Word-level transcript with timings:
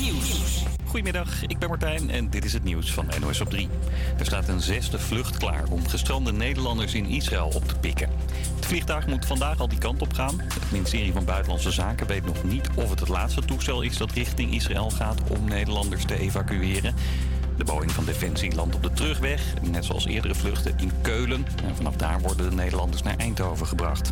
Nieuws. 0.00 0.64
Goedemiddag, 0.84 1.46
ik 1.46 1.58
ben 1.58 1.68
Martijn 1.68 2.10
en 2.10 2.30
dit 2.30 2.44
is 2.44 2.52
het 2.52 2.64
nieuws 2.64 2.92
van 2.92 3.06
NOS 3.20 3.40
op 3.40 3.50
3. 3.50 3.68
Er 4.18 4.26
staat 4.26 4.48
een 4.48 4.60
zesde 4.60 4.98
vlucht 4.98 5.36
klaar 5.36 5.64
om 5.70 5.88
gestrande 5.88 6.32
Nederlanders 6.32 6.94
in 6.94 7.06
Israël 7.06 7.52
op 7.54 7.68
te 7.68 7.74
pikken. 7.78 8.08
Het 8.54 8.66
vliegtuig 8.66 9.06
moet 9.06 9.26
vandaag 9.26 9.60
al 9.60 9.68
die 9.68 9.78
kant 9.78 10.02
op 10.02 10.12
gaan. 10.12 10.40
Het 10.40 10.70
ministerie 10.70 11.12
van 11.12 11.24
Buitenlandse 11.24 11.70
Zaken 11.70 12.06
weet 12.06 12.24
nog 12.24 12.44
niet 12.44 12.68
of 12.74 12.90
het 12.90 13.00
het 13.00 13.08
laatste 13.08 13.44
toestel 13.44 13.82
is 13.82 13.96
dat 13.96 14.12
richting 14.12 14.54
Israël 14.54 14.90
gaat 14.90 15.20
om 15.28 15.44
Nederlanders 15.44 16.04
te 16.04 16.18
evacueren. 16.18 16.94
De 17.56 17.64
Boeing 17.64 17.92
van 17.92 18.04
Defensie 18.04 18.54
landt 18.54 18.74
op 18.74 18.82
de 18.82 18.92
terugweg, 18.92 19.54
net 19.62 19.84
zoals 19.84 20.06
eerdere 20.06 20.34
vluchten 20.34 20.74
in 20.78 20.90
Keulen. 21.02 21.46
En 21.64 21.76
vanaf 21.76 21.96
daar 21.96 22.20
worden 22.20 22.50
de 22.50 22.56
Nederlanders 22.56 23.02
naar 23.02 23.16
Eindhoven 23.16 23.66
gebracht. 23.66 24.10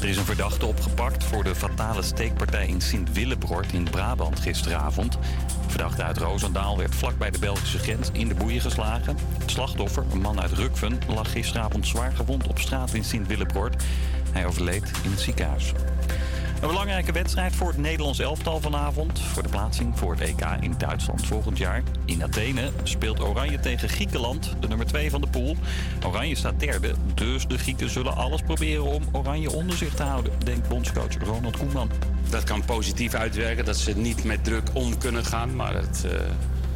Er 0.00 0.08
is 0.08 0.16
een 0.16 0.24
verdachte 0.24 0.66
opgepakt 0.66 1.24
voor 1.24 1.44
de 1.44 1.54
fatale 1.54 2.02
steekpartij 2.02 2.66
in 2.66 2.80
Sint-Willebroord 2.80 3.72
in 3.72 3.84
Brabant 3.84 4.40
gisteravond. 4.40 5.18
Verdachte 5.66 6.02
uit 6.02 6.18
Roosendaal 6.18 6.78
werd 6.78 6.94
vlak 6.94 7.18
bij 7.18 7.30
de 7.30 7.38
Belgische 7.38 7.78
grens 7.78 8.08
in 8.12 8.28
de 8.28 8.34
boeien 8.34 8.60
geslagen. 8.60 9.16
Het 9.38 9.50
slachtoffer, 9.50 10.04
een 10.12 10.20
man 10.20 10.40
uit 10.40 10.52
Rukven, 10.52 10.98
lag 11.08 11.32
gisteravond 11.32 11.86
zwaar 11.86 12.12
gewond 12.12 12.46
op 12.46 12.58
straat 12.58 12.94
in 12.94 13.04
Sint-Willebroord. 13.04 13.82
Hij 14.32 14.46
overleed 14.46 14.90
in 15.02 15.10
het 15.10 15.20
ziekenhuis. 15.20 15.72
Een 16.60 16.68
belangrijke 16.68 17.12
wedstrijd 17.12 17.56
voor 17.56 17.68
het 17.68 17.76
Nederlands 17.76 18.18
elftal 18.18 18.60
vanavond. 18.60 19.20
Voor 19.20 19.42
de 19.42 19.48
plaatsing 19.48 19.98
voor 19.98 20.12
het 20.12 20.20
EK 20.20 20.46
in 20.60 20.74
Duitsland 20.78 21.26
volgend 21.26 21.58
jaar. 21.58 21.82
In 22.04 22.22
Athene 22.22 22.70
speelt 22.82 23.20
Oranje 23.20 23.60
tegen 23.60 23.88
Griekenland, 23.88 24.56
de 24.60 24.68
nummer 24.68 24.86
2 24.86 25.10
van 25.10 25.20
de 25.20 25.26
pool. 25.26 25.56
Oranje 26.06 26.34
staat 26.34 26.60
derde, 26.60 26.94
dus 27.14 27.46
de 27.46 27.58
Grieken 27.58 27.90
zullen 27.90 28.16
alles 28.16 28.42
proberen 28.42 28.84
om 28.84 29.02
Oranje 29.12 29.52
onder 29.52 29.76
zich 29.76 29.94
te 29.94 30.02
houden, 30.02 30.32
denkt 30.44 30.68
bondscoach 30.68 31.18
Ronald 31.18 31.56
Koeman. 31.56 31.90
Dat 32.30 32.44
kan 32.44 32.64
positief 32.64 33.14
uitwerken, 33.14 33.64
dat 33.64 33.76
ze 33.76 33.96
niet 33.96 34.24
met 34.24 34.44
druk 34.44 34.68
om 34.72 34.98
kunnen 34.98 35.24
gaan. 35.24 35.56
Maar 35.56 35.74
het, 35.74 36.02
uh, 36.06 36.12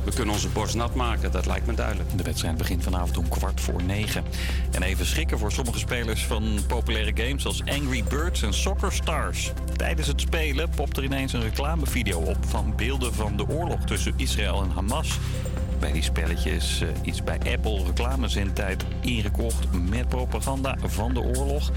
we 0.05 0.13
kunnen 0.15 0.35
onze 0.35 0.49
borst 0.49 0.75
nat 0.75 0.95
maken, 0.95 1.33
dat 1.33 1.47
lijkt 1.47 1.67
me 1.67 1.75
duidelijk. 1.75 2.09
De 2.17 2.23
wedstrijd 2.23 2.57
begint 2.57 2.83
vanavond 2.83 3.17
om 3.17 3.29
kwart 3.29 3.61
voor 3.61 3.83
negen. 3.83 4.25
En 4.71 4.83
even 4.83 5.07
schrikken 5.07 5.39
voor 5.39 5.53
sommige 5.53 5.79
spelers 5.79 6.27
van 6.27 6.59
populaire 6.67 7.13
games 7.15 7.47
als 7.47 7.63
Angry 7.65 8.05
Birds 8.09 8.43
en 8.43 8.55
Soccer 8.55 8.93
Stars. 8.93 9.53
Tijdens 9.77 10.07
het 10.07 10.21
spelen 10.21 10.71
popt 10.71 10.97
er 10.97 11.05
ineens 11.05 11.33
een 11.33 11.43
reclamevideo 11.43 12.19
op 12.19 12.37
van 12.41 12.73
beelden 12.77 13.15
van 13.15 13.37
de 13.37 13.49
oorlog 13.49 13.85
tussen 13.85 14.13
Israël 14.17 14.63
en 14.63 14.71
Hamas. 14.71 15.19
Bij 15.81 15.93
die 15.93 16.03
spelletjes 16.03 16.81
uh, 16.81 16.89
iets 17.03 17.25
bij 17.25 17.39
Apple 17.53 17.85
reclamezendtijd 17.85 18.85
ingekocht 19.01 19.67
met 19.91 20.09
propaganda 20.09 20.77
van 20.83 21.15
de 21.15 21.21
oorlog. 21.21 21.71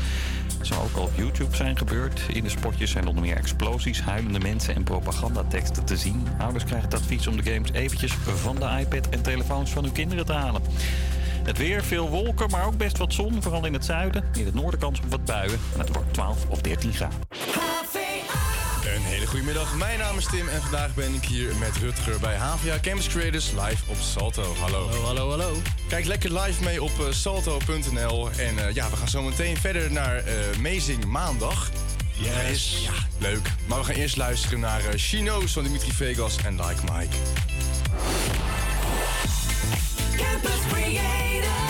Dat 0.58 0.68
zou 0.68 0.84
ook 0.84 0.96
al 0.96 1.04
op 1.04 1.12
YouTube 1.16 1.56
zijn 1.56 1.78
gebeurd. 1.78 2.22
In 2.28 2.44
de 2.44 2.50
spotjes 2.50 2.92
zijn 2.92 3.08
onder 3.08 3.24
meer 3.24 3.38
explosies, 3.38 4.02
huilende 4.02 4.40
mensen 4.40 4.76
en 4.76 4.84
propagandateksten 4.84 5.86
te 5.86 5.98
zien. 5.98 6.28
Ouders 6.40 6.64
krijgen 6.64 6.90
het 6.90 7.00
advies 7.00 7.28
om 7.28 7.42
de 7.42 7.52
games 7.52 7.72
eventjes 7.72 8.14
van 8.14 8.56
de 8.56 8.78
iPad 8.80 9.10
en 9.10 9.22
telefoons 9.22 9.72
van 9.72 9.84
hun 9.84 9.94
kinderen 9.94 10.26
te 10.26 10.34
halen. 10.34 10.62
Het 11.44 11.58
weer, 11.58 11.84
veel 11.84 12.10
wolken, 12.10 12.50
maar 12.50 12.66
ook 12.66 12.78
best 12.78 12.98
wat 12.98 13.14
zon, 13.14 13.42
vooral 13.42 13.66
in 13.66 13.74
het 13.74 13.86
zuiden. 13.86 14.24
In 14.34 14.46
het 14.46 14.54
noorden 14.54 14.80
kans 14.80 15.00
op 15.00 15.10
wat 15.10 15.26
buien. 15.26 15.60
En 15.74 15.80
het 15.80 15.94
wordt 15.94 16.14
12 16.14 16.46
of 16.50 16.62
13 16.62 16.94
graden. 16.94 17.20
Een 19.14 19.20
hele 19.20 19.32
goede 19.32 19.46
middag. 19.46 19.76
Mijn 19.76 20.00
naam 20.00 20.18
is 20.18 20.26
Tim 20.26 20.48
en 20.48 20.62
vandaag 20.62 20.94
ben 20.94 21.14
ik 21.14 21.24
hier 21.24 21.56
met 21.56 21.78
Rutger 21.78 22.20
bij 22.20 22.36
HVA 22.36 22.80
Campus 22.82 23.08
Creators 23.08 23.52
live 23.52 23.84
op 23.88 23.96
Salto. 24.00 24.56
Hallo. 24.60 24.88
Hallo, 24.88 25.04
hallo, 25.04 25.30
hallo. 25.30 25.62
Kijk 25.88 26.06
lekker 26.06 26.40
live 26.40 26.64
mee 26.64 26.84
op 26.84 26.92
uh, 27.00 27.06
salto.nl. 27.10 28.30
En 28.38 28.56
uh, 28.56 28.74
ja, 28.74 28.90
we 28.90 28.96
gaan 28.96 29.08
zo 29.08 29.22
meteen 29.22 29.58
verder 29.58 29.92
naar 29.92 30.24
uh, 30.28 30.58
Amazing 30.58 31.06
Maandag. 31.06 31.70
Yes. 32.14 32.78
Ja, 32.84 32.92
leuk. 33.18 33.52
Maar 33.66 33.80
we 33.80 33.86
gaan 33.86 33.96
eerst 33.96 34.18
luisteren 34.18 34.60
naar 34.60 34.82
She 34.98 35.18
Knows 35.18 35.52
van 35.52 35.64
Dimitri 35.64 35.92
Vegas 35.92 36.36
en 36.46 36.66
Like 36.66 36.82
Mike. 36.92 37.16
Campus 40.18 40.60
Creators, 40.72 41.63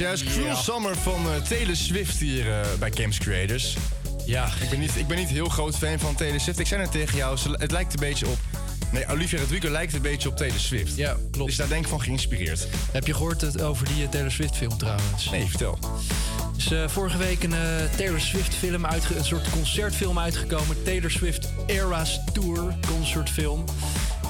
juist 0.00 0.24
Cruel. 0.24 0.56
Summer 0.56 0.96
van 0.96 1.26
eh, 1.26 1.42
Taylor 1.48 1.76
Swift 1.76 2.18
hier 2.18 2.50
eh, 2.60 2.66
bij 2.78 2.90
Camps 2.90 3.18
Creators. 3.18 3.76
Ja, 4.26 4.46
Ik 4.62 4.70
ben, 4.70 4.78
niet, 4.80 4.96
ik 4.96 5.06
ben 5.06 5.16
niet 5.18 5.28
heel 5.28 5.48
groot 5.48 5.76
fan 5.76 5.98
van 5.98 6.14
Taylor 6.14 6.40
Swift. 6.40 6.58
Ik 6.58 6.66
zei 6.66 6.80
net 6.80 6.90
tegen 6.92 7.16
jou, 7.16 7.36
ze- 7.36 7.56
het 7.58 7.70
lijkt 7.70 7.92
een 7.92 8.00
beetje 8.00 8.26
op... 8.26 8.38
Nee, 8.92 9.06
Olivia 9.08 9.38
Rodrigo 9.40 9.68
lijkt 9.70 9.94
een 9.94 10.02
beetje 10.02 10.28
op 10.28 10.36
Taylor 10.36 10.58
Swift. 10.58 10.96
ja 10.96 11.16
klopt. 11.30 11.46
Dus 11.48 11.56
daar 11.56 11.68
denk 11.68 11.82
ik 11.84 11.88
van 11.90 12.00
geïnspireerd. 12.00 12.66
Heb 12.92 13.06
je 13.06 13.14
gehoord 13.14 13.40
het 13.40 13.60
over 13.62 13.86
die 13.94 14.02
eh, 14.04 14.08
Taylor 14.08 14.30
Swift 14.30 14.56
film 14.56 14.78
trouwens? 14.78 15.30
Nee, 15.30 15.46
vertel. 15.46 15.78
Er 15.82 16.66
is 16.66 16.70
eh, 16.70 16.88
vorige 16.88 17.16
week 17.18 17.42
een 17.42 17.54
Taylor 17.96 18.20
Swift 18.20 18.54
film 18.54 18.86
uitge 18.86 19.16
een 19.16 19.24
soort 19.24 19.50
concertfilm 19.50 20.18
uitgekomen. 20.18 20.82
Taylor 20.82 21.10
Swift 21.10 21.48
Eras 21.66 22.20
Tour 22.32 22.74
concertfilm. 22.88 23.64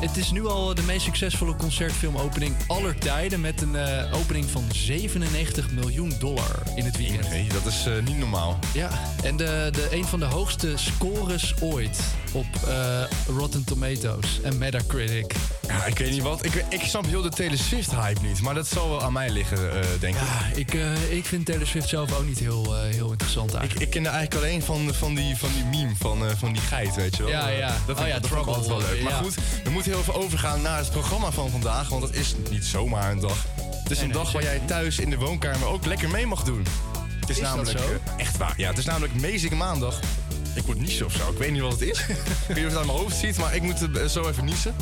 Het 0.00 0.16
is 0.16 0.30
nu 0.30 0.46
al 0.46 0.74
de 0.74 0.82
meest 0.82 1.04
succesvolle 1.04 1.56
concertfilmopening 1.56 2.56
aller 2.66 2.98
tijden. 2.98 3.40
Met 3.40 3.62
een 3.62 3.76
eh, 3.76 4.18
opening 4.18 4.44
van 4.50 4.64
97 4.72 5.70
miljoen 5.70 6.12
dollar 6.18 6.62
in 6.74 6.84
het 6.84 6.96
weekend. 6.96 7.28
Nee, 7.28 7.48
dat 7.48 7.66
is 7.66 7.86
eh, 7.86 7.92
niet 8.04 8.18
normaal. 8.18 8.58
Ja, 8.74 8.90
en 9.22 9.36
de, 9.36 9.68
de, 9.72 9.88
een 9.90 10.04
van 10.04 10.18
de 10.18 10.24
hoogste 10.24 10.72
scores 10.74 11.54
ooit 11.60 11.98
op 12.32 12.46
eh, 12.68 13.02
Rotten 13.28 13.64
Tomatoes 13.64 14.40
en 14.42 14.58
Metacritic. 14.58 15.34
Ja, 15.68 15.84
ik 15.84 15.98
weet 15.98 16.10
niet 16.10 16.22
wat. 16.22 16.44
Ik, 16.44 16.64
ik 16.68 16.80
snap 16.82 17.06
heel 17.06 17.22
de 17.22 17.28
Taylor 17.28 17.58
Swift 17.58 17.90
hype 17.94 18.20
niet. 18.26 18.40
Maar 18.40 18.54
dat 18.54 18.66
zal 18.66 18.88
wel 18.88 19.02
aan 19.02 19.12
mij 19.12 19.30
liggen, 19.30 19.58
denk 20.00 20.14
ik. 20.14 20.20
Ja, 20.20 20.46
ik, 20.54 20.72
ik 21.10 21.24
vind 21.26 21.46
Taylor 21.46 21.66
Swift 21.66 21.88
zelf 21.88 22.12
ook 22.18 22.26
niet 22.26 22.38
heel, 22.38 22.74
heel 22.74 23.10
interessant 23.10 23.50
Ik, 23.52 23.58
eigenlijk. 23.58 23.86
ik 23.86 24.02
ken 24.02 24.12
eigenlijk 24.12 24.44
alleen 24.44 24.62
van, 24.62 24.94
van, 24.94 25.14
die, 25.14 25.36
van 25.36 25.48
die 25.54 25.64
meme 25.64 25.94
van, 25.98 26.18
van 26.36 26.52
die 26.52 26.62
geit, 26.62 26.94
weet 26.94 27.16
je 27.16 27.22
wel. 27.22 27.32
Ja, 27.32 27.48
ja. 27.48 27.76
Dat 27.86 27.96
Oh 27.98 28.02
ik- 28.02 28.08
ja, 28.12 28.18
dat 28.18 28.30
ik 28.30 28.44
wel 28.44 28.78
leuk. 28.78 29.02
Maar 29.02 29.12
goed, 29.12 29.34
we 29.64 29.70
moeten 29.70 29.89
heel 29.90 30.00
even 30.00 30.14
overgaan 30.14 30.62
naar 30.62 30.78
het 30.78 30.90
programma 30.90 31.30
van 31.30 31.50
vandaag. 31.50 31.88
Want 31.88 32.02
het 32.02 32.14
is 32.14 32.34
niet 32.50 32.64
zomaar 32.64 33.10
een 33.10 33.20
dag. 33.20 33.46
Het 33.82 33.90
is 33.90 34.00
een 34.00 34.04
nee, 34.04 34.16
dag 34.16 34.32
waar 34.32 34.42
jij 34.42 34.60
thuis 34.66 34.98
in 34.98 35.10
de 35.10 35.16
woonkamer 35.16 35.68
ook 35.68 35.86
lekker 35.86 36.10
mee 36.10 36.26
mag 36.26 36.42
doen. 36.42 36.66
Het 37.20 37.30
is, 37.30 37.36
dat 37.36 37.44
namelijk 37.44 37.78
zo? 37.78 37.84
eh, 37.84 38.12
echt 38.16 38.36
waar. 38.36 38.54
Ja, 38.56 38.68
het 38.68 38.78
is 38.78 38.84
namelijk 38.84 39.12
Amazing 39.16 39.52
Maandag. 39.52 40.00
Ik 40.54 40.66
moet 40.66 40.78
niezen 40.78 41.06
of 41.06 41.12
zo. 41.12 41.30
Ik 41.30 41.38
weet 41.38 41.52
niet 41.52 41.60
wat 41.60 41.72
het 41.72 41.80
is. 41.80 41.98
ik 41.98 42.06
weet 42.06 42.16
niet 42.48 42.48
of 42.48 42.56
je 42.56 42.62
het 42.64 42.76
aan 42.76 42.86
mijn 42.86 42.98
hoofd 42.98 43.16
ziet, 43.16 43.38
maar 43.38 43.54
ik 43.54 43.62
moet 43.62 43.96
eh, 43.96 44.04
zo 44.04 44.28
even 44.28 44.44
niezen. 44.44 44.74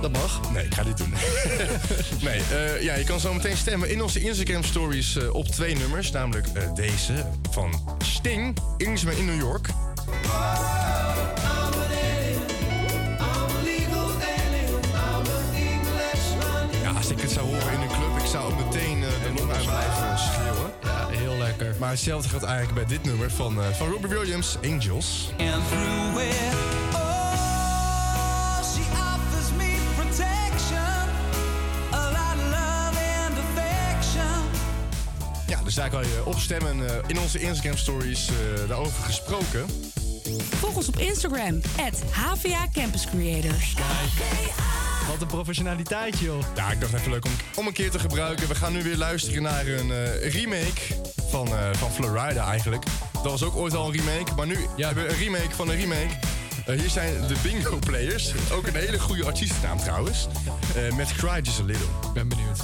Dat 0.00 0.12
mag. 0.12 0.52
Nee, 0.52 0.64
ik 0.64 0.74
ga 0.74 0.82
dit 0.82 0.96
doen. 0.96 1.10
nee, 2.28 2.42
eh, 2.52 2.82
ja, 2.82 2.94
je 2.94 3.04
kan 3.04 3.20
zo 3.20 3.34
meteen 3.34 3.56
stemmen 3.56 3.90
in 3.90 4.02
onze 4.02 4.20
Instagram 4.20 4.64
stories 4.64 5.16
eh, 5.16 5.34
op 5.34 5.46
twee 5.46 5.76
nummers. 5.76 6.10
Namelijk 6.10 6.46
eh, 6.46 6.74
deze 6.74 7.26
van 7.50 7.96
Sting, 8.04 8.58
Englishman 8.76 9.14
in 9.14 9.24
New 9.24 9.40
York. 9.40 9.68
Ik 17.12 17.20
het 17.20 17.30
zou 17.30 17.46
horen 17.46 17.72
in 17.72 17.80
een 17.80 17.88
club, 17.88 18.18
ik 18.18 18.26
zou 18.26 18.52
ook 18.52 18.64
meteen 18.64 19.02
eh, 19.02 19.08
de 19.22 19.32
long 19.38 19.50
uit 19.52 19.64
mijn 19.64 19.76
lijf 19.78 19.98
eh, 20.00 20.16
schreeuwen. 20.18 20.70
Ja, 20.82 21.06
heel 21.08 21.36
lekker. 21.36 21.74
Maar 21.78 21.90
hetzelfde 21.90 22.28
gaat 22.28 22.42
eigenlijk 22.42 22.74
bij 22.74 22.96
dit 22.96 23.04
nummer 23.06 23.30
van, 23.30 23.62
eh, 23.62 23.68
van 23.68 23.88
Robbie 23.88 24.10
Williams, 24.10 24.56
Angels. 24.64 25.30
And 25.38 25.68
through 25.68 26.22
it, 26.22 26.52
she 28.72 28.82
offers 28.92 29.50
me 29.56 29.76
protection, 29.96 31.08
a 31.92 32.10
lot 32.10 32.36
of 32.36 32.50
love 32.50 32.98
and 33.24 33.34
affection. 33.38 34.44
Ja, 35.46 35.62
dus 35.64 35.74
daar 35.74 35.90
kan 35.90 36.02
je 36.02 36.22
op 36.24 36.38
stemmen 36.38 36.88
eh, 36.88 36.96
in 37.06 37.20
onze 37.20 37.40
Instagram 37.40 37.76
stories 37.76 38.28
eh, 38.28 38.68
daarover 38.68 39.02
gesproken. 39.02 39.66
Volg 40.58 40.76
ons 40.76 40.88
op 40.88 40.98
Instagram, 40.98 41.60
HVA 42.10 42.68
Campus 42.72 43.06
Creators. 43.06 43.74
Wat 45.12 45.20
een 45.20 45.26
professionaliteit, 45.26 46.18
joh. 46.18 46.42
Ja, 46.56 46.70
ik 46.70 46.80
dacht 46.80 46.92
even 46.92 47.10
leuk 47.10 47.24
om, 47.24 47.30
om 47.54 47.66
een 47.66 47.72
keer 47.72 47.90
te 47.90 47.98
gebruiken. 47.98 48.48
We 48.48 48.54
gaan 48.54 48.72
nu 48.72 48.82
weer 48.82 48.96
luisteren 48.96 49.42
naar 49.42 49.66
een 49.66 49.92
eh, 49.92 50.32
remake 50.32 50.80
van, 51.28 51.46
eh, 51.46 51.72
van 51.72 51.90
Florida 51.90 52.46
eigenlijk. 52.46 52.84
Dat 53.12 53.22
was 53.22 53.42
ook 53.42 53.56
ooit 53.56 53.74
al 53.74 53.86
een 53.86 53.92
remake, 53.92 54.34
maar 54.34 54.46
nu 54.46 54.56
hebben 54.76 55.04
we 55.04 55.10
een 55.10 55.18
remake 55.18 55.54
van 55.54 55.68
een 55.68 55.76
remake. 55.76 56.18
Eh, 56.66 56.78
hier 56.78 56.90
zijn 56.90 57.26
de 57.26 57.34
Bingo 57.42 57.78
Players. 57.78 58.32
Ook 58.52 58.66
een 58.66 58.74
hele 58.74 59.00
goede 59.00 59.24
artiestennaam 59.24 59.78
trouwens. 59.78 60.28
Met 60.96 61.12
Cry 61.12 61.40
Just 61.42 61.60
A 61.60 61.64
Little. 61.64 61.86
Ik 62.02 62.12
ben 62.12 62.28
benieuwd. 62.28 62.58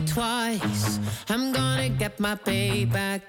Me 0.00 0.06
twice. 0.06 0.98
I'm 1.28 1.52
gonna 1.52 1.88
get 1.88 2.20
my 2.20 2.34
payback 2.34 3.20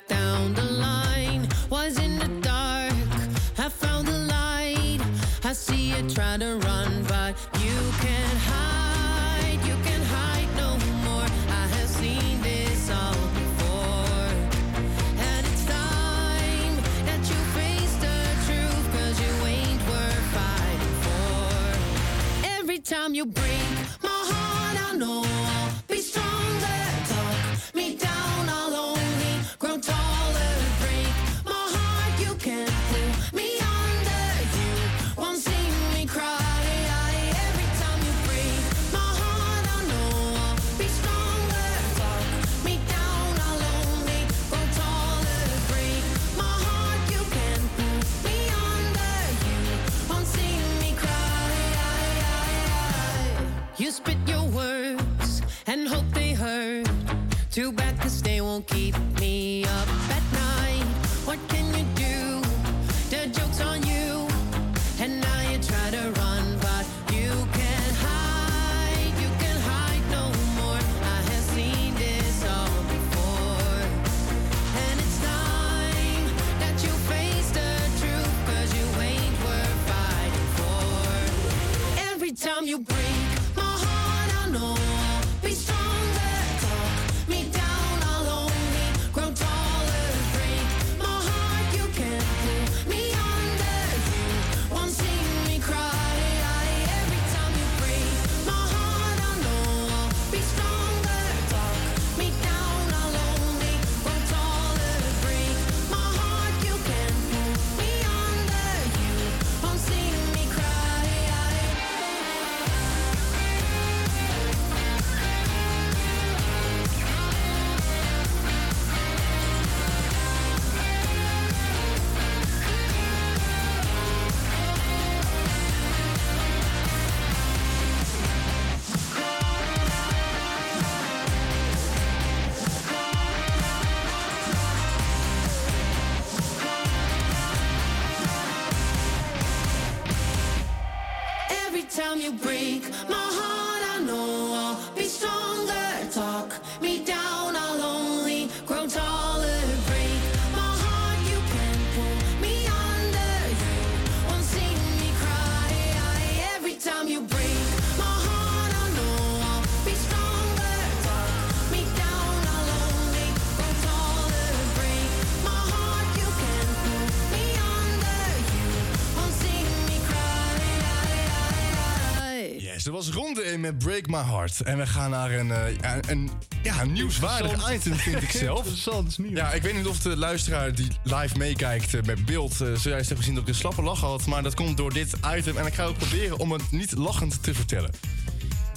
Ronde 173.17 173.43
in 173.43 173.59
met 173.59 173.77
Break 173.77 174.07
My 174.07 174.23
Heart. 174.23 174.61
En 174.61 174.77
we 174.77 174.87
gaan 174.87 175.09
naar 175.09 175.31
een, 175.31 175.47
ja, 175.81 175.99
een, 176.07 176.29
ja, 176.63 176.81
een 176.81 176.91
nieuwswaardig 176.91 177.71
item, 177.73 177.95
vind 177.95 178.21
ik 178.21 178.31
zelf. 178.31 178.57
Interessant 178.57 179.17
nieuws. 179.17 179.33
Ja, 179.33 179.51
ik 179.53 179.61
weet 179.61 179.75
niet 179.75 179.85
of 179.85 179.99
de 179.99 180.17
luisteraar 180.17 180.75
die 180.75 180.87
live 181.03 181.37
meekijkt 181.37 181.93
eh, 181.93 182.01
met 182.01 182.25
beeld... 182.25 182.61
eh, 182.61 182.73
zojuist 182.73 183.09
heeft 183.09 183.19
gezien 183.19 183.33
dat 183.33 183.43
ik 183.43 183.49
een 183.49 183.55
slappe 183.55 183.81
lach 183.81 183.99
had. 183.99 184.25
Maar 184.25 184.43
dat 184.43 184.53
komt 184.53 184.77
door 184.77 184.93
dit 184.93 185.13
item. 185.35 185.57
En 185.57 185.65
ik 185.65 185.73
ga 185.73 185.83
ook 185.83 185.97
proberen 185.97 186.37
om 186.37 186.51
het 186.51 186.71
niet 186.71 186.91
lachend 186.91 187.43
te 187.43 187.53
vertellen. 187.53 187.91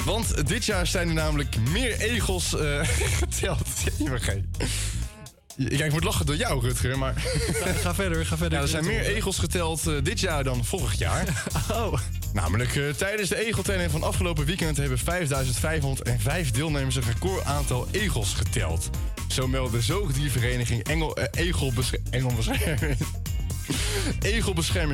Want 0.04 0.48
dit 0.48 0.64
jaar 0.64 0.86
zijn 0.86 1.08
er 1.08 1.14
namelijk 1.14 1.56
meer 1.70 2.00
egels 2.00 2.56
geteld. 3.22 3.68
Ja, 5.56 5.84
ik 5.84 5.92
moet 5.92 6.04
lachen 6.04 6.26
door 6.26 6.36
jou, 6.36 6.60
Rutger, 6.60 6.98
maar... 6.98 7.14
Ga, 7.16 7.72
ga 7.72 7.94
verder, 7.94 8.26
ga 8.26 8.36
verder. 8.36 8.58
Ja, 8.58 8.64
er 8.64 8.70
zijn 8.70 8.84
meer 8.84 9.04
egels 9.04 9.38
geteld 9.38 10.04
dit 10.04 10.20
jaar 10.20 10.44
dan 10.44 10.64
vorig 10.64 10.98
jaar. 10.98 11.44
Oh. 11.72 11.92
Namelijk 12.32 12.76
eh, 12.76 12.88
tijdens 12.88 13.28
de 13.28 13.46
egeltelling 13.46 13.90
van 13.90 14.02
afgelopen 14.02 14.44
weekend 14.44 14.76
hebben 14.76 14.98
5505 14.98 16.50
deelnemers 16.50 16.96
een 16.96 17.02
record 17.02 17.44
aantal 17.44 17.88
egels 17.90 18.34
geteld. 18.34 18.90
Zo 19.28 19.48
meldde 19.48 19.76
de 19.76 19.82
zoogdiervereniging 19.82 20.82
Engel, 20.82 21.16
eh, 21.16 21.44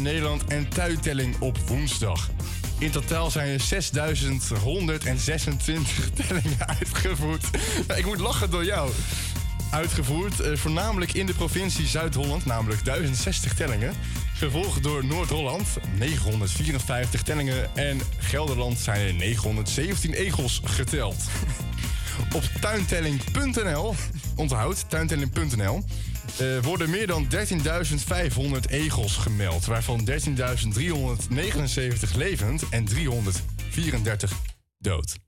Nederland 0.02 0.44
en 0.44 0.68
tuintelling 0.68 1.40
op 1.40 1.58
woensdag. 1.58 2.30
In 2.78 2.90
totaal 2.90 3.30
zijn 3.30 3.48
er 3.48 3.60
6126 3.60 6.10
tellingen 6.26 6.68
uitgevoerd. 6.68 7.44
Ik 7.96 8.04
moet 8.04 8.20
lachen 8.20 8.50
door 8.50 8.64
jou. 8.64 8.90
Uitgevoerd, 9.70 10.40
eh, 10.40 10.56
voornamelijk 10.56 11.12
in 11.12 11.26
de 11.26 11.34
provincie 11.34 11.86
Zuid-Holland, 11.86 12.44
namelijk 12.44 12.84
1060 12.84 13.54
tellingen. 13.54 13.94
Gevolgd 14.38 14.82
door 14.82 15.04
Noord-Holland, 15.04 15.66
954 15.98 17.22
tellingen. 17.22 17.76
En 17.76 18.00
Gelderland 18.18 18.78
zijn 18.78 19.06
er 19.06 19.14
917 19.14 20.12
egels 20.12 20.60
geteld. 20.64 21.16
Op 22.34 22.42
tuintelling.nl, 22.60 23.94
onthoud, 24.34 24.90
tuintelling.nl, 24.90 25.82
eh, 26.38 26.58
worden 26.62 26.90
meer 26.90 27.06
dan 27.06 27.28
13.500 27.28 28.68
egels 28.68 29.16
gemeld. 29.16 29.66
Waarvan 29.66 30.04
13.379 30.04 32.16
levend 32.16 32.62
en 32.70 32.84
334 32.84 34.32
dood. 34.78 35.25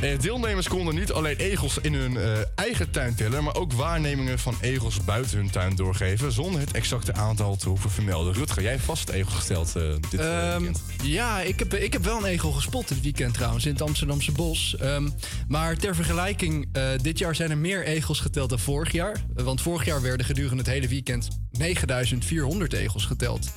Eh, 0.00 0.18
deelnemers 0.18 0.68
konden 0.68 0.94
niet 0.94 1.12
alleen 1.12 1.36
egels 1.36 1.78
in 1.78 1.94
hun 1.94 2.16
eh, 2.16 2.32
eigen 2.54 2.90
tuin 2.90 3.14
tellen, 3.14 3.44
maar 3.44 3.54
ook 3.54 3.72
waarnemingen 3.72 4.38
van 4.38 4.54
egels 4.60 5.04
buiten 5.04 5.36
hun 5.36 5.50
tuin 5.50 5.76
doorgeven, 5.76 6.32
zonder 6.32 6.60
het 6.60 6.72
exacte 6.72 7.14
aantal 7.14 7.56
te 7.56 7.68
hoeven 7.68 7.90
vermelden. 7.90 8.32
Rutger, 8.34 8.62
jij 8.62 8.70
hebt 8.70 8.84
vast 8.84 9.08
egel 9.08 9.30
gesteld 9.30 9.76
eh, 9.76 9.82
dit 10.10 10.20
eh, 10.20 10.48
Ehm, 10.48 10.58
weekend. 10.58 10.82
ja, 11.02 11.40
ik 11.40 11.58
heb, 11.58 11.74
ik 11.74 11.92
heb 11.92 12.04
wel 12.04 12.18
een 12.18 12.24
egel 12.24 12.52
gespot 12.52 12.88
dit 12.88 13.00
weekend 13.00 13.34
trouwens 13.34 13.66
in 13.66 13.72
het 13.72 13.82
Amsterdamse 13.82 14.32
bos. 14.32 14.76
Ehm, 14.76 15.08
maar 15.48 15.76
ter 15.76 15.94
vergelijking, 15.94 16.68
dit 17.02 17.18
jaar 17.18 17.34
zijn 17.34 17.50
er 17.50 17.58
meer 17.58 17.84
egels 17.84 18.20
geteld 18.20 18.48
dan 18.48 18.58
vorig 18.58 18.92
jaar. 18.92 19.24
Want 19.34 19.62
vorig 19.62 19.84
jaar 19.84 20.02
werden 20.02 20.26
gedurende 20.26 20.62
het 20.62 20.72
hele 20.72 20.88
weekend 20.88 21.28
9400 21.50 22.72
egels 22.72 23.04
geteld. 23.04 23.50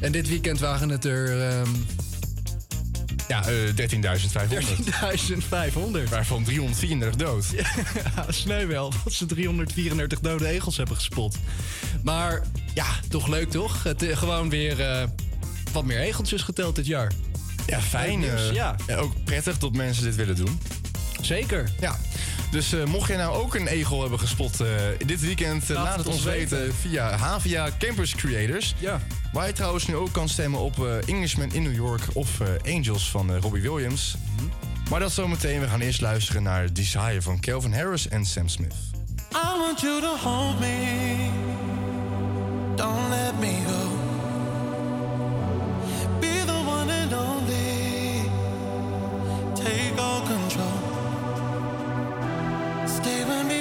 En 0.00 0.12
dit 0.12 0.28
weekend 0.28 0.58
waren 0.58 0.88
het 0.88 1.04
er 1.04 1.48
ehm 1.48 1.70
ja, 3.28 3.46
eh, 3.46 3.74
13.500. 3.74 4.84
13.500. 4.84 6.10
Waarvan 6.10 6.44
334 6.44 7.16
dood. 7.16 7.46
Ja, 8.46 8.66
wel 8.66 8.92
dat 9.04 9.12
ze 9.12 9.26
334 9.26 10.20
dode 10.20 10.46
egels 10.46 10.76
hebben 10.76 10.96
gespot. 10.96 11.36
Maar 12.02 12.42
ja, 12.74 12.86
toch 13.08 13.26
leuk 13.26 13.50
toch? 13.50 13.82
Het, 13.82 14.02
eh, 14.02 14.16
gewoon 14.16 14.50
weer 14.50 14.80
eh, 14.80 15.04
wat 15.72 15.84
meer 15.84 15.98
egeltjes 15.98 16.42
geteld 16.42 16.76
dit 16.76 16.86
jaar. 16.86 17.12
Ja, 17.66 17.80
fijn. 17.80 18.20
Dus, 18.20 18.50
ja. 18.52 18.76
Ook 18.96 19.24
prettig 19.24 19.58
dat 19.58 19.72
mensen 19.72 20.04
dit 20.04 20.14
willen 20.14 20.36
doen. 20.36 20.60
Zeker. 21.20 21.70
Ja. 21.80 21.98
Dus 22.50 22.74
mocht 22.84 23.08
jij 23.08 23.16
nou 23.16 23.36
ook 23.36 23.54
een 23.54 23.66
egel 23.66 24.00
hebben 24.00 24.18
gespot 24.18 24.62
dit 25.06 25.20
weekend, 25.20 25.68
laat, 25.68 25.96
het 25.96 26.06
ons 26.06 26.22
weten, 26.22 26.74
via 26.74 27.16
Havia 27.16 27.70
Campus 27.78 28.14
Creators. 28.14 28.74
Ja. 28.78 29.00
Waar 29.32 29.46
je 29.46 29.52
trouwens 29.52 29.86
nu 29.86 29.96
ook 29.96 30.12
kan 30.12 30.28
stemmen 30.28 30.60
op 30.60 30.76
uh, 30.78 31.08
Englishman 31.08 31.52
in 31.52 31.62
New 31.62 31.74
York 31.74 32.02
of 32.12 32.40
eh, 32.40 32.74
Angels 32.74 33.10
van 33.10 33.32
eh, 33.32 33.40
Robbie 33.40 33.62
Williams. 33.62 34.16
Mhm. 34.36 34.46
Maar 34.90 35.00
dat 35.00 35.12
zometeen. 35.12 35.60
We 35.60 35.68
gaan 35.68 35.80
eerst 35.80 36.00
luisteren 36.00 36.42
naar 36.42 36.72
Desire 36.72 37.22
van 37.22 37.40
Kelvin 37.40 37.72
Harris 37.72 38.08
en 38.08 38.24
Sam 38.24 38.48
Smith. 38.48 38.74
I 39.32 39.58
want 39.58 39.80
you 39.80 40.00
to 40.00 40.16
hold 40.16 40.60
me. 40.60 41.16
Don't 42.76 43.08
let 43.08 43.38
me 43.38 43.58
go. 43.66 43.88
Be 46.20 46.44
the 46.46 46.52
one 46.66 46.92
and 46.92 47.12
only. 47.12 48.30
Take 49.54 50.00
all 50.00 50.20
control. 50.20 50.78
Stay 52.86 53.24
with 53.24 53.46
me. 53.46 53.57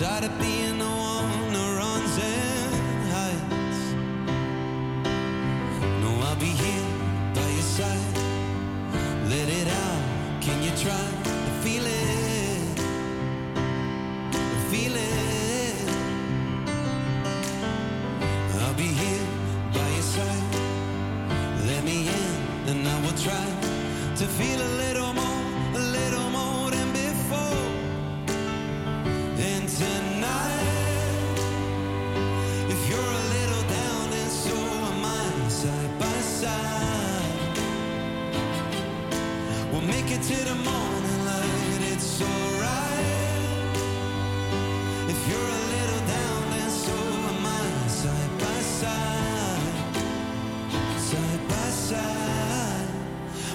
tired 0.00 0.24
of 0.24 0.38
being 0.38 0.59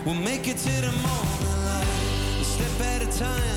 We'll 0.06 0.14
make 0.14 0.48
it 0.48 0.58
to 0.58 0.70
the 0.70 0.92
morning 0.92 1.66
light, 1.66 2.38
a 2.40 2.44
step 2.44 2.80
at 2.80 3.02
a 3.02 3.18
time. 3.18 3.55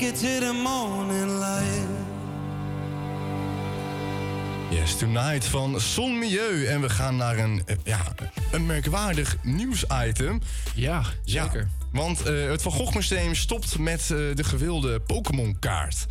Make 0.00 0.12
it 0.12 0.20
to 0.20 0.46
the 0.46 0.52
morning 0.52 1.38
light. 1.38 1.88
Yes, 4.70 4.96
Tonight 4.96 5.44
van 5.44 5.80
Son 5.80 6.18
Milieu. 6.18 6.64
En 6.64 6.80
we 6.80 6.88
gaan 6.88 7.16
naar 7.16 7.38
een, 7.38 7.62
eh, 7.66 7.76
ja, 7.84 8.14
een 8.52 8.66
merkwaardig 8.66 9.36
nieuwsitem. 9.42 10.40
Ja, 10.74 11.02
zeker. 11.24 11.68
want 11.92 12.22
eh, 12.22 12.48
het 12.48 12.62
Van 12.62 12.72
Gogh 12.72 12.94
Museum 12.94 13.34
stopt 13.34 13.78
met 13.78 14.00
eh, 14.00 14.08
de 14.08 14.44
gewilde 14.44 15.00
Pokémon-kaart. 15.00 16.06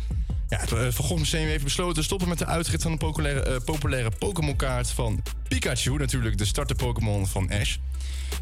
Ja, 0.48 0.58
het 0.58 0.94
Van 0.94 1.04
Gogh 1.04 1.20
Museum 1.20 1.46
heeft 1.46 1.64
besloten 1.64 1.94
te 1.94 2.02
stoppen 2.02 2.28
met 2.28 2.38
de 2.38 2.46
uitrit 2.46 2.82
van 2.82 2.92
de 2.92 2.98
populaire, 2.98 3.60
populaire 3.60 4.10
Pokémon-kaart 4.18 4.90
van 4.90 5.22
Pikachu. 5.48 5.96
Natuurlijk 5.96 6.38
de 6.38 6.44
starter-Pokémon 6.44 7.26
van 7.26 7.50
Ash. 7.50 7.76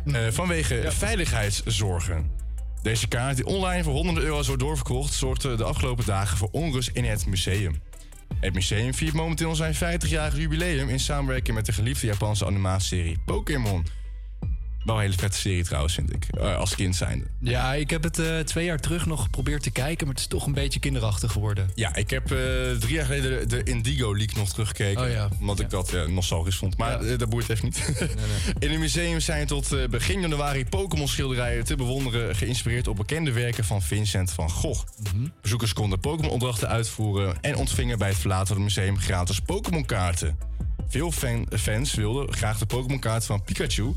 Eh, 0.04 0.20
vanwege 0.30 0.84
veiligheidszorgen. 0.88 2.30
Deze 2.84 3.08
kaart, 3.08 3.36
die 3.36 3.46
online 3.46 3.82
voor 3.82 3.92
honderden 3.92 4.24
euro's 4.24 4.46
wordt 4.46 4.62
doorverkocht, 4.62 5.12
zorgde 5.12 5.54
de 5.54 5.64
afgelopen 5.64 6.04
dagen 6.04 6.36
voor 6.36 6.48
onrust 6.52 6.90
in 6.92 7.04
het 7.04 7.26
museum. 7.26 7.80
Het 8.40 8.54
museum 8.54 8.94
viert 8.94 9.14
momenteel 9.14 9.54
zijn 9.54 9.74
50-jarig 9.74 10.36
jubileum 10.36 10.88
in 10.88 11.00
samenwerking 11.00 11.56
met 11.56 11.66
de 11.66 11.72
geliefde 11.72 12.06
Japanse 12.06 12.46
animatieserie 12.46 13.18
Pokémon. 13.24 13.86
Wel 14.84 14.94
een 14.94 15.00
hele 15.00 15.16
vette 15.16 15.38
serie 15.38 15.64
trouwens, 15.64 15.94
vind 15.94 16.14
ik, 16.14 16.26
eh, 16.38 16.56
als 16.56 16.74
kind 16.74 16.96
zijnde. 16.96 17.24
Ja, 17.40 17.74
ik 17.74 17.90
heb 17.90 18.02
het 18.02 18.18
eh, 18.18 18.38
twee 18.38 18.64
jaar 18.64 18.80
terug 18.80 19.06
nog 19.06 19.22
geprobeerd 19.22 19.62
te 19.62 19.70
kijken, 19.70 20.06
maar 20.06 20.14
het 20.14 20.24
is 20.24 20.30
toch 20.30 20.46
een 20.46 20.52
beetje 20.52 20.80
kinderachtig 20.80 21.32
geworden. 21.32 21.70
Ja, 21.74 21.94
ik 21.94 22.10
heb 22.10 22.32
eh, 22.32 22.38
drie 22.78 22.94
jaar 22.94 23.04
geleden 23.04 23.48
de, 23.48 23.56
de 23.56 23.70
Indigo 23.70 24.16
League 24.16 24.38
nog 24.38 24.48
teruggekeken. 24.48 25.02
Oh 25.02 25.10
ja. 25.10 25.28
Omdat 25.40 25.60
ik 25.60 25.70
dat 25.70 26.08
nostalgisch 26.08 26.56
vond. 26.56 26.76
Maar 26.76 27.16
dat 27.16 27.28
boeit 27.28 27.48
even 27.48 27.64
niet. 27.64 27.92
In 28.58 28.70
het 28.70 28.78
museum 28.78 29.20
zijn 29.20 29.46
tot 29.46 29.90
begin 29.90 30.20
januari 30.20 30.66
Pokémon-schilderijen 30.66 31.64
te 31.64 31.76
bewonderen... 31.76 32.36
geïnspireerd 32.36 32.88
op 32.88 32.96
bekende 32.96 33.32
werken 33.32 33.64
van 33.64 33.82
Vincent 33.82 34.30
van 34.30 34.50
Gogh. 34.50 34.84
Mhm. 35.02 35.28
Bezoekers 35.40 35.72
konden 35.72 36.00
Pokémon-opdrachten 36.00 36.68
uitvoeren... 36.68 37.36
en 37.40 37.56
ontvingen 37.56 37.98
bij 37.98 38.08
het 38.08 38.18
verlaten 38.18 38.46
van 38.46 38.56
het 38.56 38.64
museum 38.64 38.98
gratis 38.98 39.40
Pokémon-kaarten. 39.40 40.38
Veel 40.88 41.12
fan- 41.12 41.46
fans 41.58 41.94
wilden 41.94 42.32
graag 42.32 42.58
de 42.58 42.66
Pokémon-kaart 42.66 43.24
van 43.24 43.42
Pikachu 43.42 43.94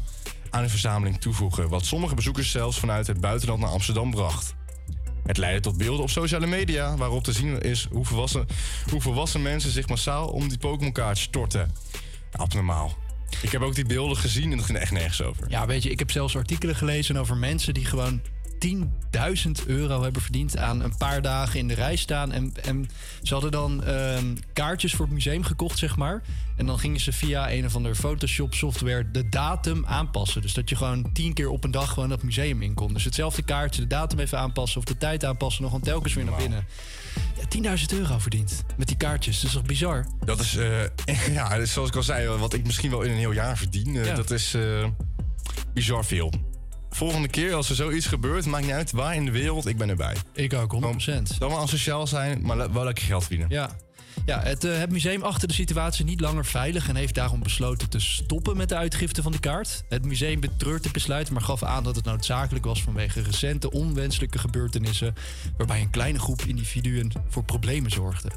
aan 0.50 0.60
hun 0.60 0.70
verzameling 0.70 1.22
toevoegen... 1.22 1.70
wat 1.70 1.86
sommige 1.86 2.16
bezoekers 2.16 2.52
zelfs 2.52 2.80
vanuit 2.80 3.08
het 3.08 3.22
buitenland 3.22 3.60
naar 3.60 3.70
Amsterdam 3.70 4.12
bracht. 4.12 4.56
Het 5.24 5.38
leidde 5.38 5.62
tot 5.62 5.78
beelden 5.78 6.02
op 6.04 6.10
sociale 6.10 6.48
media 6.48 6.98
waarop 6.98 7.24
te 7.24 7.32
zien 7.32 7.62
is 7.62 7.88
hoe 7.92 8.06
volwassen, 8.06 8.46
hoe 8.90 9.02
volwassen 9.02 9.42
mensen 9.42 9.72
zich 9.72 9.88
massaal 9.88 10.28
om 10.28 10.48
die 10.50 10.58
Pokémon-kaart 10.58 11.18
storten. 11.18 11.72
Abnormaal. 12.32 12.98
Ik 13.42 13.52
heb 13.52 13.62
ook 13.62 13.76
die 13.76 13.86
beelden 13.86 14.18
gezien 14.18 14.52
en 14.52 14.58
dat 14.58 14.66
ging 14.66 14.78
echt 14.78 14.92
nergens 14.92 15.22
over. 15.22 15.46
Ja, 15.50 15.66
weet 15.66 15.84
je, 15.84 15.90
ik 15.90 16.00
heb 16.00 16.12
zelfs 16.12 16.36
artikelen 16.36 16.76
gelezen 16.76 17.18
over 17.18 17.38
mensen 17.38 17.74
die 17.74 17.86
gewoon 17.86 18.22
10.000 18.66 19.66
euro 19.68 20.02
hebben 20.04 20.22
verdiend 20.22 20.58
aan 20.58 20.82
een 20.84 20.98
paar 20.98 21.22
dagen 21.22 21.60
in 21.60 21.68
de 21.68 21.74
rij 21.74 21.96
staan. 21.96 22.32
En, 22.32 22.54
en 22.64 22.88
ze 23.24 23.34
hadden 23.34 23.52
dan 23.52 23.84
ehm, 23.84 24.36
kaartjes 24.54 24.94
voor 24.94 25.06
het 25.06 25.14
museum 25.14 25.44
gekocht, 25.44 25.78
zeg 25.78 25.96
maar. 25.98 26.22
En 26.56 26.66
dan 26.66 26.80
gingen 26.80 27.00
ze 27.00 27.12
via 27.12 27.52
een 27.52 27.66
of 27.66 27.76
andere 27.76 27.96
Photoshop 27.96 28.54
software 28.54 29.12
de 29.12 29.30
datum 29.30 29.86
aanpassen. 29.86 30.42
Dus 30.42 30.54
dat 30.54 30.70
je 30.70 30.76
gewoon 30.76 31.12
tien 31.14 31.34
keer 31.34 31.50
op 31.50 31.64
een 31.64 31.72
dag 31.72 31.94
gewoon 31.94 32.10
dat 32.10 32.24
museum 32.24 32.62
in 32.62 32.74
kon. 32.74 32.94
Dus 32.94 33.04
hetzelfde 33.04 33.42
kaartje, 33.42 33.82
de 33.82 33.88
datum 33.88 34.20
even 34.20 34.40
aanpassen 34.40 34.78
of 34.80 34.86
de 34.86 34.98
tijd 34.98 35.26
aanpassen. 35.26 35.62
Nog 35.62 35.72
gewoon 35.72 35.86
telkens 35.86 36.14
weer 36.14 36.26
naar 36.26 36.38
binnen. 36.38 36.66
Ja, 37.62 37.76
10.000 37.78 37.84
euro 37.98 38.18
verdiend 38.20 38.64
met 38.78 38.88
die 38.88 38.98
kaartjes. 38.98 39.36
Dat 39.36 39.46
is 39.50 39.52
toch 39.56 39.64
bizar? 39.66 40.06
Dat 40.26 40.40
is, 40.40 40.56
eh, 40.56 40.84
ja, 41.38 41.58
dus 41.58 41.74
zoals 41.74 41.90
ik 41.90 41.96
al 41.96 42.04
zei, 42.04 42.28
wat 42.28 42.54
ik 42.54 42.66
misschien 42.66 42.90
wel 42.90 43.02
in 43.02 43.12
een 43.12 43.18
heel 43.18 43.32
jaar 43.32 43.58
verdien. 43.58 43.96
eh, 43.96 44.06
Ja. 44.06 44.16
Dat 44.16 44.32
is 44.32 44.54
eh, 44.54 44.86
bizar 45.74 46.06
veel. 46.06 46.32
Volgende 46.98 47.28
keer 47.28 47.54
als 47.54 47.70
er 47.70 47.76
zoiets 47.76 48.06
gebeurt, 48.06 48.46
maakt 48.46 48.66
niet 48.66 48.74
uit 48.74 48.92
waar 48.92 49.16
in 49.16 49.26
de 49.26 49.32
wereld, 49.32 49.66
ik 49.66 49.78
ben 49.78 49.90
erbij. 49.90 50.16
Ik 50.34 50.54
ook, 50.54 50.74
100%. 50.74 50.78
Dan 51.38 51.50
wel 51.50 51.58
asociaal 51.58 52.08
zijn, 52.08 52.42
maar 52.42 52.74
wel 52.74 52.84
lekker 52.84 53.04
geld 53.04 53.22
verdienen. 53.22 53.48
Ja. 53.50 53.70
Ja, 54.26 54.42
het, 54.42 54.64
eh, 54.64 54.78
het 54.78 54.92
museum 54.92 55.22
achter 55.22 55.48
de 55.48 55.54
situatie 55.54 56.06
niet 56.06 56.20
langer 56.20 56.46
veilig 56.46 56.90
en 56.90 56.96
heeft 56.96 57.16
daarom 57.16 57.44
besloten 57.44 57.90
te 57.90 58.00
stoppen 58.00 58.58
met 58.58 58.70
de 58.70 58.76
uitgifte 58.76 59.22
van 59.22 59.32
de 59.32 59.40
kaart. 59.40 59.84
Het 59.90 60.06
museum 60.06 60.40
betreurt 60.40 60.84
het 60.84 60.94
besluit, 60.94 61.30
maar 61.30 61.42
gaf 61.42 61.64
aan 61.64 61.84
dat 61.84 61.96
het 61.96 62.06
noodzakelijk 62.06 62.66
was 62.66 62.84
vanwege 62.84 63.22
recente 63.22 63.72
onwenselijke 63.72 64.38
gebeurtenissen, 64.38 65.14
waarbij 65.58 65.82
een 65.82 65.90
kleine 65.90 66.20
groep 66.20 66.42
individuen 66.42 67.12
voor 67.30 67.44
problemen 67.44 67.92
zorgde. 67.92 68.30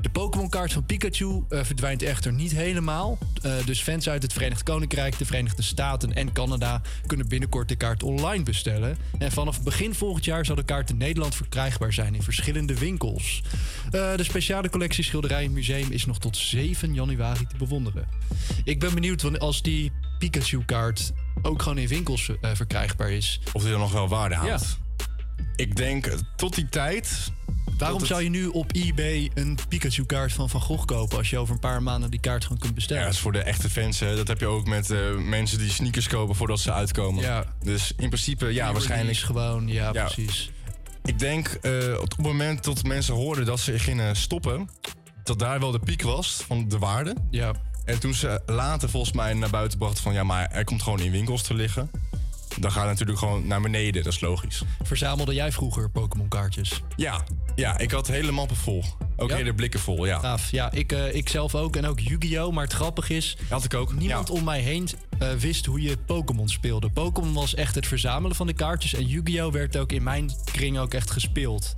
De 0.00 0.08
Pokémon-kaart 0.08 0.72
van 0.72 0.86
Pikachu 0.86 1.44
eh, 1.48 1.64
verdwijnt 1.64 2.02
echter 2.02 2.32
niet 2.32 2.52
helemaal. 2.52 3.18
Eh, 3.42 3.52
dus 3.64 3.82
fans 3.82 4.08
uit 4.08 4.22
het 4.22 4.32
Verenigd 4.32 4.62
Koninkrijk, 4.62 5.18
de 5.18 5.26
Verenigde 5.26 5.62
Staten 5.62 6.14
en 6.14 6.32
Canada 6.32 6.82
kunnen 7.06 7.28
binnenkort 7.28 7.68
de 7.68 7.76
kaart 7.76 8.02
online 8.02 8.42
bestellen. 8.42 8.96
En 9.18 9.32
vanaf 9.32 9.62
begin 9.62 9.94
volgend 9.94 10.24
jaar 10.24 10.46
zal 10.46 10.56
de 10.56 10.64
kaart 10.64 10.90
in 10.90 10.96
Nederland 10.96 11.34
verkrijgbaar 11.34 11.92
zijn 11.92 12.14
in 12.14 12.22
verschillende 12.22 12.78
winkels. 12.78 13.42
De 13.90 14.24
speciale 14.24 14.70
collectie 14.70 15.04
schilderijen 15.16 15.50
in 15.50 15.56
het 15.56 15.66
museum 15.66 15.90
is 15.92 16.06
nog 16.06 16.18
tot 16.18 16.36
7 16.36 16.94
januari 16.94 17.46
te 17.46 17.56
bewonderen. 17.56 18.08
Ik 18.64 18.80
ben 18.80 18.94
benieuwd 18.94 19.38
als 19.38 19.62
die 19.62 19.92
Pikachu-kaart 20.18 21.12
ook 21.42 21.62
gewoon 21.62 21.78
in 21.78 21.88
winkels 21.88 22.30
eh, 22.40 22.50
verkrijgbaar 22.54 23.10
is. 23.10 23.40
Of 23.52 23.62
die 23.62 23.70
dan 23.70 23.80
nog 23.80 23.92
wel 23.92 24.08
waarde 24.08 24.34
Ja. 24.34 24.40
houdt. 24.40 24.78
Ik 25.56 25.76
denk, 25.76 26.06
eh, 26.06 26.18
tot 26.36 26.54
die 26.54 26.68
tijd... 26.68 27.32
Waarom 27.78 27.98
het- 27.98 28.06
zou 28.06 28.22
je 28.22 28.28
nu 28.28 28.46
op 28.46 28.72
eBay 28.74 29.30
een 29.34 29.58
Pikachu-kaart 29.68 30.32
van 30.32 30.50
Van 30.50 30.60
Gogh 30.60 30.84
kopen... 30.84 31.18
als 31.18 31.30
je 31.30 31.38
over 31.38 31.54
een 31.54 31.60
paar 31.60 31.82
maanden 31.82 32.10
die 32.10 32.20
kaart 32.20 32.42
gewoon 32.42 32.58
kunt 32.58 32.74
bestellen? 32.74 33.02
Ja, 33.02 33.08
dat 33.08 33.16
is 33.16 33.22
voor 33.22 33.32
de 33.32 33.42
echte 33.42 33.70
fans. 33.70 34.00
Hè. 34.00 34.16
Dat 34.16 34.28
heb 34.28 34.40
je 34.40 34.46
ook 34.46 34.66
met 34.66 34.90
eh, 34.90 34.98
mensen 35.16 35.58
die 35.58 35.70
sneakers 35.70 36.08
kopen 36.08 36.34
voordat 36.34 36.60
ze 36.60 36.72
uitkomen. 36.72 37.22
Ja. 37.22 37.44
Dus 37.62 37.92
in 37.96 38.08
principe, 38.08 38.46
ja, 38.46 38.72
waarschijnlijk. 38.72 39.18
gewoon, 39.18 39.68
ja, 39.68 39.90
Ja. 39.92 40.04
precies. 40.04 40.50
Ik 41.04 41.18
denk 41.18 41.58
op 42.00 42.10
het 42.10 42.18
moment 42.18 42.64
dat 42.64 42.82
mensen 42.84 43.14
hoorden 43.14 43.44
dat 43.44 43.60
ze 43.60 43.78
gingen 43.78 44.16
stoppen, 44.16 44.68
dat 45.26 45.38
daar 45.38 45.60
wel 45.60 45.70
de 45.70 45.78
piek 45.78 46.02
was 46.02 46.42
van 46.46 46.68
de 46.68 46.78
waarde. 46.78 47.14
Ja. 47.30 47.52
En 47.84 48.00
toen 48.00 48.14
ze 48.14 48.40
later 48.46 48.88
volgens 48.90 49.12
mij 49.12 49.34
naar 49.34 49.50
buiten 49.50 49.78
brachten 49.78 50.02
van 50.02 50.12
ja, 50.12 50.22
maar 50.24 50.50
er 50.50 50.64
komt 50.64 50.82
gewoon 50.82 51.00
in 51.00 51.10
winkels 51.10 51.42
te 51.42 51.54
liggen. 51.54 51.90
Dan 52.60 52.70
gaat 52.72 52.80
het 52.82 52.90
natuurlijk 52.90 53.18
gewoon 53.18 53.46
naar 53.46 53.60
beneden, 53.60 54.02
dat 54.04 54.12
is 54.12 54.20
logisch. 54.20 54.62
Verzamelde 54.82 55.34
jij 55.34 55.52
vroeger 55.52 55.90
Pokémon-kaartjes? 55.90 56.82
Ja, 56.96 57.24
ja, 57.54 57.78
ik 57.78 57.90
had 57.90 58.06
hele 58.06 58.30
mappen 58.32 58.56
vol. 58.56 58.84
Ook 59.16 59.30
Ja? 59.30 59.36
hele 59.36 59.54
blikken 59.54 59.80
vol, 59.80 60.06
ja. 60.06 60.18
Gaaf. 60.18 60.50
Ja, 60.50 60.70
ik, 60.72 60.92
eh, 60.92 61.14
ik 61.14 61.28
zelf 61.28 61.54
ook. 61.54 61.76
En 61.76 61.86
ook 61.86 62.00
Yu-Gi-Oh! 62.00 62.52
Maar 62.52 62.64
het 62.64 62.72
grappige 62.72 63.14
is... 63.16 63.36
Had 63.48 63.64
ik 63.64 63.74
ook. 63.74 63.92
Niemand 63.94 64.28
Ja. 64.28 64.34
om 64.34 64.44
mij 64.44 64.60
heen 64.60 64.88
eh, 65.18 65.30
wist 65.32 65.66
hoe 65.66 65.80
je 65.82 65.96
Pokémon 65.96 66.48
speelde. 66.48 66.90
Pokémon 66.90 67.32
was 67.32 67.54
echt 67.54 67.74
het 67.74 67.86
verzamelen 67.86 68.36
van 68.36 68.46
de 68.46 68.52
kaartjes. 68.52 68.94
En 68.94 69.06
Yu-Gi-Oh! 69.06 69.52
werd 69.52 69.76
ook 69.76 69.92
in 69.92 70.02
mijn 70.02 70.30
kring 70.44 70.78
ook 70.78 70.94
echt 70.94 71.10
gespeeld. 71.10 71.74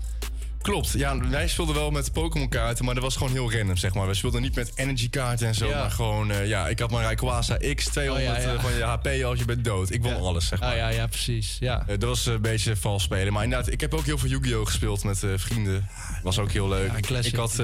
Klopt, 0.63 0.93
ja, 0.93 1.29
wij 1.29 1.49
speelden 1.49 1.75
wel 1.75 1.91
met 1.91 2.13
Pokémon 2.13 2.49
kaarten, 2.49 2.85
maar 2.85 2.95
dat 2.95 3.03
was 3.03 3.17
gewoon 3.17 3.33
heel 3.33 3.53
random, 3.53 3.77
zeg 3.77 3.95
maar. 3.95 4.07
We 4.07 4.15
speelden 4.15 4.43
niet 4.43 4.55
met 4.55 4.73
energy 4.75 5.11
kaarten 5.11 5.47
en 5.47 5.55
zo, 5.55 5.69
Ja. 5.69 5.79
maar 5.81 5.91
gewoon, 5.91 6.31
eh, 6.31 6.47
ja, 6.49 6.69
ik 6.69 6.79
had 6.79 6.91
mijn 6.91 7.03
Rayquaza 7.03 7.57
X, 7.75 7.85
200 7.85 8.29
Oh, 8.31 8.43
ja, 8.43 8.49
ja. 8.49 8.55
eh, 8.55 8.63
van 8.63 8.73
je 8.75 8.83
HP 8.83 9.25
als 9.25 9.39
je 9.39 9.45
bent 9.45 9.65
dood. 9.65 9.91
Ik 9.93 10.03
won 10.03 10.17
alles, 10.17 10.47
zeg 10.47 10.61
maar. 10.61 10.71
Ah 10.71 10.77
ja, 10.77 10.89
ja, 10.89 11.07
precies. 11.07 11.57
Ja. 11.61 11.81
Eh, 11.81 11.87
dat 11.87 12.03
was 12.09 12.27
een 12.27 12.41
beetje 12.41 12.77
vals 12.77 13.03
spelen. 13.03 13.33
Maar 13.33 13.45
inderdaad, 13.45 13.73
ik 13.73 13.81
heb 13.81 13.95
ook 13.95 14.05
heel 14.05 14.19
veel 14.19 14.29
Yu-Gi-Oh! 14.29 14.67
gespeeld 14.67 15.05
met 15.05 15.23
eh, 15.23 15.31
vrienden. 15.37 15.89
Was 16.23 16.39
ook 16.39 16.51
heel 16.53 16.69
leuk. 16.69 16.93
Ik 17.23 17.35
had, 17.35 17.59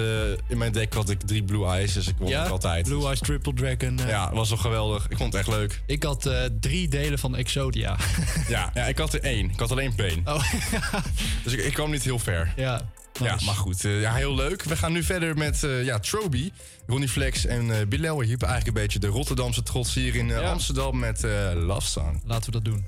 in 0.49 0.59
mijn 0.59 0.73
deck 0.73 0.93
had 0.95 1.11
ik 1.11 1.21
drie 1.21 1.43
Blue 1.43 1.67
Eyes, 1.67 1.93
dus 1.93 2.07
ik 2.09 2.15
won 2.19 2.35
ook 2.35 2.49
altijd. 2.49 2.85
Blue 2.87 3.05
Eyes 3.05 3.19
Triple 3.19 3.55
Dragon. 3.55 4.01
Ja, 4.07 4.33
was 4.35 4.49
wel 4.49 4.59
geweldig. 4.59 5.07
Ik 5.09 5.17
vond 5.17 5.33
het 5.33 5.43
echt 5.47 5.57
leuk. 5.57 5.83
Ik 5.87 6.03
had 6.03 6.31
drie 6.61 6.89
delen 6.89 7.19
van 7.19 7.37
Exodia. 7.37 7.97
Ja, 8.49 8.71
ja, 8.75 8.85
ik 8.85 8.99
had 8.99 9.13
er 9.15 9.21
één. 9.21 9.51
Ik 9.51 9.59
had 9.59 9.71
alleen 9.71 9.95
Pain. 9.95 10.23
Oh, 10.25 10.43
Dus 11.45 11.53
ik, 11.53 11.61
ik 11.65 11.73
kwam 11.73 11.91
niet 11.91 12.03
heel 12.03 12.19
ver. 12.19 12.53
ja. 12.57 12.83
Ja, 13.21 13.33
nice. 13.33 13.45
maar 13.45 13.55
goed. 13.55 13.85
eh, 13.85 14.01
ja, 14.01 14.15
heel 14.15 14.35
leuk. 14.35 14.63
We 14.63 14.77
gaan 14.77 14.93
nu 14.93 15.03
verder 15.03 15.37
met 15.37 15.63
eh, 15.65 15.85
ja, 15.85 15.99
Troby, 15.99 16.51
Ronnie 16.87 17.09
Flex 17.09 17.47
en 17.47 17.71
eh 17.81 17.87
Bilal. 17.87 18.21
Hier 18.21 18.37
eigenlijk 18.39 18.67
een 18.67 18.83
beetje 18.83 18.99
de 18.99 19.07
Rotterdamse 19.07 19.63
trots 19.63 19.95
hier 19.95 20.15
in 20.15 20.29
Ja. 20.29 20.41
Amsterdam 20.51 20.99
met 20.99 21.25
eh 21.25 21.51
Love 21.55 21.87
Song. 21.87 22.23
Laten 22.27 22.53
we 22.53 22.61
dat 22.61 22.65
doen. 22.65 22.87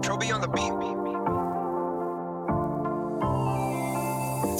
Troby 0.00 0.32
on 0.32 0.40
the 0.40 0.48
beat. 0.50 0.78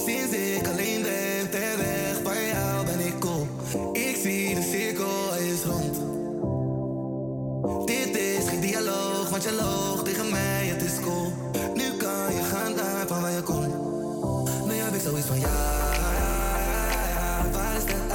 Sinds 0.06 0.36
ik 0.36 0.66
alleen 0.68 1.02
ben, 1.02 1.50
ter 1.50 1.76
weg 1.78 2.16
van 2.24 2.46
jou 2.46 2.84
ben 2.86 3.06
ik 3.06 3.18
cool. 3.20 3.46
Ik 3.92 4.16
zie 4.22 4.54
de 4.54 4.62
cirkel 4.72 5.34
is 5.34 5.62
rond. 5.64 5.96
Dit 7.86 8.16
is 8.16 8.48
geen 8.48 8.60
dialoog, 8.60 9.28
want 9.28 9.42
je 9.42 9.52
loog 9.52 9.79
ja, 15.40 15.48
waar 17.52 17.86
de 17.86 18.10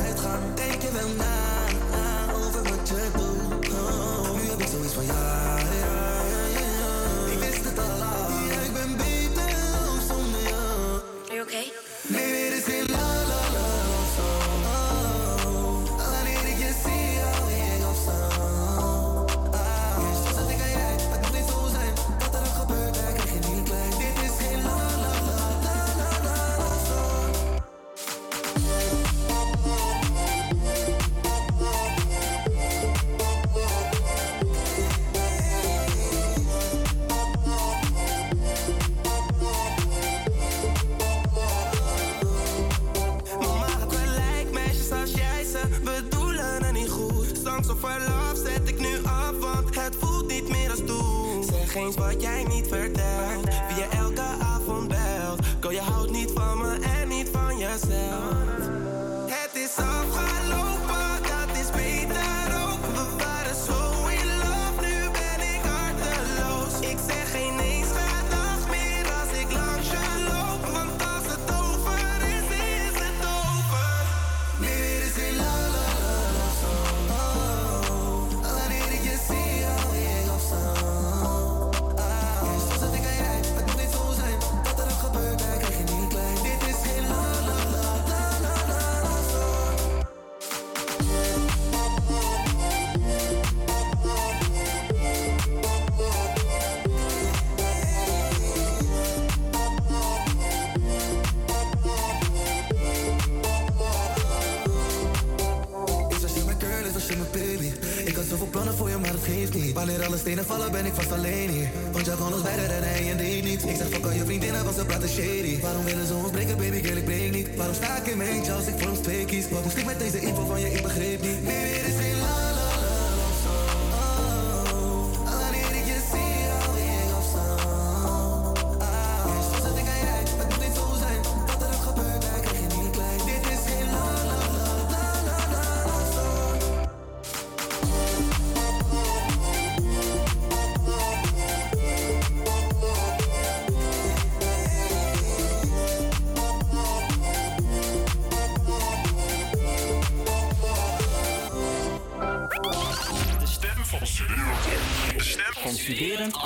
mijn 118.16 118.52
als 118.52 118.68
ik 118.68 118.90
ons 118.90 119.00
twee 119.00 119.26
kies? 119.26 119.50
Wat 119.50 119.64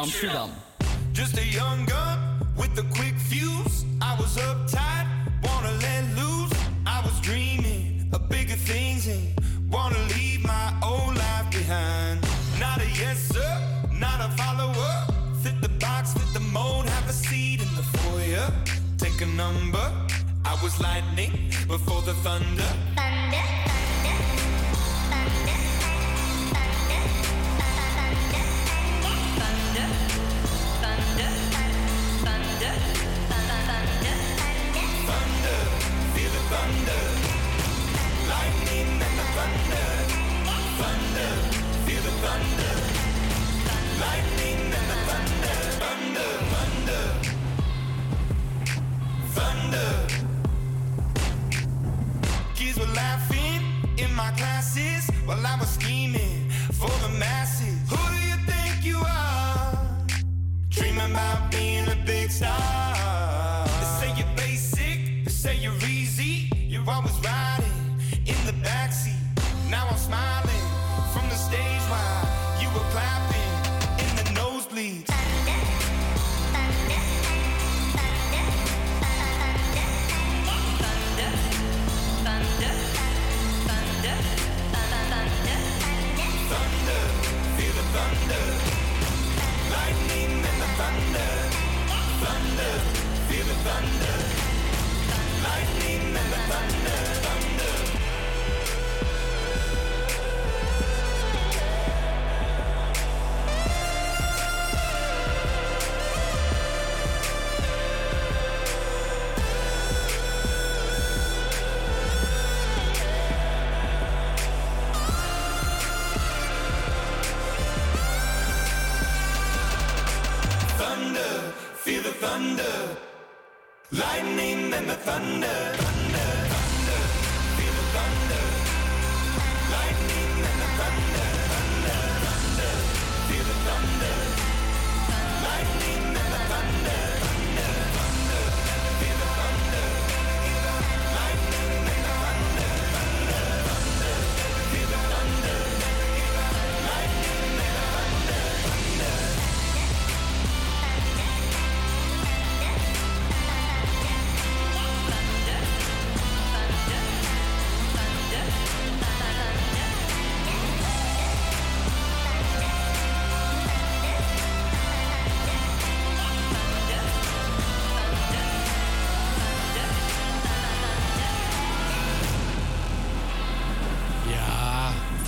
Studerend 0.09 0.39
Amsterdam. 0.39 0.58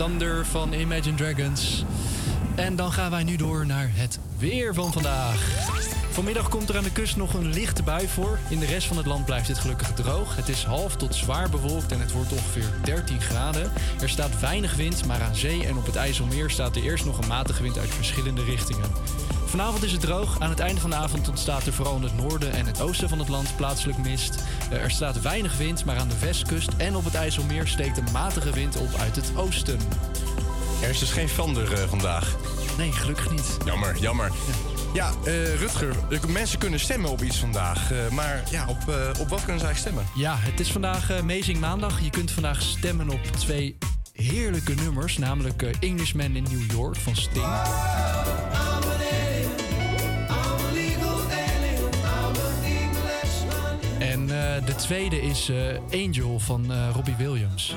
Thunder 0.02 0.45
van 0.45 0.74
Imagine 0.74 1.16
Dragons. 1.16 1.84
En 2.56 2.76
dan 2.76 2.91
gaan 2.91 3.12
wij 3.12 3.24
nu 3.24 3.36
door 3.36 3.66
naar 3.66 3.89
het 3.93 4.20
weer 4.38 4.74
van 4.74 4.93
vandaag. 4.93 5.49
Vanmiddag 6.12 6.49
komt 6.49 6.70
er 6.70 6.78
aan 6.78 6.84
de 6.84 6.91
kust 6.91 7.18
nog 7.18 7.34
een 7.34 7.54
lichte 7.54 7.84
bui 7.84 8.08
voor. 8.08 8.39
In 8.49 8.60
de 8.60 8.66
rest 8.66 8.88
van 8.88 8.97
het 8.97 9.06
land 9.06 9.26
blijft 9.26 9.47
het 9.47 9.58
gelukkig 9.58 9.93
droog. 9.93 10.36
Het 10.36 10.49
is 10.49 10.64
half 10.64 10.95
tot 10.95 11.16
zwaar 11.16 11.49
bewolkt 11.49 11.91
en 11.91 11.99
het 11.99 12.12
wordt 12.12 12.32
ongeveer 12.32 12.74
13 12.84 13.22
graden. 13.22 13.72
Er 14.02 14.10
staat 14.10 14.39
weinig 14.39 14.76
wind, 14.76 15.06
maar 15.06 15.22
aan 15.22 15.36
zee 15.36 15.66
en 15.66 15.78
op 15.78 15.86
het 15.86 15.95
IJsselmeer 15.95 16.49
staat 16.49 16.76
er 16.76 16.84
eerst 16.84 17.06
nog 17.06 17.18
een 17.18 17.28
matige 17.28 17.64
wind 17.64 17.78
uit 17.78 17.89
verschillende 17.89 18.43
richtingen. 18.43 18.89
Vanavond 19.52 19.84
is 19.84 19.91
het 19.91 20.02
droog. 20.02 20.39
Aan 20.39 20.49
het 20.49 20.60
einde 20.60 20.82
van 20.82 20.89
de 20.89 20.95
avond 20.95 21.30
ontstaat 21.30 21.66
er 21.66 21.74
vooral 21.74 21.95
in 21.95 22.04
het 22.04 22.18
noorden 22.18 22.52
en 22.52 22.66
het 22.66 22.82
oosten 22.82 23.10
van 23.10 23.20
het 23.20 23.28
land 23.30 23.56
plaatselijk 23.56 23.97
mist. 23.97 24.43
Eh, 24.70 24.84
Er 24.84 24.91
staat 24.91 25.22
weinig 25.22 25.58
wind, 25.58 25.86
maar 25.86 25.97
aan 25.97 26.08
de 26.08 26.20
westkust 26.20 26.70
en 26.78 26.95
op 26.95 27.04
het 27.04 27.16
IJsselmeer 27.16 27.68
steekt 27.68 27.97
een 27.97 28.12
matige 28.12 28.52
wind 28.52 28.78
op 28.78 28.93
uit 28.99 29.16
het 29.16 29.32
oosten. 29.36 29.80
Er 30.82 30.89
is 30.89 30.99
dus 30.99 31.12
geen 31.12 31.30
Vander 31.30 31.74
eh, 31.74 31.88
vandaag. 31.89 32.36
Nee, 32.78 32.91
gelukkig 32.91 33.32
niet. 33.32 33.58
Jammer, 33.66 33.97
jammer. 33.97 34.32
Ja, 34.93 35.12
eh, 35.26 35.56
Rutger, 35.56 35.95
mensen 36.28 36.60
kunnen 36.60 36.80
stemmen 36.80 37.10
op 37.10 37.22
iets 37.24 37.38
vandaag. 37.38 37.91
maar 38.12 38.43
ja, 38.49 38.66
op, 38.68 38.78
op 39.20 39.30
wat 39.30 39.43
kunnen 39.43 39.60
ze 39.60 39.66
eigenlijk 39.66 39.78
stemmen? 39.78 40.06
Ja, 40.16 40.36
het 40.39 40.60
is 40.60 40.72
vandaag 40.72 41.12
Amazing 41.12 41.60
Maandag. 41.60 42.02
Je 42.02 42.10
kunt 42.10 42.32
vandaag 42.32 42.62
stemmen 42.62 43.10
op 43.10 43.24
twee 43.24 43.78
heerlijke 44.14 44.74
nummers. 44.74 45.18
Namelijk 45.18 45.62
Englishman 45.80 46.36
in 46.36 46.43
New 46.43 46.72
York 46.72 46.95
van 46.95 47.16
Sting. 47.16 47.45
Tweede 54.82 55.21
is 55.21 55.49
eh, 55.49 56.05
Angel 56.05 56.39
van 56.39 56.71
eh, 56.71 56.89
Robbie 56.93 57.15
Williams. 57.15 57.75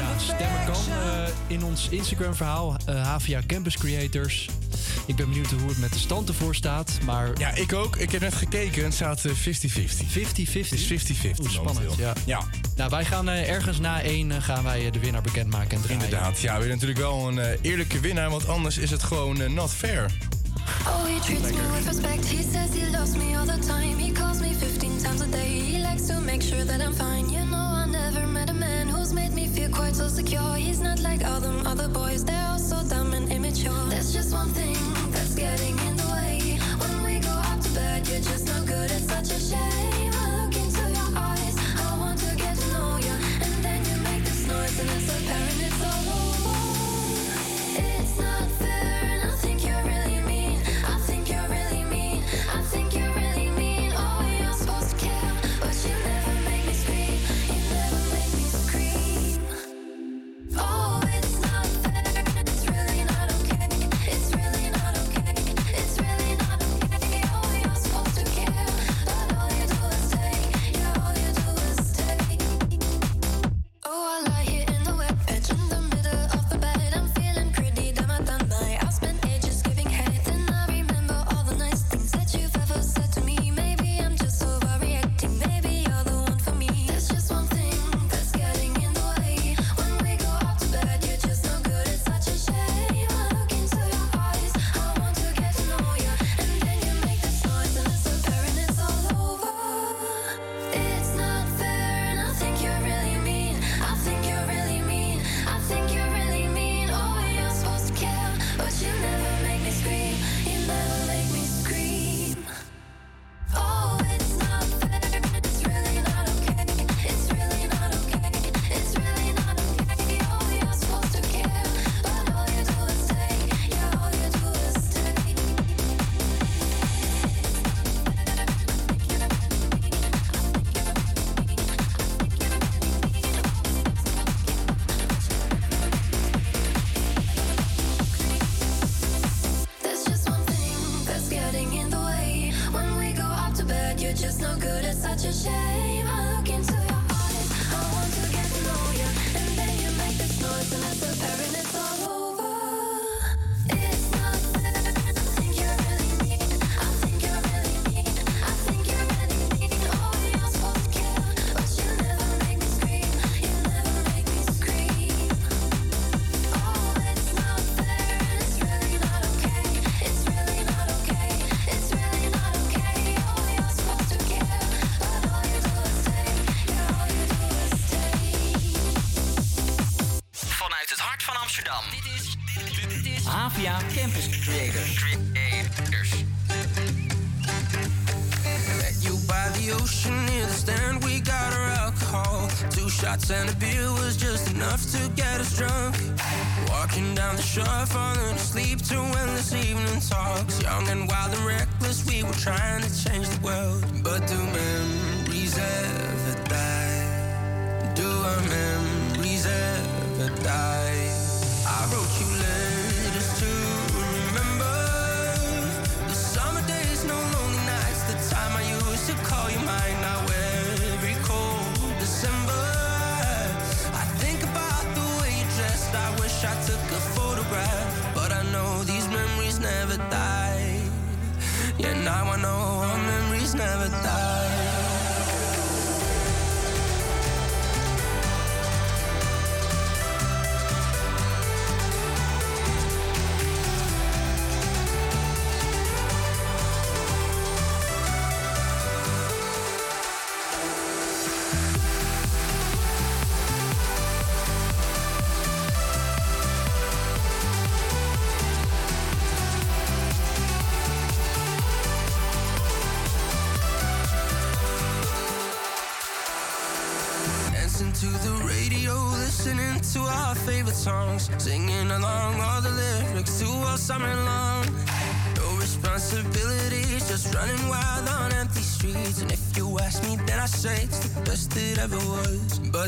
Ja, 0.00 0.18
stemmen 0.18 0.64
kan 0.64 0.74
eh, 0.88 1.28
in 1.46 1.64
ons 1.64 1.88
Instagram-verhaal, 1.88 2.76
HVA 2.86 3.40
Campus 3.46 3.76
Creators. 3.76 4.48
Ik 5.06 5.16
ben 5.16 5.28
benieuwd 5.28 5.50
hoe 5.50 5.68
het 5.68 5.78
met 5.78 5.92
de 5.92 5.98
stand 5.98 6.28
ervoor 6.28 6.54
staat, 6.54 6.98
maar... 7.04 7.30
Ja, 7.38 7.54
ik 7.54 7.72
ook. 7.72 7.96
Ik 7.96 8.10
heb 8.10 8.20
net 8.20 8.34
gekeken. 8.34 8.84
Het 8.84 8.94
staat 8.94 9.24
eh, 9.24 9.32
50-50. 9.32 9.34
50-50? 9.34 9.42
Het 10.52 10.72
is 10.72 10.92
50-50 10.92 11.40
Oeh, 11.40 11.50
spannend, 11.50 11.96
ja. 11.98 12.12
ja. 12.24 12.42
Nou, 12.76 12.90
wij 12.90 13.04
gaan 13.04 13.28
eh, 13.28 13.50
ergens 13.50 13.78
na 13.78 14.02
één 14.02 14.30
eh, 14.30 14.42
gaan 14.42 14.64
wij 14.64 14.86
eh, 14.86 14.92
de 14.92 14.98
winnaar 14.98 15.22
bekendmaken 15.22 15.76
en 15.76 15.82
draaien. 15.82 16.02
Inderdaad. 16.02 16.40
Ja, 16.40 16.52
we 16.52 16.58
willen 16.58 16.74
natuurlijk 16.74 17.00
wel 17.00 17.28
een 17.28 17.58
eerlijke 17.60 18.00
winnaar, 18.00 18.30
want 18.30 18.48
anders 18.48 18.78
is 18.78 18.90
het 18.90 19.02
gewoon 19.02 19.54
not 19.54 19.72
fair. 19.72 20.10
Oh, 20.86 21.04
he 21.04 21.20
treats 21.20 21.42
me 21.42 21.72
with 21.72 21.86
respect. 21.86 22.26
He 22.26 22.42
says 22.52 22.74
he 22.74 22.90
loves 22.90 23.16
me 23.16 23.38
all 23.38 23.46
the 23.46 23.58
time. 23.66 23.96
He 23.98 24.12
calls 24.12 24.40
me 24.40 24.54
15 24.54 25.02
times 25.02 25.20
a 25.20 25.26
day. 25.26 25.48
He 25.48 25.78
likes 25.78 26.06
to 26.06 26.20
make 26.20 26.42
sure 26.42 26.64
that 26.64 26.80
I'm 26.80 26.94
fine. 26.94 27.30
You 27.30 27.44
know, 27.44 27.84
I 27.84 27.86
never 27.90 28.26
met 28.26 28.50
a 28.50 28.54
man 28.54 28.88
who's 28.88 29.12
made 29.12 29.32
me 29.32 29.46
feel 29.46 29.70
quite 29.70 29.94
so 29.96 30.08
secure. 30.08 30.56
He's 30.56 30.80
not 30.80 30.98
like 30.98 31.24
all 31.24 31.40
them 31.40 31.66
other 31.66 31.88
boys, 31.88 32.24
they're 32.24 32.48
all 32.48 32.58
so 32.58 32.82
dumb 32.88 33.14
and 33.14 33.30
immature. 33.30 33.88
There's 33.88 34.12
just 34.12 34.32
one 34.32 34.52
thing 34.52 34.76
that's 35.10 35.34
getting 35.34 35.78
in 35.88 35.96
the 35.96 36.08
way. 36.12 36.58
When 36.78 37.02
we 37.04 37.20
go 37.20 37.34
out 37.48 37.62
to 37.62 37.70
bed, 37.70 38.08
you're 38.08 38.22
just 38.22 38.46
no 38.46 38.64
good. 38.64 38.90
It's 38.90 39.06
such 39.08 39.30
a 39.30 39.40
shame. 39.40 40.05
This 44.76 44.86
noise, 44.86 44.88
and 44.88 44.90
it's 44.90 45.08
apparent 45.08 45.62
it's 45.62 45.84
all 45.84 45.95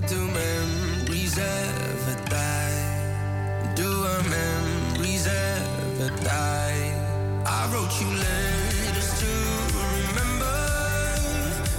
Do 0.07 0.29
memories 0.29 1.37
ever 1.37 2.15
die? 2.31 3.73
Do 3.75 3.89
our 4.07 4.23
memories 4.23 5.27
ever 5.27 6.09
die? 6.23 6.95
I 7.45 7.69
wrote 7.73 7.93
you 8.01 8.07
letters 8.07 9.11
to 9.21 9.31
remember 9.99 10.57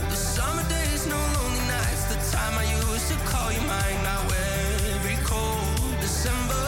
the 0.10 0.16
summer 0.16 0.68
days, 0.68 1.08
no 1.08 1.16
lonely 1.16 1.66
nights. 1.68 2.04
The 2.12 2.38
time 2.38 2.58
I 2.58 2.66
used 2.92 3.08
to 3.08 3.16
call 3.32 3.54
you 3.54 3.62
mine. 3.62 4.04
Now 4.04 4.22
every 4.92 5.18
cold 5.24 5.96
December, 6.02 6.68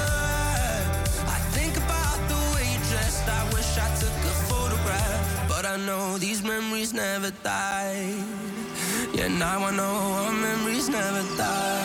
I 1.28 1.38
think 1.52 1.76
about 1.76 2.18
the 2.30 2.40
way 2.56 2.72
you 2.72 2.80
dressed. 2.90 3.28
I 3.28 3.44
wish 3.54 3.78
I 3.78 3.90
took 4.00 4.18
a 4.34 4.36
photograph, 4.50 5.50
but 5.50 5.66
I 5.66 5.76
know 5.76 6.18
these 6.18 6.42
memories 6.44 6.94
never 6.94 7.30
die. 7.44 8.41
Now 9.30 9.64
I 9.66 9.72
know 9.72 9.84
our 9.84 10.32
memories 10.32 10.90
never 10.90 11.24
die. 11.38 11.81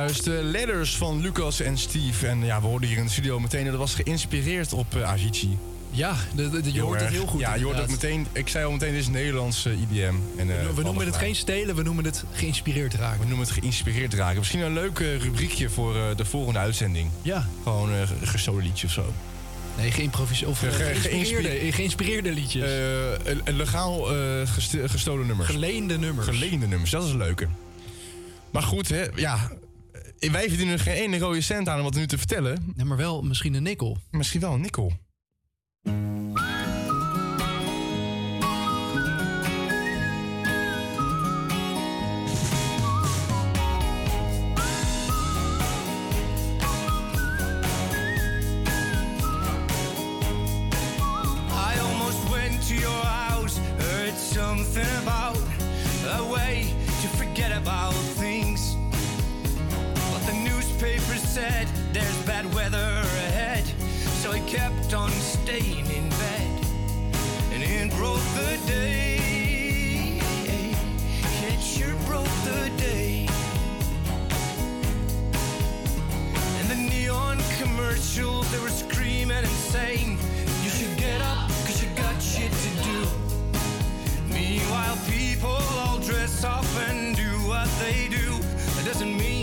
Juist 0.00 0.24
de 0.24 0.40
letters 0.44 0.96
van 0.96 1.20
Lucas 1.20 1.60
en 1.60 1.78
Steve. 1.78 2.26
En 2.26 2.44
ja, 2.44 2.60
we 2.60 2.66
hoorden 2.66 2.88
hier 2.88 2.98
in 2.98 3.04
de 3.04 3.10
studio 3.10 3.40
meteen 3.40 3.64
dat 3.64 3.74
was 3.74 3.94
geïnspireerd 3.94 4.72
op 4.72 4.94
eh, 4.96 5.02
Avicii. 5.02 5.58
Ja, 5.90 6.16
de, 6.34 6.50
de- 6.50 6.60
de- 6.60 6.72
je 6.72 6.80
hoort 6.80 7.00
het 7.00 7.08
heel 7.10 7.26
goed. 7.26 7.40
Ja, 7.40 7.54
je 7.54 7.64
hoort 7.64 7.76
ook 7.80 7.82
inderdaad. 7.88 8.08
meteen. 8.10 8.26
Ik 8.32 8.48
zei 8.48 8.64
al 8.64 8.70
meteen, 8.72 8.92
dit 8.92 9.00
is 9.00 9.08
Nederlands 9.08 9.66
eh, 9.66 9.72
IBM. 9.80 10.14
En, 10.36 10.50
eh, 10.60 10.68
We 10.74 10.82
noemen 10.82 11.06
het 11.06 11.16
geen 11.16 11.34
stelen, 11.34 11.74
we 11.74 11.82
noemen 11.82 12.04
het 12.04 12.24
geïnspireerd 12.32 12.94
raken. 12.94 13.20
We 13.20 13.26
noemen 13.26 13.46
het 13.46 13.54
geïnspireerd 13.58 14.14
raken. 14.14 14.38
Misschien 14.38 14.60
een 14.60 14.72
leuk 14.72 14.98
eh, 14.98 15.16
rubriekje 15.20 15.70
voor 15.70 15.96
eh, 15.96 16.02
de 16.16 16.24
volgende 16.24 16.58
uitzending. 16.58 17.10
Ja. 17.22 17.48
Gewoon 17.62 17.90
een 17.90 18.00
uh, 18.22 18.28
gesolo 18.28 18.58
liedje 18.58 18.86
of 18.86 18.92
zo. 18.92 19.12
Nee, 19.76 19.90
geïmproviseerd. 19.90 20.50
Of 20.50 20.58
Ge- 20.58 20.66
eh, 20.66 20.74
ge- 20.74 20.94
geïnspireerde, 20.94 21.48
geïnspi- 21.48 21.72
geïnspireerde 21.72 22.32
liedjes. 22.32 22.62
Eh, 22.64 23.32
een, 23.44 23.56
legaal 23.56 24.16
eh, 24.16 24.48
gest- 24.48 24.76
gestolen 24.84 25.26
nummers. 25.26 25.48
Geleende 25.48 25.98
nummers. 25.98 26.26
Geleende 26.28 26.66
nummers, 26.66 26.90
dat 26.90 27.04
is 27.04 27.10
een 27.10 27.16
leuke. 27.18 27.46
Maar 28.50 28.62
goed, 28.62 28.88
hè, 28.88 29.04
ja. 29.14 29.50
Eh, 30.20 30.30
Wij 30.30 30.48
verdienen 30.48 30.74
er 30.74 30.80
geen 30.80 30.94
ene 30.94 31.18
rode 31.18 31.40
cent 31.40 31.68
aan 31.68 31.78
om 31.78 31.84
wat 31.84 31.94
nu 31.94 32.06
te 32.06 32.18
vertellen. 32.18 32.72
Ja, 32.76 32.84
maar 32.84 32.96
wel 32.96 33.22
misschien 33.22 33.54
een 33.54 33.62
nikkel. 33.62 33.98
Misschien 34.10 34.40
wel 34.40 34.52
een 34.52 34.60
nikkel. 34.60 34.92
I 64.90 64.92
kept 64.92 65.02
on 65.02 65.10
staying 65.10 65.86
in 65.86 66.08
bed. 66.08 66.66
And 67.52 67.62
it 67.62 67.92
broke 67.96 68.24
the 68.34 68.58
day. 68.66 70.18
It 71.46 71.60
sure 71.60 71.94
broke 72.06 72.26
the 72.44 72.70
day. 72.76 73.28
And 76.58 76.68
the 76.68 76.74
neon 76.74 77.38
commercials, 77.58 78.50
they 78.50 78.58
were 78.58 78.68
screaming 78.68 79.36
and 79.36 79.46
saying, 79.46 80.18
You 80.64 80.70
should 80.70 80.96
get 80.98 81.20
up, 81.20 81.48
cause 81.66 81.80
you 81.80 81.88
got 81.94 82.20
shit 82.20 82.50
to 82.50 82.70
do. 82.82 83.06
Meanwhile, 84.34 84.98
people 85.08 85.62
all 85.78 86.00
dress 86.00 86.42
up 86.42 86.66
and 86.88 87.14
do 87.14 87.30
what 87.46 87.68
they 87.78 88.08
do. 88.08 88.38
That 88.74 88.86
doesn't 88.86 89.16
mean 89.16 89.39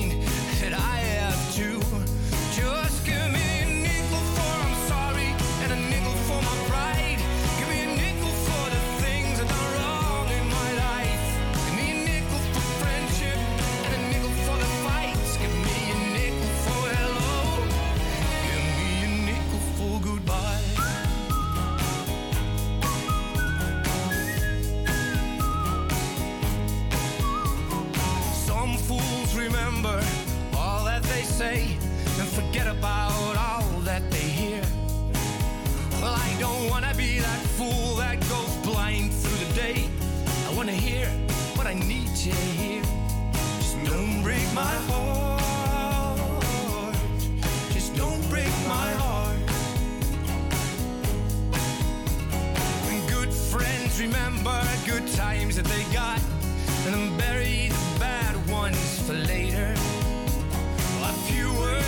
upset 32.68 32.78
about 32.78 33.38
all 33.38 33.80
that 33.82 34.10
they 34.12 34.18
hear. 34.18 34.62
Well, 36.02 36.16
I 36.16 36.36
don't 36.40 36.70
wanna 36.70 36.94
be 36.96 37.20
that 37.20 37.40
fool 37.58 37.96
that 37.96 38.20
goes 38.30 38.56
blind 38.66 39.14
through 39.14 39.46
the 39.46 39.54
day. 39.54 39.90
I 40.48 40.54
wanna 40.56 40.72
hear 40.72 41.08
what 41.56 41.68
I 41.68 41.74
need 41.74 42.16
to 42.16 42.30
hear. 42.30 42.84
Just 43.60 43.78
don't 43.86 44.24
break 44.24 44.46
my 44.54 44.76
heart. 44.90 46.20
Just 47.74 47.96
don't 47.96 48.22
break 48.30 48.54
my 48.68 48.92
heart. 49.04 49.38
When 52.86 53.08
good 53.08 53.34
friends 53.34 54.00
remember 54.00 54.62
good 54.86 55.08
times 55.14 55.56
that 55.56 55.66
they 55.66 55.84
got, 55.94 56.20
and 56.86 56.94
then 56.94 57.18
bury 57.18 57.70
the 57.70 58.00
bad 58.00 58.36
ones 58.50 59.02
for 59.06 59.14
later. 59.14 59.77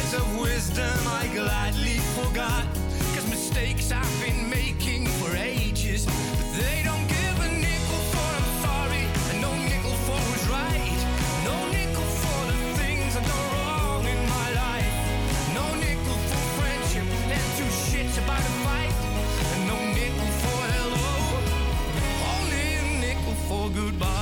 Words 0.09 0.25
of 0.25 0.39
wisdom 0.39 1.07
I 1.07 1.29
gladly 1.35 1.99
forgot. 2.17 2.65
Cause 3.13 3.29
mistakes 3.29 3.91
I've 3.91 4.19
been 4.19 4.49
making 4.49 5.05
for 5.05 5.35
ages. 5.35 6.05
But 6.05 6.49
they 6.57 6.81
don't 6.83 7.07
give 7.07 7.35
a 7.45 7.49
nickel 7.53 8.01
for 8.09 8.29
I'm 8.39 8.49
sorry. 8.65 9.05
And 9.29 9.41
no 9.41 9.53
nickel 9.53 9.97
for 10.07 10.17
right. 10.49 10.99
No 11.45 11.57
nickel 11.69 12.09
for 12.21 12.39
the 12.51 12.57
things 12.81 13.17
I've 13.17 13.27
wrong 13.53 14.03
in 14.05 14.21
my 14.29 14.47
life. 14.63 14.93
No 15.53 15.65
nickel 15.75 16.17
for 16.29 16.41
fight. 18.65 18.93
And 19.53 19.67
no 19.67 19.77
nickel 19.93 20.31
for 20.41 20.59
hello. 20.73 21.05
Only 22.33 22.65
a 22.73 22.99
nickel 23.05 23.35
for 23.47 23.69
goodbye. 23.69 24.18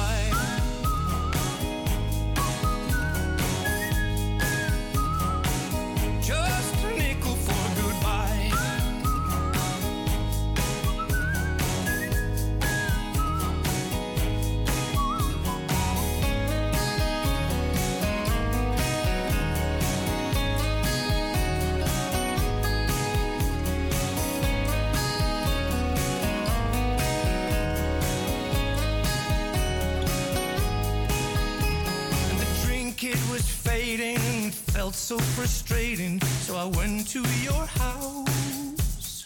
So 34.98 35.18
frustrating. 35.20 36.20
So 36.42 36.56
I 36.56 36.66
went 36.66 37.08
to 37.10 37.20
your 37.44 37.66
house. 37.66 39.26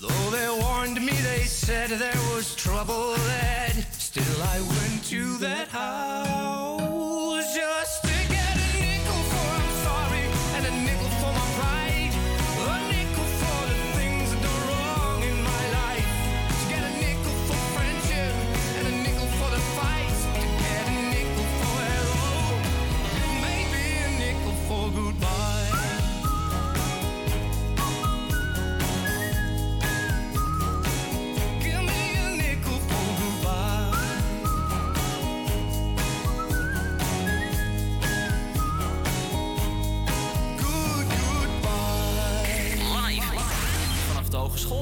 Though 0.00 0.30
they 0.30 0.48
warned 0.62 1.00
me, 1.00 1.12
they 1.12 1.44
said 1.44 1.90
there 1.90 2.22
was 2.34 2.54
trouble 2.56 3.14
ahead. 3.14 3.86
Still, 3.92 4.42
I 4.42 4.60
went 4.60 5.04
to 5.04 5.36
that 5.38 5.68
house 5.68 6.03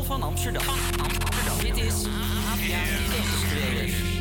van 0.05 0.23
Amsterdam. 0.23 0.63
Dit 1.63 1.77
is 1.77 1.95
APA 2.05 2.83
Campus 3.11 4.12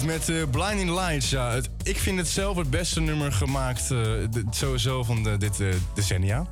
Met 0.00 0.28
eh, 0.28 0.36
Blinding 0.50 0.90
Lights. 0.90 1.30
Ja, 1.30 1.50
het, 1.50 1.68
ik 1.82 1.98
vind 1.98 2.18
het 2.18 2.28
zelf 2.28 2.56
het 2.56 2.70
beste 2.70 3.00
nummer 3.00 3.32
gemaakt 3.32 3.80
eh, 3.82 3.88
de- 3.88 4.44
sowieso 4.50 5.02
van 5.04 5.22
de, 5.22 5.36
dit 5.36 5.60
eh, 5.60 5.66
decennia. 5.94 6.46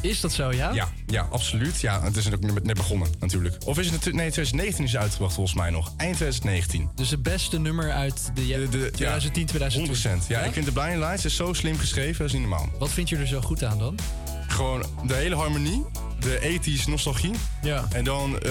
Is 0.00 0.20
dat 0.20 0.32
zo, 0.32 0.52
ja? 0.52 0.72
Ja, 0.72 0.88
ja, 1.06 1.26
absoluut. 1.30 1.80
Ja, 1.80 2.02
het 2.02 2.16
is 2.16 2.32
ook 2.32 2.62
net 2.62 2.76
begonnen 2.76 3.08
natuurlijk. 3.20 3.56
Of 3.64 3.78
is 3.78 3.86
het... 3.90 4.04
Nee, 4.04 4.12
2019 4.30 4.84
is 4.84 4.96
uitgebracht 4.96 5.34
volgens 5.34 5.56
mij 5.56 5.70
nog. 5.70 5.92
Eind 5.96 6.16
2019. 6.16 6.90
Dus 6.94 7.10
het 7.10 7.22
beste 7.22 7.58
nummer 7.58 7.92
uit 7.92 8.30
de, 8.34 8.68
de, 8.70 8.90
2010, 8.92 9.46
2020. 9.46 10.22
100%. 10.24 10.26
Ja, 10.28 10.40
ik 10.40 10.52
vind 10.52 10.66
de 10.66 10.72
Blinding 10.72 11.00
Lights 11.00 11.24
is 11.24 11.36
zo 11.36 11.52
slim 11.52 11.78
geschreven, 11.78 12.18
dat 12.18 12.26
is 12.26 12.32
niet 12.32 12.40
normaal. 12.48 12.68
Wat 12.78 12.90
vind 12.90 13.08
je 13.08 13.16
er 13.16 13.26
zo 13.26 13.40
goed 13.40 13.64
aan 13.64 13.78
dan? 13.78 13.98
Gewoon 14.48 14.84
de 15.06 15.14
hele 15.14 15.34
harmonie, 15.34 15.84
de 16.20 16.40
ethisch 16.40 16.86
nostalgie. 16.86 17.32
Ja. 17.62 17.84
En 17.92 18.04
dan, 18.04 18.38
eh, 18.40 18.50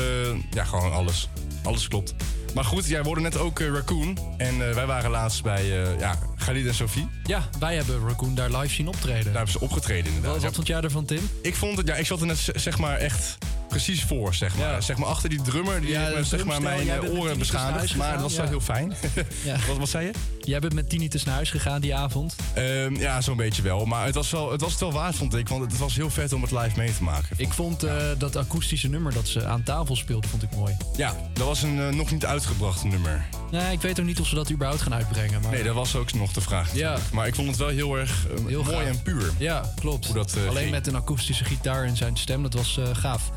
ja, 0.51 0.63
gewoon 0.63 0.91
alles. 0.93 1.29
Alles 1.63 1.87
klopt. 1.87 2.13
Maar 2.57 2.65
goed, 2.65 2.87
jij 2.87 3.01
hoorde 3.01 3.21
net 3.21 3.37
ook 3.37 3.59
eh, 3.59 3.67
Raccoon. 3.67 4.17
En 4.37 4.69
eh, 4.69 4.75
wij 4.75 4.85
waren 4.85 5.11
laatst 5.11 5.43
bij 5.43 5.83
eh 5.83 5.99
ja, 5.99 6.19
Khalid 6.37 6.67
en 6.67 6.73
Sophie. 6.73 7.07
Ja, 7.23 7.49
wij 7.59 7.75
hebben 7.75 8.07
Raccoon 8.07 8.35
daar 8.35 8.49
live 8.49 8.73
zien 8.73 8.87
optreden. 8.87 9.23
Daar 9.23 9.33
hebben 9.33 9.51
ze 9.51 9.59
opgetreden 9.59 10.13
inderdaad. 10.13 10.41
Wat, 10.41 10.55
vond 10.55 10.67
jij 10.67 10.81
ervan, 10.81 11.05
Tim? 11.05 11.29
Ik 11.41 11.55
vond 11.55 11.77
het, 11.77 11.87
ja, 11.87 11.95
ik 11.95 12.05
zat 12.05 12.19
er 12.21 12.25
net 12.25 12.49
zeg 12.55 12.77
maar 12.77 12.97
echt 12.97 13.37
precies 13.69 14.03
voor, 14.03 14.33
zeg 14.33 14.57
maar. 14.57 14.83
Zeg 14.83 14.97
maar 14.97 15.07
achter 15.07 15.29
die 15.29 15.41
drummer, 15.41 15.81
die 15.81 15.89
Ja, 15.89 15.99
heeft 15.99 16.13
me, 16.13 16.19
de 16.19 16.25
zeg 16.25 16.45
maar 16.45 16.61
mijn 16.61 17.09
oren 17.09 17.37
beschadigd. 17.37 17.95
Maar 17.95 18.13
dat 18.13 18.21
was 18.21 18.35
wel 18.35 18.47
heel 18.47 18.61
fijn. 18.61 18.93
Ja. 19.43 19.55
wat, 19.67 19.77
wat 19.77 19.89
zei 19.89 20.05
je? 20.05 20.11
Jij 20.47 20.59
bent 20.59 20.73
met 20.73 20.89
tinnitus 20.89 21.23
naar 21.23 21.33
huis 21.35 21.49
gegaan 21.49 21.81
die 21.81 21.95
avond. 21.95 22.35
Ehm, 22.53 22.95
ja, 22.95 23.21
zo'n 23.21 23.37
beetje 23.37 23.61
wel. 23.61 23.85
Maar 23.85 24.05
het 24.05 24.15
was, 24.15 24.31
wel, 24.31 24.51
het 24.51 24.61
was 24.61 24.71
het 24.71 24.79
wel 24.79 24.91
waard, 24.91 25.15
vond 25.15 25.35
ik. 25.35 25.47
Want 25.47 25.61
het 25.71 25.77
was 25.77 25.95
heel 25.95 26.09
vet 26.09 26.33
om 26.33 26.41
het 26.41 26.51
live 26.51 26.71
mee 26.77 26.93
te 26.95 27.03
maken. 27.03 27.35
Ik 27.37 27.53
vond 27.53 27.83
eh, 27.83 27.95
dat 28.17 28.35
akoestische 28.35 28.87
nummer 28.89 29.13
dat 29.13 29.27
ze 29.27 29.45
aan 29.45 29.63
tafel 29.63 29.95
speelde, 29.95 30.27
vond 30.27 30.43
ik 30.43 30.55
mooi. 30.55 30.77
Ja, 30.95 31.15
dat 31.33 31.45
was 31.47 31.61
een 31.63 31.79
eh, 31.79 31.89
nog 31.89 32.11
niet 32.11 32.25
uitgebracht 32.25 32.83
nummer. 32.83 33.25
Nee, 33.51 33.71
ik 33.71 33.81
weet 33.81 33.99
ook 33.99 34.05
niet 34.05 34.19
of 34.19 34.27
ze 34.27 34.35
dat 34.35 34.51
überhaupt 34.51 34.81
gaan 34.81 34.93
uitbrengen. 34.93 35.41
Maar... 35.41 35.51
Nee, 35.51 35.63
dat 35.63 35.75
was 35.75 35.95
ook 35.95 36.13
nog 36.13 36.31
de 36.33 36.41
vraag. 36.41 36.75
Ja. 36.75 36.97
Maar 37.11 37.27
ik 37.27 37.35
vond 37.35 37.47
het 37.47 37.57
wel 37.57 37.67
heel 37.69 37.97
erg 37.97 38.25
eh, 38.27 38.45
Heel 38.45 38.63
mooi 38.63 38.75
gaaf. 38.75 38.85
en 38.85 39.01
puur. 39.01 39.31
Ja, 39.37 39.71
klopt. 39.79 40.05
Hoe 40.05 40.15
dat, 40.15 40.37
Alleen 40.37 40.55
ging. 40.57 40.71
met 40.71 40.87
een 40.87 40.95
akoestische 40.95 41.43
gitaar 41.43 41.83
en 41.83 41.97
zijn 41.97 42.17
stem, 42.17 42.43
dat 42.43 42.53
was 42.53 42.79
gaaf. 42.93 43.31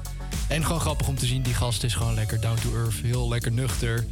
En 0.48 0.64
gewoon 0.64 0.80
grappig 0.80 1.08
om 1.08 1.16
te 1.16 1.26
zien, 1.26 1.42
die 1.42 1.54
gast 1.54 1.84
is 1.84 1.94
gewoon 1.94 2.14
lekker 2.14 2.40
down 2.40 2.61
to 2.61 2.74
earth. 2.76 2.94
Heel 3.02 3.28
lekker 3.28 3.52
nuchter. 3.52 4.06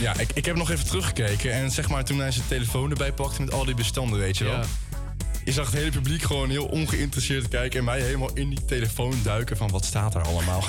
Ja, 0.00 0.18
ik, 0.18 0.30
ik 0.34 0.44
heb 0.44 0.56
nog 0.56 0.70
even 0.70 0.84
teruggekeken. 0.86 1.52
En 1.52 1.70
zeg 1.70 1.88
maar 1.88 2.04
toen 2.04 2.18
hij 2.18 2.30
zijn 2.34 2.46
telefoon 2.48 2.90
erbij 2.90 3.12
pakte 3.12 3.40
met 3.42 3.52
al 3.52 3.64
die 3.64 3.74
bestanden, 3.74 4.18
weet 4.18 4.38
je 4.38 4.44
wel. 4.44 4.52
Ja. 4.54 4.64
Je 5.44 5.52
zag 5.52 5.66
het 5.70 5.74
hele 5.74 5.90
publiek 5.90 6.22
gewoon 6.22 6.50
heel 6.50 6.64
ongeïnteresseerd 6.66 7.48
kijken. 7.48 7.78
En 7.78 7.84
mij 7.84 8.00
helemaal 8.00 8.30
in 8.34 8.48
die 8.48 8.64
telefoon 8.64 9.14
duiken 9.22 9.56
van 9.56 9.70
wat 9.70 9.84
staat 9.84 10.12
daar 10.12 10.22
allemaal. 10.24 10.64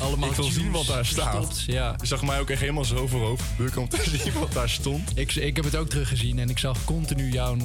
Allemaal 0.00 0.28
ik 0.30 0.34
wil 0.34 0.44
zien 0.50 0.70
wat 0.70 0.86
daar 0.86 1.06
staat. 1.06 1.62
ja. 1.66 1.94
Je 2.00 2.06
zag 2.06 2.22
mij 2.22 2.40
ook 2.40 2.50
echt 2.50 2.60
helemaal 2.60 2.84
zo 2.84 3.06
voorover 3.06 3.46
bukken 3.56 3.80
om 3.80 3.88
te 3.88 4.02
zien 4.24 4.32
wat 4.32 4.52
daar 4.52 4.68
stond. 4.68 5.12
Ik, 5.18 5.34
ik 5.34 5.56
heb 5.56 5.64
het 5.64 5.76
ook 5.76 5.88
teruggezien 5.88 6.38
en 6.38 6.48
ik 6.48 6.58
zag 6.58 6.84
continu 6.84 7.30
jouw, 7.32 7.56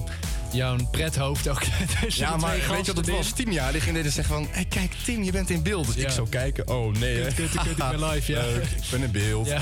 jouw 0.52 0.76
prethoofd 0.92 1.48
ook 1.48 1.62
Ja, 2.08 2.38
maar 2.38 2.58
weet 2.70 2.86
je 2.86 2.94
wat 2.94 3.06
het 3.06 3.16
was? 3.16 3.32
Tien 3.32 3.52
jaar, 3.52 3.72
die 3.72 3.82
ging 3.82 3.96
deden 3.96 4.12
zeggen 4.12 4.34
van... 4.36 4.48
Hey, 4.52 4.66
kijk 4.66 4.92
Tim, 5.04 5.24
je 5.24 5.32
bent 5.32 5.50
in 5.50 5.64
beeld. 5.64 5.86
Dus 5.86 5.96
Ja. 5.96 6.02
ik 6.04 6.10
zou 6.10 6.30
kijken. 6.30 6.68
Oh 6.68 6.94
nee, 6.94 7.16
hè. 7.16 7.24
Kut, 7.34 7.36
kut, 7.36 7.62
kut, 7.62 7.72
ik 7.72 7.78
ben 7.78 8.06
live, 8.06 8.32
ja. 8.32 8.42
Leuk, 8.42 8.64
ik 8.64 8.90
ben 8.92 9.02
in 9.04 9.12
beeld. 9.12 9.48
Ja. 9.48 9.62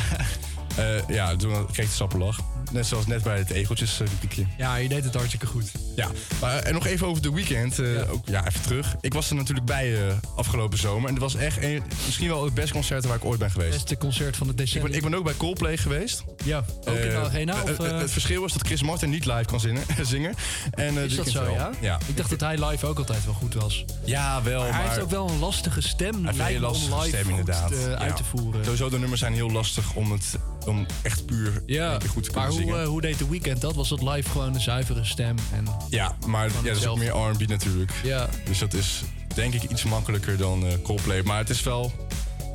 Eh, 0.75 0.85
ja, 1.07 1.35
toen 1.35 1.51
kreeg 1.65 1.77
ik 1.85 1.91
de 1.91 1.95
sappelach. 1.95 2.39
Net 2.73 2.85
zoals 2.85 3.05
net 3.07 3.23
bij 3.23 3.37
het 3.37 3.49
egeltjes 3.49 3.99
eh, 3.99 4.07
piekje. 4.19 4.45
Ja, 4.57 4.75
je 4.75 4.89
deed 4.89 5.03
het 5.03 5.13
hartstikke 5.13 5.45
goed. 5.45 5.71
Ja, 5.95 6.07
maar 6.41 6.57
en 6.59 6.73
nog 6.73 6.85
even 6.85 7.07
over 7.07 7.21
de 7.21 7.31
weekend. 7.31 7.79
eh, 7.79 8.11
Ook, 8.11 8.27
ja, 8.27 8.47
even 8.47 8.61
terug. 8.61 8.95
Ik 9.01 9.13
was 9.13 9.29
er 9.29 9.35
natuurlijk 9.35 9.65
bij 9.65 10.07
eh, 10.07 10.13
afgelopen 10.35 10.77
zomer. 10.77 11.07
En 11.07 11.13
het 11.13 11.23
was 11.23 11.35
echt 11.35 11.63
een, 11.63 11.83
misschien 12.05 12.27
wel 12.27 12.43
het 12.43 12.53
beste 12.53 12.73
concert 12.73 13.05
waar 13.05 13.15
ik 13.15 13.25
ooit 13.25 13.39
ben 13.39 13.51
geweest. 13.51 13.71
Beste 13.71 13.97
concert 13.97 14.37
van 14.37 14.47
het 14.47 14.59
Ik 14.59 14.65
decennium. 14.65 14.89
ben, 14.91 14.99
ik 15.03 15.09
ben 15.09 15.17
ook 15.19 15.23
bij 15.23 15.33
Coldplay 15.37 15.77
geweest. 15.77 16.23
Ja, 16.43 16.57
ook 16.79 16.95
in 16.95 17.01
de 17.01 17.07
Eh, 17.09 17.23
arena? 17.23 17.53
eh, 17.55 17.61
Of, 17.63 17.67
het- 17.77 17.79
eh? 17.91 17.97
het 17.99 18.11
verschil 18.11 18.45
is 18.45 18.53
dat 18.53 18.65
Chris 18.67 18.81
Martin 18.83 19.09
niet 19.09 19.25
live 19.25 19.45
kan 19.45 19.59
zingen. 19.59 19.83
zingen 20.01 20.33
en, 20.71 20.97
eh, 20.97 21.03
is 21.03 21.15
dat 21.15 21.27
zo, 21.29 21.49
ja? 21.51 21.69
Ja, 21.81 21.99
Ik 22.07 22.17
dacht 22.17 22.29
dat 22.29 22.39
hij 22.39 22.65
live 22.69 22.85
ook 22.85 22.97
altijd 22.97 23.25
wel 23.25 23.33
goed 23.33 23.53
was. 23.53 23.85
ja 24.05 24.43
wel, 24.43 24.59
Maar 24.61 24.69
maar... 24.69 24.79
hij 24.79 24.87
heeft 24.89 25.01
ook 25.03 25.09
wel 25.09 25.29
een 25.29 25.39
lastige 25.39 25.81
stem. 25.81 26.25
Hij 26.25 26.33
heeft 26.35 26.55
een 26.55 26.61
lastige 26.61 27.07
stem 27.07 27.29
inderdaad. 27.29 27.71
eh, 27.71 27.81
Ja. 27.85 27.95
uit 27.97 28.15
te 28.15 28.23
voeren. 28.23 28.63
Sowieso, 28.63 28.89
de 28.89 28.99
nummers 28.99 29.19
zijn 29.21 29.33
heel 29.33 29.51
lastig 29.51 29.93
om, 29.93 30.11
het, 30.11 30.25
om 30.65 30.85
echt 31.01 31.25
puur 31.25 31.63
Ja, 31.65 31.97
goed 32.09 32.23
te 32.23 32.31
maar 32.35 32.47
kunnen 32.47 32.63
hoe, 32.67 32.79
eh, 32.79 32.87
hoe 32.87 33.01
deed 33.01 33.17
The 33.17 33.29
Weeknd 33.29 33.61
dat? 33.61 33.75
Was 33.75 33.89
dat 33.89 34.01
live 34.01 34.29
gewoon 34.29 34.53
een 34.53 34.61
zuivere 34.61 35.05
stem? 35.05 35.35
En 35.53 35.65
ja, 35.89 36.15
maar 36.27 36.47
ja, 36.47 36.61
dat 36.63 36.77
is 36.77 36.87
ook 36.87 36.97
meer 36.97 37.15
R&B 37.15 37.47
natuurlijk. 37.47 37.91
Ja. 38.03 38.29
Dus 38.45 38.59
dat 38.59 38.73
is 38.73 39.03
denk 39.35 39.53
ik 39.53 39.63
iets 39.63 39.83
makkelijker 39.83 40.37
dan 40.37 40.65
eh, 40.65 40.73
Coldplay. 40.83 41.21
Maar 41.21 41.37
het 41.37 41.49
is 41.49 41.63
wel... 41.63 41.91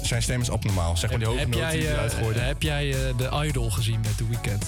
Zijn 0.03 0.23
stem 0.23 0.41
is 0.41 0.51
abnormaal. 0.51 0.97
Zeg 0.97 1.11
maar 1.11 1.19
die 1.19 1.29
hoge 1.29 1.39
noten 1.39 1.51
die 1.51 1.63
hij 1.63 1.93
eh, 1.93 1.99
uitgooide. 1.99 2.41
heb 2.41 2.63
jij 2.63 2.91
eh, 2.91 3.17
de 3.17 3.47
Idol 3.47 3.71
gezien 3.71 4.01
met 4.01 4.17
The 4.17 4.29
Weeknd? 4.29 4.67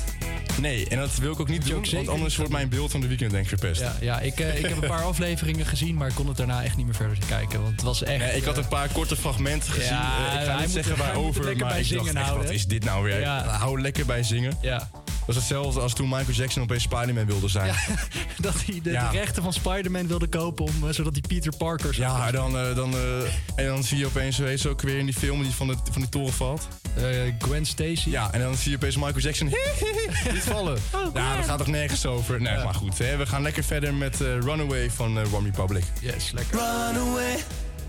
Nee, 0.61 0.89
en 0.89 0.99
dat 0.99 1.15
wil 1.17 1.33
ik 1.33 1.41
ook 1.41 1.49
niet 1.49 1.67
doen. 1.67 1.85
want 1.93 2.09
anders 2.09 2.37
wordt 2.37 2.53
mijn 2.53 2.69
beeld 2.69 2.91
van 2.91 3.01
de 3.01 3.07
weekend 3.07 3.31
denk 3.31 3.43
ik 3.43 3.49
verpest. 3.59 3.81
Ja, 3.81 3.97
ja 4.01 4.21
ik, 4.21 4.41
eh, 4.41 4.59
ik 4.59 4.67
heb 4.67 4.83
een 4.83 4.89
paar 4.89 5.03
afleveringen 5.13 5.67
gezien, 5.67 5.95
maar 5.95 6.09
ik 6.09 6.15
kon 6.15 6.27
het 6.29 6.37
daarna 6.37 6.63
echt 6.63 6.77
niet 6.77 6.87
meer 6.87 6.95
verder 6.95 7.19
kijken. 7.29 7.61
Want 7.63 7.73
het 7.73 7.83
was 7.83 8.03
echt... 8.03 8.19
Nee, 8.19 8.37
ik 8.37 8.45
had 8.45 8.57
eh, 8.57 8.63
een 8.63 8.69
paar 8.69 8.89
korte 8.89 9.17
fragmenten 9.17 9.73
gezien. 9.73 9.89
Ja, 9.93 10.29
Eh, 10.35 10.41
ik 10.41 10.47
ga 10.47 10.61
niet 10.61 10.71
zeggen 10.71 10.93
er- 10.93 10.99
waarover, 10.99 11.49
er 11.49 11.57
maar 11.57 11.69
bij 11.69 11.79
ik 11.81 11.87
zingen 11.87 12.05
dacht 12.05 12.17
echt, 12.17 12.25
houden. 12.27 12.47
wat 12.47 12.55
is 12.57 12.67
dit 12.67 12.85
nou 12.85 13.05
weer? 13.05 13.21
Ja. 13.21 13.45
Hou 13.47 13.81
lekker 13.81 14.07
bij 14.07 14.23
zingen. 14.23 14.53
Ja. 14.61 14.91
Dat 15.35 15.43
is 15.43 15.49
hetzelfde 15.49 15.81
als 15.81 15.95
toen 15.95 16.09
Michael 16.09 16.33
Jackson 16.37 16.63
opeens 16.63 16.83
Spider-Man 16.83 17.27
wilde 17.27 17.49
zijn. 17.49 17.75
dat 18.39 18.55
hij 18.67 18.81
de, 18.83 18.91
Ja. 18.91 19.11
de 19.11 19.19
rechten 19.19 19.43
van 19.43 19.53
Spider-Man 19.53 20.07
wilde 20.07 20.27
kopen, 20.29 20.65
om, 20.65 20.89
eh, 20.89 20.95
zodat 20.95 21.13
hij 21.13 21.23
Peter 21.29 21.57
Parker 21.57 21.95
zou 21.95 22.19
Ja, 22.19 22.27
en 22.27 22.33
dan, 22.33 22.59
eh, 22.59 22.75
dan, 22.75 22.95
eh, 22.95 23.19
en 23.57 23.67
dan 23.67 23.83
zie 23.85 23.99
je 23.99 24.07
opeens, 24.07 24.37
heet 24.39 24.61
ze 24.61 24.69
ook 24.69 24.81
weer 24.83 24.99
in 24.99 25.05
die 25.05 25.15
film 25.15 25.43
die 25.43 25.53
van, 25.53 25.67
de, 25.67 25.77
van 25.93 26.01
die 26.01 26.09
toren 26.11 26.33
valt. 26.33 26.69
Eh, 26.97 27.05
Gwen 27.39 27.67
Stacy. 27.67 28.11
Ja, 28.11 28.33
en 28.33 28.41
dan 28.41 28.55
zie 28.57 28.71
je 28.71 28.77
opeens 28.77 28.97
Michael 28.97 29.19
Jackson 29.19 29.47
niet 30.33 30.43
vallen. 30.43 30.79
ja, 31.15 31.37
dat 31.37 31.45
gaat 31.45 31.59
toch 31.59 31.67
nergens 31.67 32.07
over. 32.07 32.41
Nee, 32.41 32.65
maar 32.65 32.75
goed. 32.75 32.99
Hè, 32.99 33.17
we 33.17 33.27
gaan 33.27 33.43
lekker 33.43 33.65
verder 33.65 33.95
met 33.95 34.17
Runaway 34.17 34.91
van 34.91 35.19
eh, 35.19 35.35
One 35.35 35.47
Republic. 35.47 35.85
Yes, 36.01 36.31
lekker. 36.31 36.57
Run 36.59 36.97
away, 37.09 37.37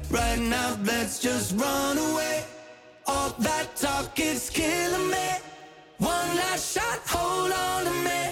right 0.09 0.39
now, 0.39 0.85
let's 0.85 1.21
just 1.21 1.51
run 1.51 1.97
away. 2.09 2.43
All 3.03 3.31
that 3.43 3.67
talk 3.79 4.17
is 4.17 4.49
killing 4.51 5.09
me. 5.09 5.49
One 6.01 6.35
last 6.35 6.73
shot, 6.73 6.99
hold 7.05 7.51
on 7.51 7.85
to 7.85 7.91
me. 7.91 8.30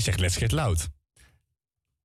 Zeg 0.00 0.14
zegt 0.14 0.20
Let's 0.20 0.36
Get 0.36 0.52
Loud. 0.52 0.88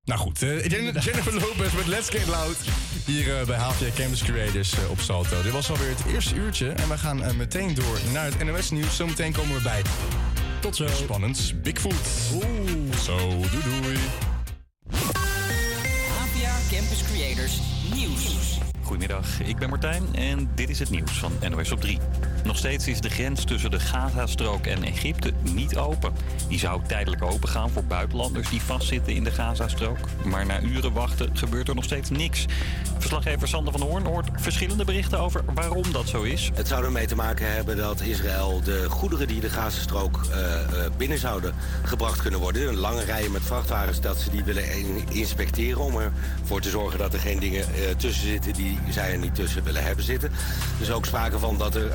Nou 0.03 0.19
goed, 0.19 0.41
eh, 0.41 0.63
Jennifer 1.05 1.33
Lopez 1.33 1.73
met 1.73 1.87
Let's 1.87 2.09
Get 2.09 2.27
Loud. 2.27 2.57
Hier 3.05 3.39
eh, 3.39 3.45
bij 3.45 3.57
HVA 3.57 3.89
Campus 3.95 4.23
Creators 4.23 4.73
eh, 4.73 4.89
op 4.89 4.99
Salto. 4.99 5.41
Dit 5.41 5.51
was 5.51 5.69
alweer 5.69 5.89
het 5.89 6.05
eerste 6.05 6.35
uurtje. 6.35 6.69
En 6.69 6.89
we 6.89 6.97
gaan 6.97 7.37
meteen 7.37 7.73
door 7.73 7.99
naar 8.13 8.25
het 8.25 8.43
NOS 8.43 8.71
nieuws. 8.71 8.95
Zometeen 8.95 9.33
komen 9.33 9.55
we 9.55 9.61
bij. 9.61 9.81
Tot 10.59 10.75
zo. 10.75 10.87
Spannend. 10.87 11.53
Bigfoot. 11.63 11.93
Oeh. 12.33 12.95
Zo, 13.03 13.17
doei 13.29 13.81
doei. 13.81 13.97
HVA 16.09 16.57
Campus 16.69 17.03
Creators 17.03 17.59
nieuws. 17.93 18.57
Goedemiddag, 18.81 19.39
ik 19.39 19.57
ben 19.57 19.69
Martijn 19.69 20.15
en 20.15 20.49
dit 20.55 20.69
is 20.69 20.79
het 20.79 20.89
nieuws 20.89 21.11
van 21.11 21.31
NOS 21.49 21.71
op 21.71 21.81
3. 21.81 21.99
Nog 22.45 22.57
steeds 22.57 22.87
is 22.87 23.01
de 23.01 23.09
grens 23.09 23.43
tussen 23.43 23.71
de 23.71 23.79
Gazastrook 23.79 24.65
en 24.65 24.83
Egypte 24.83 25.31
niet 25.41 25.77
open. 25.77 26.13
Die 26.47 26.59
zou 26.59 26.81
tijdelijk 26.87 27.23
open 27.23 27.49
gaan 27.49 27.69
voor 27.69 27.83
buitenlanders 27.83 28.49
die 28.49 28.61
vastzitten 28.61 29.13
in 29.13 29.23
de 29.23 29.31
Gazastrook. 29.31 29.97
Maar 30.23 30.45
na 30.45 30.61
uren 30.61 30.93
wachten 30.93 31.37
gebeurt 31.37 31.67
er 31.67 31.75
nog 31.75 31.83
steeds 31.83 32.09
niks. 32.09 32.45
Verslaggever 32.97 33.47
Sander 33.47 33.73
van 33.73 33.81
Hoorn 33.81 34.05
hoort 34.05 34.29
verschillende 34.35 34.85
berichten 34.85 35.19
over 35.19 35.43
waarom 35.53 35.91
dat 35.91 36.07
zo 36.07 36.21
is. 36.21 36.51
Het 36.53 36.67
zou 36.67 36.83
ermee 36.85 37.07
te 37.07 37.15
maken 37.15 37.53
hebben 37.53 37.77
dat 37.77 38.01
Israël 38.01 38.61
de 38.63 38.85
goederen 38.89 39.27
die 39.27 39.39
de 39.39 39.49
Gazastrook 39.49 40.19
eh, 40.31 40.39
binnen 40.97 41.17
zouden 41.17 41.53
gebracht 41.83 42.21
kunnen 42.21 42.39
worden... 42.39 42.67
een 42.67 42.75
lange 42.75 43.03
rijen 43.03 43.31
met 43.31 43.41
vrachtwagens, 43.43 44.01
dat 44.01 44.17
ze 44.17 44.29
die 44.29 44.43
willen 44.43 44.77
in- 44.77 45.03
inspecteren... 45.11 45.81
om 45.81 45.97
ervoor 46.41 46.61
te 46.61 46.69
zorgen 46.69 46.99
dat 46.99 47.13
er 47.13 47.19
geen 47.19 47.39
dingen 47.39 47.61
eh, 47.61 47.95
tussen 47.97 48.27
zitten 48.27 48.53
die 48.53 48.79
zij 48.89 49.11
er 49.11 49.17
niet 49.17 49.35
tussen 49.35 49.63
willen 49.63 49.83
hebben 49.83 50.05
zitten. 50.05 50.31
Dus 50.79 50.91
ook 50.91 51.05
sprake 51.05 51.39
van 51.39 51.57
dat 51.57 51.75
er 51.75 51.91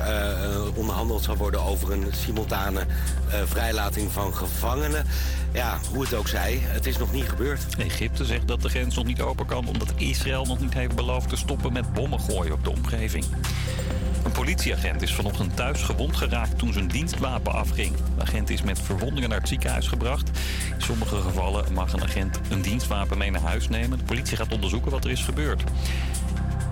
onderhandeld 0.73 1.23
zal 1.23 1.37
worden 1.37 1.61
over 1.61 1.91
een 1.91 2.07
simultane 2.11 2.79
eh, 2.79 3.39
vrijlating 3.45 4.11
van 4.11 4.35
gevangenen. 4.35 5.05
Ja, 5.53 5.79
hoe 5.91 6.03
het 6.03 6.13
ook 6.13 6.27
zij, 6.27 6.59
het 6.61 6.85
is 6.85 6.97
nog 6.97 7.11
niet 7.13 7.29
gebeurd. 7.29 7.61
Egypte 7.77 8.25
zegt 8.25 8.47
dat 8.47 8.61
de 8.61 8.69
grens 8.69 8.95
nog 8.95 9.05
niet 9.05 9.21
open 9.21 9.45
kan 9.45 9.67
omdat 9.67 9.93
Israël 9.95 10.45
nog 10.45 10.59
niet 10.59 10.73
heeft 10.73 10.95
beloofd 10.95 11.29
te 11.29 11.35
stoppen 11.35 11.73
met 11.73 11.93
bommen 11.93 12.19
gooien 12.19 12.53
op 12.53 12.63
de 12.63 12.71
omgeving. 12.71 13.25
Een 14.23 14.31
politieagent 14.31 15.01
is 15.01 15.13
vanochtend 15.13 15.55
thuis 15.55 15.81
gewond 15.81 16.17
geraakt 16.17 16.57
toen 16.57 16.73
zijn 16.73 16.87
dienstwapen 16.87 17.53
afging. 17.53 17.95
De 18.15 18.21
agent 18.21 18.49
is 18.49 18.61
met 18.61 18.79
verwondingen 18.79 19.29
naar 19.29 19.39
het 19.39 19.47
ziekenhuis 19.47 19.87
gebracht. 19.87 20.29
In 20.75 20.81
sommige 20.81 21.21
gevallen 21.21 21.73
mag 21.73 21.93
een 21.93 22.03
agent 22.03 22.39
een 22.49 22.61
dienstwapen 22.61 23.17
mee 23.17 23.31
naar 23.31 23.41
huis 23.41 23.69
nemen. 23.69 23.97
De 23.97 24.03
politie 24.03 24.37
gaat 24.37 24.53
onderzoeken 24.53 24.91
wat 24.91 25.05
er 25.05 25.11
is 25.11 25.23
gebeurd. 25.23 25.63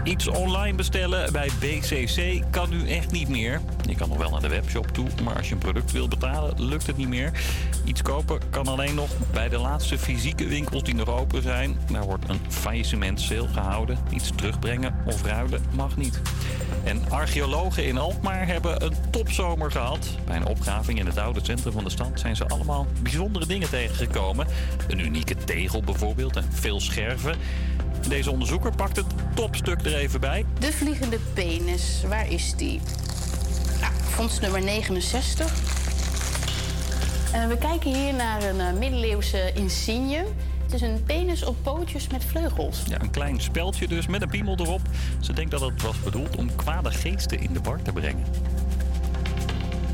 Iets 0.03 0.27
online 0.27 0.75
bestellen 0.75 1.31
bij 1.31 1.49
BCC 1.59 2.43
kan 2.51 2.69
nu 2.69 2.89
echt 2.89 3.11
niet 3.11 3.29
meer. 3.29 3.61
Je 3.87 3.95
kan 3.95 4.09
nog 4.09 4.17
wel 4.17 4.29
naar 4.29 4.41
de 4.41 4.47
webshop 4.47 4.87
toe, 4.87 5.07
maar 5.23 5.35
als 5.37 5.47
je 5.47 5.53
een 5.53 5.59
product 5.59 5.91
wil 5.91 6.07
betalen, 6.07 6.65
lukt 6.65 6.87
het 6.87 6.97
niet 6.97 7.07
meer. 7.07 7.31
Iets 7.83 8.01
kopen 8.01 8.39
kan 8.49 8.67
alleen 8.67 8.95
nog 8.95 9.09
bij 9.31 9.49
de 9.49 9.57
laatste 9.57 9.97
fysieke 9.97 10.47
winkels 10.47 10.83
die 10.83 10.95
nog 10.95 11.09
open 11.09 11.41
zijn. 11.41 11.77
Daar 11.91 12.03
wordt 12.03 12.29
een 12.29 12.39
faillissement 12.47 13.21
sale 13.21 13.47
gehouden. 13.47 13.97
Iets 14.09 14.31
terugbrengen 14.35 14.95
of 15.05 15.23
ruilen 15.23 15.61
mag 15.75 15.97
niet. 15.97 16.21
En 16.83 17.01
archeologen 17.09 17.85
in 17.85 17.97
Alkmaar 17.97 18.47
hebben 18.47 18.83
een 18.83 18.93
topzomer 19.09 19.71
gehad. 19.71 20.09
Bij 20.25 20.35
een 20.35 20.45
opgraving 20.45 20.99
in 20.99 21.05
het 21.05 21.17
oude 21.17 21.39
centrum 21.43 21.73
van 21.73 21.83
de 21.83 21.89
stad 21.89 22.19
zijn 22.19 22.35
ze 22.35 22.47
allemaal 22.47 22.87
bijzondere 23.01 23.45
dingen 23.45 23.69
tegengekomen. 23.69 24.47
Een 24.87 24.99
unieke 24.99 25.35
tegel 25.35 25.81
bijvoorbeeld 25.81 26.35
en 26.35 26.45
veel 26.49 26.79
scherven. 26.79 27.35
Deze 28.07 28.31
onderzoeker 28.31 28.75
pakt 28.75 28.95
het 28.95 29.05
topstuk 29.33 29.81
er 29.85 29.95
even 29.95 30.19
bij. 30.19 30.45
De 30.59 30.71
vliegende 30.71 31.19
penis, 31.33 32.03
waar 32.07 32.31
is 32.31 32.55
die? 32.55 32.79
Nou, 33.81 33.93
vondst 33.93 34.41
nummer 34.41 34.61
69. 34.61 35.51
Eh, 37.33 37.47
we 37.47 37.57
kijken 37.57 37.93
hier 37.93 38.13
naar 38.13 38.43
een 38.43 38.59
eh, 38.59 38.73
middeleeuwse 38.73 39.53
insigne. 39.53 40.25
Het 40.63 40.73
is 40.73 40.81
een 40.81 41.03
penis 41.03 41.45
op 41.45 41.55
pootjes 41.63 42.07
met 42.07 42.23
vleugels. 42.25 42.83
Ja, 42.87 43.01
een 43.01 43.11
klein 43.11 43.41
speldje 43.41 43.87
dus 43.87 44.07
met 44.07 44.21
een 44.21 44.29
piemel 44.29 44.57
erop. 44.59 44.81
Ze 45.19 45.33
denkt 45.33 45.51
dat 45.51 45.61
het 45.61 45.81
was 45.81 45.99
bedoeld 45.99 46.35
om 46.35 46.55
kwade 46.55 46.91
geesten 46.91 47.39
in 47.39 47.53
de 47.53 47.59
war 47.61 47.81
te 47.81 47.91
brengen. 47.91 48.25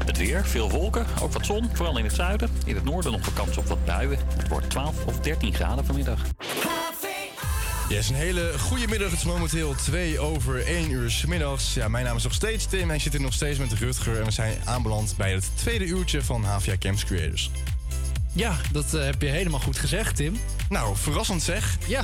Het 0.06 0.18
weer, 0.18 0.46
veel 0.46 0.70
wolken, 0.70 1.06
ook 1.22 1.34
wat 1.34 1.46
zon, 1.46 1.70
vooral 1.74 1.98
in 1.98 2.04
het 2.04 2.14
zuiden. 2.14 2.50
In 2.66 2.76
het 2.76 2.84
noorden 2.84 3.12
nog 3.12 3.26
een 3.26 3.34
kans 3.34 3.58
op 3.58 3.66
wat 3.66 3.86
buien. 3.86 4.20
Het 4.38 4.48
wordt 4.48 4.70
12 4.70 5.06
of 5.06 5.20
13 5.20 5.54
graden 5.54 5.86
vanmiddag. 5.86 6.20
Yes, 7.90 8.10
een 8.10 8.16
hele 8.16 8.54
goede 8.60 8.88
middag. 8.88 9.10
Het 9.10 9.20
is 9.20 9.26
momenteel 9.26 9.76
2 9.76 10.20
over 10.20 10.66
1 10.66 10.92
uur 10.92 11.12
's 11.12 11.26
middags. 11.26 11.74
Ja, 11.74 11.88
mijn 11.88 12.06
naam 12.06 12.16
is 12.16 12.24
nog 12.24 12.34
steeds 12.34 12.66
Tim 12.66 12.90
en 12.90 12.96
ik 12.96 13.02
zit 13.02 13.12
hier 13.12 13.22
nog 13.22 13.34
steeds 13.34 13.60
met 13.60 13.74
Rutger. 13.74 14.20
En 14.20 14.26
we 14.26 14.32
zijn 14.32 14.58
aanbeland 14.66 15.14
bij 15.18 15.34
het 15.34 15.50
tweede 15.54 15.86
uurtje 15.86 16.22
van 16.22 16.44
HVA 16.44 16.78
Camps 16.80 17.06
Creators. 17.06 17.52
Ja, 18.32 18.58
dat 18.72 18.94
eh, 18.94 19.04
heb 19.04 19.22
je 19.22 19.28
helemaal 19.28 19.60
goed 19.60 19.78
gezegd, 19.78 20.16
Tim. 20.16 20.38
Nou, 20.70 20.96
verrassend 20.98 21.44
zeg. 21.44 21.78
Ja. 21.88 22.04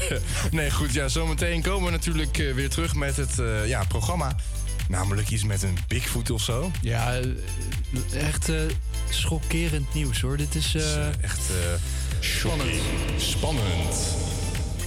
nee, 0.50 0.70
goed. 0.70 0.92
Ja, 0.92 1.08
zometeen 1.08 1.62
komen 1.62 1.84
we 1.84 1.90
natuurlijk 1.90 2.38
eh, 2.38 2.54
weer 2.54 2.70
terug 2.70 2.94
met 2.94 3.16
het 3.16 3.38
eh, 3.38 3.68
ja, 3.68 3.84
programma. 3.84 4.36
Namelijk 4.88 5.30
iets 5.30 5.44
met 5.44 5.62
een 5.62 5.78
Bigfoot 5.88 6.30
of 6.30 6.42
zo. 6.42 6.70
Ja, 6.80 7.20
echt 8.14 8.50
schokkerend 9.08 9.94
nieuws 9.94 10.20
hoor. 10.20 10.36
Dit 10.36 10.54
is 10.54 10.74
eh, 10.74 11.22
echt 11.22 11.40
spannend. 12.20 12.70
Spannend. 13.16 14.30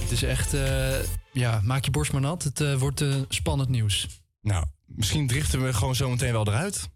Het 0.06 0.14
is 0.14 0.22
echt, 0.22 0.54
eh, 0.54 0.94
ja, 1.32 1.60
maak 1.64 1.84
je 1.84 1.90
borst 1.90 2.12
maar 2.12 2.20
nat. 2.20 2.42
Het 2.42 2.60
eh, 2.60 2.74
wordt 2.74 3.00
eh, 3.00 3.14
spannend 3.28 3.68
nieuws. 3.68 4.20
Nou, 4.40 4.64
misschien 4.84 5.26
driften 5.26 5.64
we 5.64 5.72
gewoon 5.72 5.94
zometeen 5.94 6.32
wel 6.32 6.46
eruit. 6.46 6.88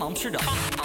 Hogeschool 0.00 0.30
van 0.30 0.40
Amsterdam. 0.40 0.42
Dit 0.42 0.79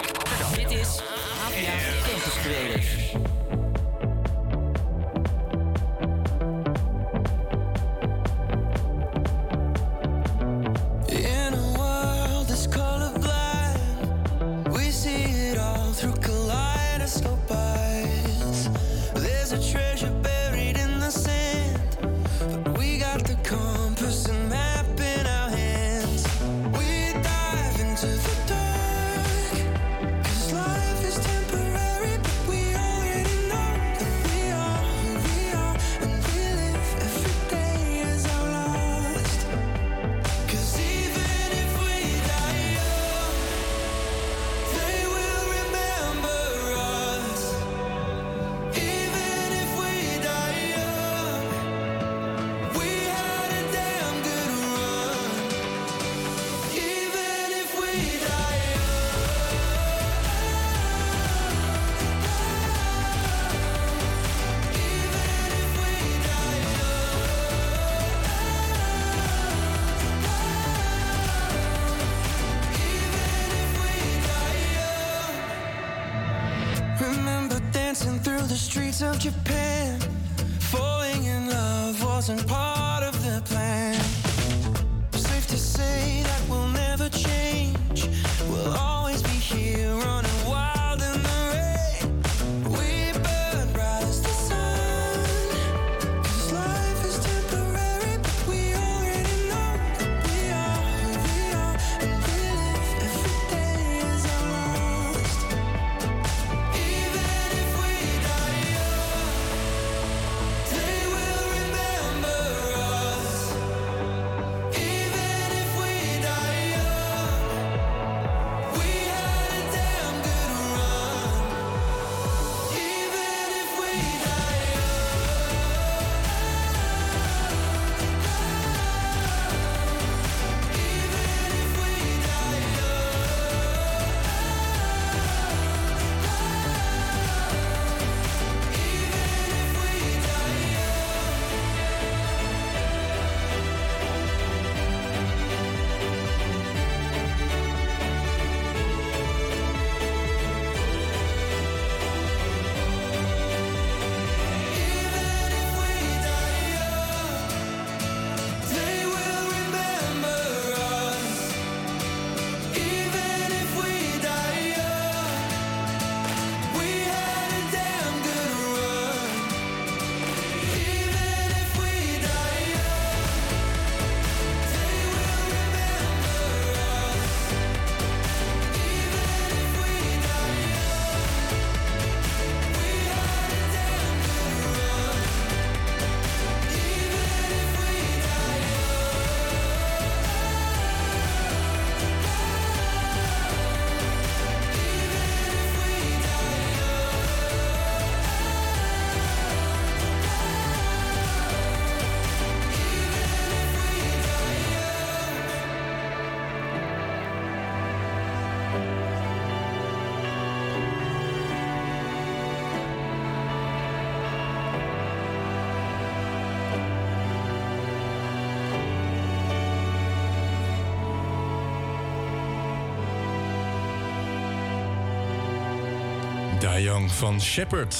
Young 226.82 227.12
van 227.12 227.42
Shepard. 227.42 227.98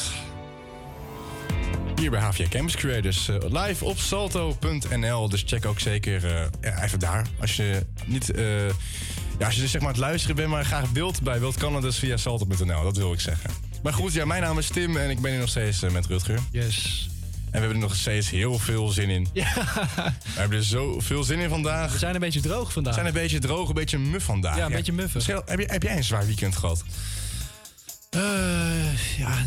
Hier 1.96 2.12
bij 2.12 2.20
HVA 2.20 2.48
Campus 2.50 2.76
Creators. 2.76 3.28
eh, 3.30 3.36
live 3.50 3.86
op 3.86 3.98
salto.nl. 3.98 5.30
Dus 5.30 5.44
check 5.46 5.66
ook 5.66 5.80
zeker 5.80 6.26
eh, 6.62 6.84
even 6.84 7.00
daar. 7.00 7.28
Als 7.40 7.56
je 7.56 7.86
niet... 8.06 8.32
eh, 8.32 8.68
ja, 9.40 9.46
als 9.46 9.56
je 9.56 9.62
dus 9.62 9.72
zeg 9.72 9.82
maar 9.82 9.90
aan 9.90 9.96
het 9.96 10.06
luisteren 10.06 10.36
bent, 10.36 10.50
maar 10.50 10.66
graag 10.66 10.90
wilt 10.94 11.22
bij 11.22 11.40
wilt, 11.40 11.58
kan 11.58 11.74
dat 11.74 11.82
dus 11.82 11.98
via 11.98 12.18
salto.nl. 12.18 12.84
Dat 12.84 12.98
wil 12.98 13.14
ik 13.14 13.20
zeggen. 13.20 13.50
Maar 13.84 13.94
goed, 13.94 14.14
ja, 14.14 14.26
mijn 14.26 14.42
naam 14.42 14.58
is 14.58 14.68
Tim 14.68 14.98
en 14.98 15.10
ik 15.10 15.20
ben 15.22 15.32
hier 15.32 15.40
nog 15.40 15.50
steeds 15.50 15.80
met 15.80 16.06
Rutger. 16.06 16.40
Yes. 16.52 17.10
En 17.46 17.62
we 17.62 17.68
hebben 17.68 17.84
er 17.84 17.88
nog 17.88 17.96
steeds 17.96 18.30
heel 18.30 18.60
veel 18.60 18.88
zin 18.88 19.10
in. 19.10 19.28
Ja. 19.34 19.54
We 19.56 20.40
hebben 20.40 20.58
er 20.58 20.64
zoveel 20.64 21.24
zin 21.24 21.40
in 21.40 21.50
vandaag. 21.50 21.92
We 21.92 21.98
zijn 21.98 22.14
een 22.16 22.20
beetje 22.20 22.40
droog 22.42 22.74
vandaag. 22.74 22.96
We 22.96 23.02
zijn 23.02 23.14
een 23.16 23.22
beetje 23.22 23.40
droog, 23.40 23.68
een 23.68 23.74
beetje 23.76 23.98
muf 23.98 24.24
vandaag. 24.24 24.58
Ja, 24.58 24.66
een 24.66 24.72
beetje 24.72 24.94
muffen. 24.94 25.42
Heb, 25.46 25.60
je, 25.60 25.66
heb 25.68 25.84
jij 25.84 25.98
een 25.98 26.04
zwaar 26.04 26.26
weekend 26.26 26.56
gehad? 26.56 26.84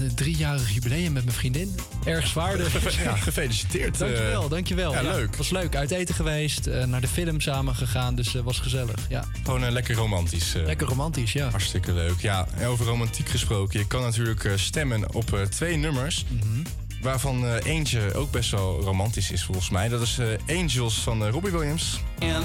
Eh, 0.09 0.15
ja, 0.15 0.15
een 0.15 0.15
driejarig 0.15 0.71
jubileum 0.75 1.13
met 1.13 1.25
mijn 1.25 1.37
vriendin. 1.37 1.75
Erg 2.05 2.27
zwaar 2.27 2.57
dus. 2.57 2.73
Ja, 3.03 3.17
gefeliciteerd. 3.17 3.99
Dankjewel, 3.99 4.45
eh. 4.45 4.51
dankjewel. 4.51 4.93
Ja, 4.93 5.03
leuk. 5.03 5.37
Was 5.37 5.51
leuk. 5.51 5.77
Uit 5.77 5.91
eten 5.91 6.15
geweest, 6.15 6.67
eh, 6.67 6.85
naar 6.85 7.01
de 7.01 7.09
film 7.09 7.41
samen 7.41 7.75
gegaan, 7.75 8.15
dus 8.15 8.35
eh, 8.35 8.43
was 8.43 8.59
gezellig. 8.59 8.95
Ja. 9.09 9.25
Gewoon 9.45 9.71
lekker 9.73 9.95
romantisch. 9.95 10.53
Lekker 10.65 10.87
romantisch, 10.87 11.33
ja. 11.33 11.51
Hartstikke 11.51 11.93
leuk. 11.93 12.21
Ja, 12.21 12.47
en 12.57 12.67
over 12.67 12.87
romantiek 12.87 13.29
gesproken. 13.29 13.79
Je 13.79 13.87
kan 13.87 14.03
natuurlijk 14.03 14.45
eh, 14.45 14.53
stemmen 14.57 15.15
op 15.15 15.33
eh, 15.33 15.43
twee 15.43 15.77
nummers. 15.77 16.25
Mhm. 16.29 16.67
Waarvan 17.03 17.47
eh, 17.47 17.65
eentje 17.65 18.15
ook 18.15 18.31
best 18.31 18.51
wel 18.51 18.81
romantisch 18.81 19.31
is 19.31 19.45
volgens 19.45 19.71
mij. 19.71 19.89
Dat 19.89 20.01
is 20.01 20.19
eh, 20.19 20.59
Angels 20.59 20.95
van 21.01 21.29
Robbie 21.29 21.53
Williams. 21.53 22.01
And 22.21 22.45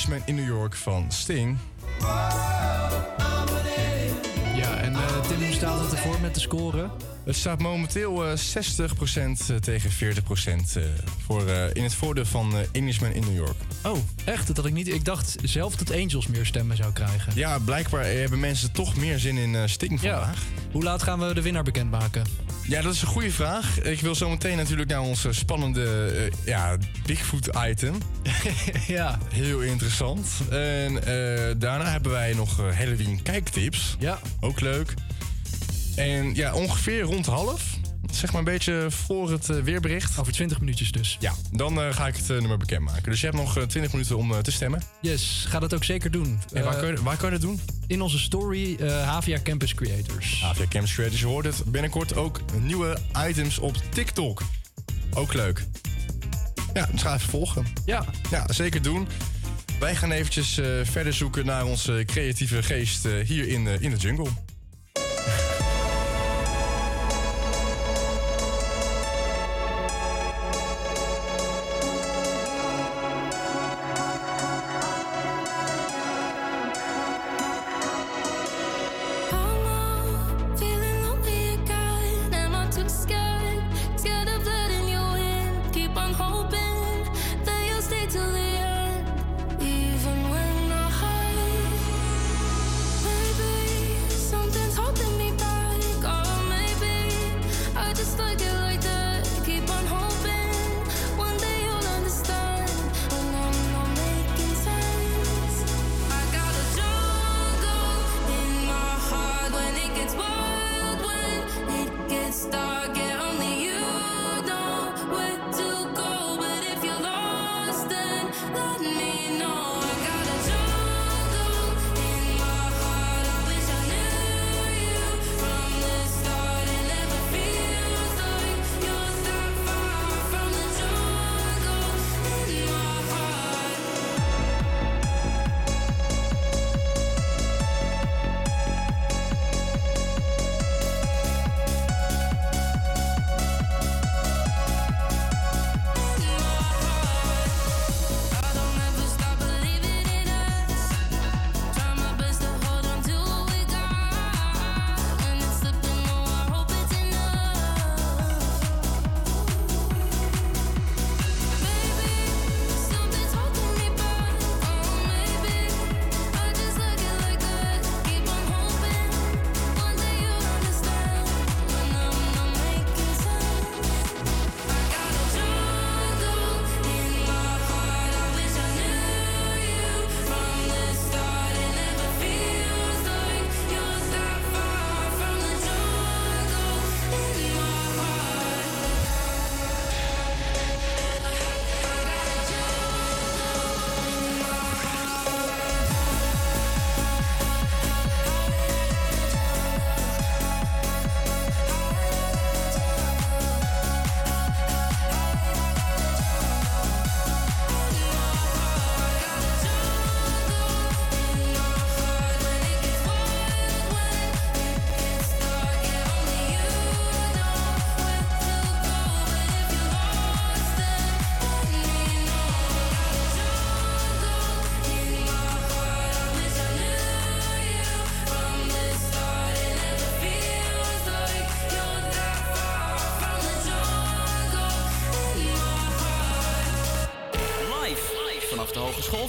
Englishman 0.00 0.22
in 0.28 0.36
New 0.36 0.46
York 0.46 0.74
van 0.76 1.10
Sting. 1.10 1.58
Staat 5.60 5.80
het 5.80 5.92
ervoor 5.92 6.20
met 6.20 6.34
de 6.34 6.40
score? 6.40 6.90
Het 7.24 7.36
staat 7.36 7.58
momenteel 7.58 8.26
eh 8.26 8.36
60% 8.36 9.60
tegen 9.60 9.90
40% 9.90 10.76
eh, 10.76 10.82
voor, 11.26 11.46
eh, 11.46 11.74
in 11.74 11.82
het 11.82 11.94
voordeel 11.94 12.24
van 12.24 12.56
eh 12.56 12.60
Englishman 12.72 13.12
in 13.12 13.20
New 13.20 13.36
York. 13.36 13.56
Oh, 13.84 13.98
echt? 14.24 14.46
Dat 14.46 14.56
had 14.56 14.66
ik 14.66 14.72
niet. 14.72 14.88
Ik 14.88 15.04
dacht 15.04 15.36
zelf 15.42 15.76
dat 15.76 15.92
Angels 15.92 16.26
meer 16.26 16.46
stemmen 16.46 16.76
zou 16.76 16.92
krijgen. 16.92 17.32
Ja, 17.34 17.58
blijkbaar 17.58 18.04
hebben 18.04 18.40
mensen 18.40 18.72
toch 18.72 18.96
meer 18.96 19.18
zin 19.18 19.36
in 19.36 19.54
eh 19.54 19.62
Sting 19.66 20.00
vandaag. 20.00 20.42
Hoe 20.72 20.82
laat 20.82 21.02
gaan 21.02 21.18
we 21.18 21.34
de 21.34 21.42
winnaar 21.42 21.62
bekendmaken? 21.62 22.24
Ja, 22.70 22.82
dat 22.82 22.94
is 22.94 23.02
een 23.02 23.08
goede 23.08 23.32
vraag. 23.32 23.82
Ik 23.82 24.00
wil 24.00 24.14
zo 24.14 24.28
meteen 24.28 24.56
natuurlijk 24.56 24.90
naar 24.90 25.00
ons 25.00 25.24
eh, 25.24 25.32
spannende 25.32 26.06
eh, 26.06 26.46
ja, 26.46 26.76
Bigfoot-item. 27.06 27.94
ja. 28.86 29.18
Heel 29.32 29.60
interessant. 29.60 30.28
En 30.50 31.04
eh, 31.04 31.54
daarna 31.58 31.90
hebben 31.90 32.12
wij 32.12 32.32
nog 32.32 32.60
eh, 32.60 32.76
Halloween 32.76 33.22
kijktips. 33.22 33.96
Ja. 33.98 34.18
Ook 34.40 34.60
leuk. 34.60 34.94
En 36.00 36.34
ja, 36.34 36.54
ongeveer 36.54 37.00
rond 37.00 37.26
half. 37.26 37.78
Zeg 38.10 38.30
maar 38.30 38.38
een 38.38 38.44
beetje 38.44 38.86
voor 38.88 39.30
het 39.30 39.50
eh, 39.50 39.58
weerbericht. 39.58 40.18
Over 40.18 40.32
20 40.32 40.60
minuutjes 40.60 40.92
dus. 40.92 41.16
Ja, 41.20 41.34
dan 41.52 41.80
eh, 41.80 41.94
ga 41.94 42.06
ik 42.06 42.16
het 42.16 42.30
eh, 42.30 42.38
nummer 42.38 42.56
bekendmaken. 42.56 43.02
Dus 43.02 43.20
je 43.20 43.26
hebt 43.26 43.38
nog 43.38 43.56
eh, 43.56 43.62
20 43.62 43.92
minuten 43.92 44.16
om 44.16 44.42
te 44.42 44.52
stemmen. 44.52 44.82
Yes, 45.00 45.44
ga 45.48 45.58
dat 45.58 45.74
ook 45.74 45.84
zeker 45.84 46.10
doen. 46.10 46.40
En 46.52 46.64
waar, 46.64 46.76
kun 46.76 46.88
je, 46.88 47.02
waar 47.02 47.16
kun 47.16 47.24
je 47.24 47.32
dat 47.32 47.40
doen? 47.40 47.60
In 47.86 48.00
onze 48.00 48.18
story 48.18 48.76
Havia 48.88 49.38
Campus 49.42 49.74
Creators. 49.74 50.42
Avia 50.44 50.66
Campus 50.68 50.94
Creators. 50.94 51.20
Je 51.20 51.26
hoort 51.26 51.44
het 51.44 51.64
binnenkort 51.66 52.16
ook 52.16 52.40
nieuwe 52.60 52.98
items 53.28 53.58
op 53.58 53.76
TikTok. 53.88 54.42
Ook 55.14 55.34
leuk. 55.34 55.64
Ja, 56.74 56.88
dus 56.92 57.02
ga 57.02 57.14
even 57.14 57.30
volgen. 57.30 57.66
Ja. 57.84 58.04
Ja, 58.30 58.52
zeker 58.52 58.82
doen. 58.82 59.08
Wij 59.80 59.96
gaan 59.96 60.10
eventjes 60.10 60.60
verder 60.82 61.12
zoeken 61.12 61.46
naar 61.46 61.64
onze 61.64 62.02
creatieve 62.06 62.62
geest 62.62 63.04
hier 63.24 63.48
in, 63.48 63.66
in 63.66 63.90
de 63.90 63.96
jungle. 63.96 64.28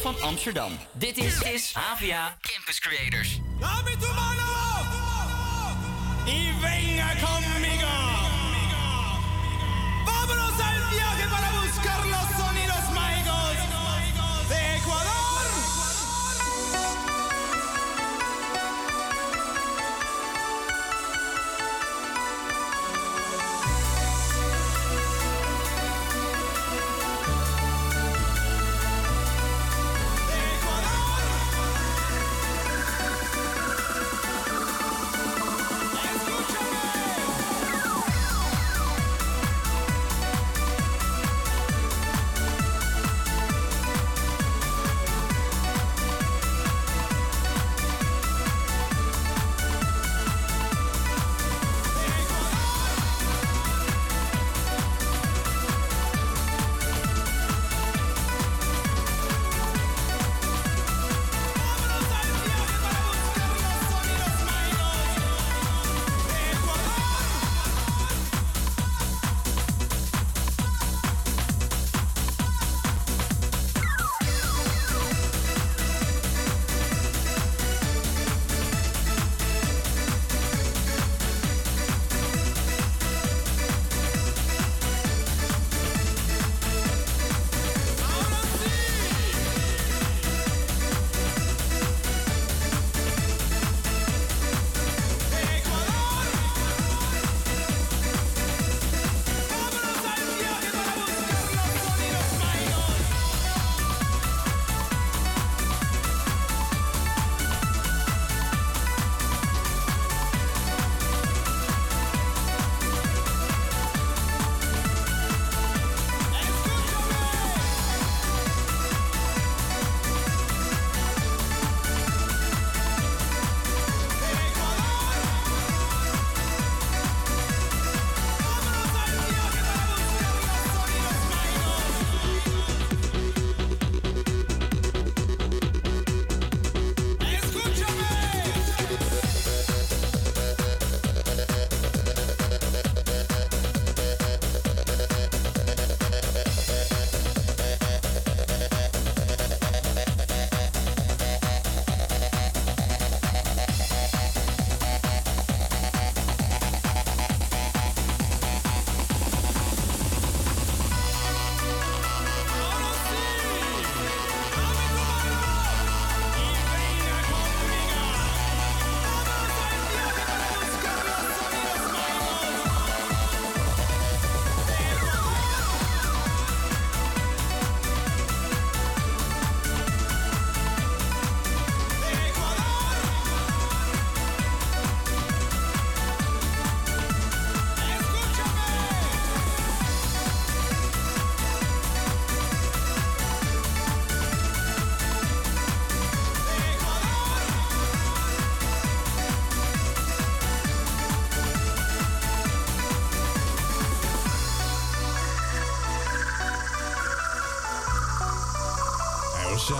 Van 0.01 0.21
Amsterdam. 0.21 0.71
Dit 0.93 1.17
is, 1.17 1.41
is 1.41 1.73
Havia 1.73 2.37
Campus 2.41 2.79
Creators. 2.79 3.40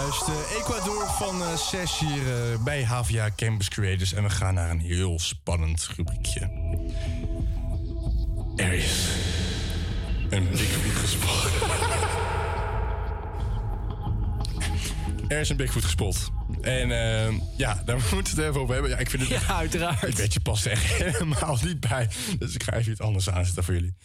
Juist. 0.02 0.28
Eh, 0.28 0.58
Ecuador 0.60 1.08
van 1.08 1.42
eh 1.42 1.58
6 1.58 2.00
hier 2.00 2.52
eh, 2.52 2.64
bij 2.64 2.84
HVA 2.84 3.30
Campus 3.36 3.70
Creators. 3.70 4.14
En 4.14 4.24
we 4.24 4.30
gaan 4.30 4.54
naar 4.54 4.70
een 4.70 4.80
heel 4.80 5.20
spannend 5.20 5.90
rubriekje. 5.96 6.40
Er 8.56 8.74
is 8.74 9.08
een 10.30 10.48
Bigfoot 10.50 10.96
gespot. 10.96 11.50
er 15.28 15.40
is 15.40 15.50
een 15.50 15.58
Bigfoot 15.58 15.84
gespot. 15.84 16.32
En 16.62 16.88
ja, 17.58 17.82
daar 17.86 17.98
moeten 18.14 18.36
we 18.36 18.42
het 18.42 18.50
even 18.50 18.62
over 18.62 18.74
hebben. 18.74 18.92
Ja, 18.92 18.98
ik 18.98 19.10
vind 19.10 19.30
het, 19.30 19.42
Ja, 19.42 19.56
uiteraard. 19.56 20.02
Dit 20.02 20.16
beetje 20.16 20.40
past 20.40 20.66
er 20.66 20.72
echt 20.72 20.84
helemaal 20.84 21.58
niet 21.64 21.80
bij. 21.80 22.10
Dus 22.40 22.54
ik 22.54 22.64
ga 22.64 22.74
even 22.74 22.92
iets 22.92 23.02
anders 23.02 23.30
aanzetten 23.30 23.64
voor 23.64 23.74
jullie. 23.74 23.96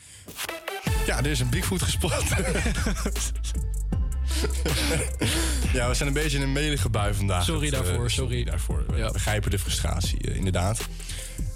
Ja, 1.07 1.19
er 1.19 1.27
is 1.27 1.41
een 1.41 1.51
Bigfoot 1.51 1.83
gespot. 1.83 2.13
ja, 5.77 5.89
we 5.89 5.95
zijn 5.95 6.09
een 6.09 6.15
beetje 6.15 6.37
in 6.37 6.43
een 6.43 6.53
melige 6.53 6.89
bui 6.89 7.15
vandaag. 7.15 7.45
Sorry 7.45 7.71
Dat, 7.71 7.81
eh, 7.81 7.87
daarvoor, 7.87 8.11
sorry. 8.11 8.45
daarvoor. 8.45 8.85
We 8.87 9.11
begrijpen 9.13 9.51
de 9.51 9.59
frustratie, 9.59 10.21
eh, 10.21 10.37
inderdaad. 10.37 10.81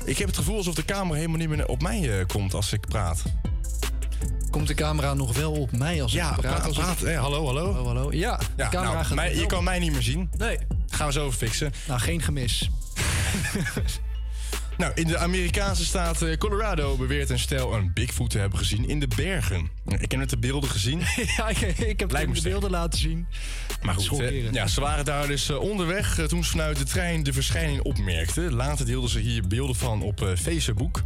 Ik 0.04 0.18
heb 0.18 0.26
het 0.26 0.36
gevoel 0.36 0.56
alsof 0.56 0.74
de 0.74 0.84
camera 0.84 1.14
helemaal 1.16 1.38
niet 1.38 1.48
meer 1.48 1.66
op 1.68 1.82
mij 1.82 2.18
eh, 2.18 2.26
komt 2.26 2.54
als 2.54 2.72
ik 2.72 2.80
praat. 2.88 3.22
Komt 4.50 4.66
de 4.66 4.74
camera 4.74 5.14
nog 5.14 5.36
wel 5.36 5.52
op 5.52 5.72
mij 5.72 6.02
als 6.02 6.12
Ja, 6.12 6.28
ik 6.34 6.40
praat? 6.40 6.54
praat. 6.54 6.66
Als 6.66 6.76
ik- 6.76 6.82
praat. 6.82 7.02
Eh, 7.02 7.20
hallo, 7.20 7.44
hallo. 7.46 7.72
Hallo, 7.72 7.86
hallo. 7.86 8.12
Ja, 8.12 8.36
de 8.36 8.44
Ja, 8.56 8.68
camera 8.68 8.92
nou, 8.92 9.04
gaat 9.04 9.14
mij- 9.14 9.34
je 9.34 9.46
kan 9.46 9.64
mij 9.64 9.78
niet 9.78 9.92
meer 9.92 10.02
zien. 10.02 10.30
Nee. 10.38 10.58
Gaan 10.88 11.06
we 11.06 11.12
zo 11.12 11.32
fixen. 11.32 11.72
Nou, 11.88 12.00
geen 12.00 12.22
gemis. 12.22 12.70
Nou, 14.78 14.92
in 14.94 15.06
de 15.06 15.18
Amerikaanse 15.18 15.84
staat 15.84 16.24
Colorado 16.38 16.96
beweert 16.96 17.30
een 17.30 17.38
stel 17.38 17.74
een 17.74 17.90
Bigfoot 17.94 18.30
te 18.30 18.38
hebben 18.38 18.58
gezien 18.58 18.88
in 18.88 19.00
de 19.00 19.08
bergen. 19.16 19.70
Ik 19.86 20.10
heb 20.10 20.16
net 20.20 20.30
de 20.30 20.38
beelden 20.38 20.70
gezien. 20.70 21.00
ja, 21.36 21.48
ik, 21.48 21.60
ik 21.60 22.00
heb 22.00 22.10
Lijkt 22.12 22.34
de 22.34 22.42
beelden 22.42 22.70
laten 22.70 22.98
zien. 22.98 23.26
Maar 23.82 23.94
goed, 23.94 24.22
ja, 24.52 24.66
ze 24.66 24.80
waren 24.80 25.04
daar 25.04 25.26
dus 25.26 25.48
eh, 25.50 25.58
onderweg 25.58 26.18
eh, 26.18 26.24
toen 26.24 26.44
ze 26.44 26.50
vanuit 26.50 26.76
de 26.78 26.84
trein 26.84 27.22
de 27.22 27.32
verschijning 27.32 27.80
opmerkten. 27.82 28.52
Later 28.54 28.86
deelden 28.86 29.10
ze 29.10 29.18
hier 29.18 29.46
beelden 29.46 29.76
van 29.76 30.02
op 30.02 30.22
eh, 30.22 30.36
Facebook. 30.36 31.02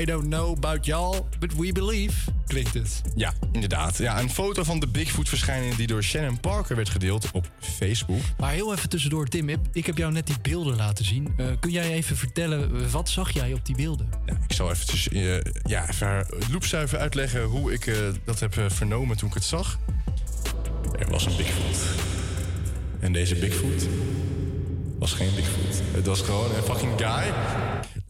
I 0.00 0.04
don't 0.04 0.24
know 0.28 0.56
about 0.56 0.86
y'all, 0.86 1.20
but 1.38 1.56
we 1.56 1.72
believe, 1.72 2.30
klinkt 2.46 2.74
het. 2.74 3.02
Ja, 3.14 3.32
inderdaad. 3.52 3.98
Ja, 3.98 4.20
een 4.20 4.30
foto 4.30 4.62
van 4.64 4.80
de 4.80 4.86
Bigfoot-verschijning 4.86 5.74
die 5.74 5.86
door 5.86 6.02
Shannon 6.02 6.40
Parker 6.40 6.76
werd 6.76 6.88
gedeeld 6.88 7.30
op 7.32 7.50
Facebook. 7.60 8.20
Maar 8.38 8.52
heel 8.52 8.74
even 8.74 8.88
tussendoor, 8.88 9.26
Tim, 9.26 9.48
ik- 9.48 9.58
ik 9.72 9.86
heb 9.86 9.96
jou 9.98 10.12
net 10.12 10.26
die 10.26 10.36
beelden 10.42 10.76
laten 10.76 11.04
zien. 11.04 11.32
Eh, 11.36 11.46
kun 11.60 11.70
jij 11.70 11.92
even 11.92 12.16
vertellen, 12.16 12.70
eh, 12.84 12.86
wat 12.90 13.08
zag 13.08 13.30
jij 13.30 13.52
op 13.52 13.66
die 13.66 13.76
beelden? 13.76 14.08
Ja, 14.26 14.34
ik 14.48 14.52
zal 14.54 14.70
eventjes, 14.70 15.08
eh, 15.08 15.40
ja, 15.62 15.88
even 15.88 16.26
loepzuiver 16.50 16.98
uitleggen 16.98 17.42
hoe 17.44 17.72
ik 17.72 17.86
eh, 17.86 17.96
dat 18.24 18.40
heb 18.40 18.56
eh, 18.56 18.64
vernomen 18.68 19.16
toen 19.16 19.28
ik 19.28 19.34
het 19.34 19.44
zag. 19.44 19.78
Er 20.98 21.10
was 21.10 21.26
een 21.26 21.36
Bigfoot. 21.36 22.02
En 23.00 23.12
deze 23.12 23.34
Bigfoot 23.34 23.86
was 24.98 25.12
geen 25.12 25.34
Bigfoot. 25.34 25.82
Het 25.94 26.06
was 26.06 26.20
gewoon 26.20 26.54
een 26.54 26.62
fucking 26.62 26.92
guy 26.96 27.32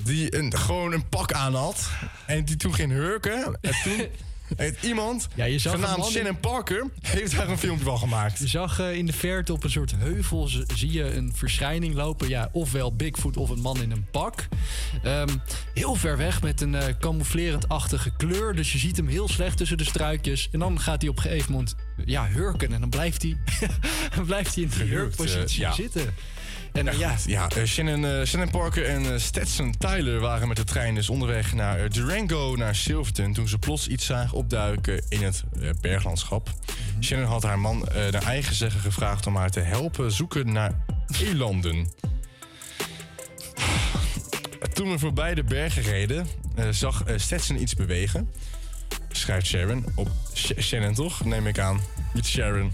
die 0.05 0.37
een, 0.37 0.57
gewoon 0.57 0.93
een 0.93 1.09
pak 1.09 1.33
aan 1.33 1.55
had. 1.55 1.89
En 2.27 2.45
die 2.45 2.57
toen 2.57 2.75
ging 2.75 2.93
hurken. 2.93 3.59
En 3.61 3.73
toen 3.85 4.07
iemand, 4.83 5.29
Ja, 5.35 5.45
je 5.45 5.59
zag 5.59 5.73
genaamd 5.73 6.05
Shannon 6.05 6.41
Parker, 6.41 6.87
heeft 7.01 7.37
daar 7.37 7.49
een 7.49 7.59
filmpje 7.59 7.85
van 7.85 7.99
gemaakt. 7.99 8.39
Je 8.39 8.47
zag 8.47 8.81
eh, 8.81 8.93
in 8.93 9.07
de 9.07 9.13
verte 9.13 9.53
op 9.53 9.65
een 9.65 9.71
soort 9.71 9.95
heuvel 9.97 10.49
zie 10.75 10.93
je 10.93 11.15
een 11.15 11.33
verschijning 11.35 11.95
lopen. 11.95 12.29
Ja, 12.29 12.49
ofwel 12.53 12.97
Bigfoot 12.97 13.37
of 13.37 13.51
een 13.51 13.61
man 13.61 13.83
in 13.83 13.91
een 13.91 14.07
pak. 14.11 14.49
Ehm, 15.03 15.37
heel 15.75 15.95
ver 15.95 16.17
weg 16.17 16.43
met 16.43 16.61
een 16.61 16.75
eh 16.75 16.95
camouflerend-achtige 17.01 18.11
kleur. 18.17 18.55
Dus 18.55 18.73
je 18.73 18.79
ziet 18.79 18.97
hem 18.97 19.09
heel 19.09 19.29
slecht 19.29 19.57
tussen 19.57 19.79
de 19.79 19.85
struikjes. 19.85 20.49
En 20.53 20.59
dan 20.59 20.81
gaat 20.81 21.01
hij 21.01 21.11
op 21.11 21.17
een 21.17 21.23
gegeven 21.23 21.53
moment 21.53 21.75
ja, 22.05 22.27
hurken. 22.27 22.73
En 22.73 22.81
dan 22.81 22.91
blijft 22.91 23.23
hij, 23.23 23.37
dan 24.15 24.27
blijft 24.33 24.55
hij 24.55 24.65
in 24.65 24.71
die 24.71 24.83
eh, 24.83 24.89
hurkpositie 24.89 25.61
ja. 25.61 25.73
zitten. 25.73 26.15
En 26.77 26.89
eh, 26.89 27.17
Ja, 27.27 27.49
eh, 27.49 27.65
Shannon, 27.65 28.05
eh, 28.05 28.25
Shannon 28.25 28.51
Parker 28.51 28.85
en 28.85 29.21
Stetson 29.21 29.75
Tyler 29.79 30.21
waren 30.21 30.49
met 30.49 30.57
de 30.57 30.65
trein 30.65 30.95
dus 30.95 31.09
onderweg 31.09 31.55
naar 31.55 31.89
Durango, 31.89 32.57
naar 32.57 32.75
Silverton... 32.75 33.33
toen 33.33 33.49
ze 33.49 33.59
plots 33.59 33.89
iets 33.89 34.07
zagen 34.07 34.37
opduiken 34.37 35.05
in 35.09 35.23
het 35.23 35.45
berglandschap. 35.81 36.51
Shannon 37.01 37.27
had 37.27 37.43
haar 37.43 37.59
man 37.59 37.89
naar 38.11 38.23
eigen 38.23 38.55
zeggen 38.55 38.81
gevraagd 38.81 39.27
om 39.27 39.37
haar 39.37 39.51
te 39.51 39.61
helpen 39.61 40.13
zoeken 40.13 40.53
naar 40.53 40.85
elanden. 41.23 41.87
Toen 44.73 44.91
we 44.91 44.99
voorbij 44.99 45.35
de 45.35 45.45
bergen 45.45 45.83
reden, 45.83 46.27
zag 46.71 47.05
Stetson 47.17 47.61
iets 47.61 47.75
bewegen. 47.75 48.31
Schrijft 49.17 49.47
Sharon. 49.47 49.85
Op 49.95 50.11
Sh- 50.35 50.51
Shannon 50.59 50.95
toch, 50.95 51.25
neem 51.25 51.47
ik 51.47 51.59
aan. 51.59 51.81
Niet 52.15 52.27
Sharon. 52.27 52.73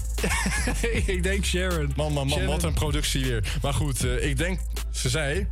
ik 1.06 1.22
denk 1.22 1.44
Sharon. 1.44 1.92
Man, 1.96 2.12
man, 2.12 2.26
man, 2.26 2.28
Sharon. 2.38 2.46
wat 2.46 2.62
een 2.62 2.74
productie 2.74 3.24
weer. 3.24 3.52
Maar 3.62 3.74
goed, 3.74 4.04
eh, 4.04 4.28
ik 4.28 4.36
denk, 4.36 4.60
ze 4.90 5.08
zei... 5.08 5.46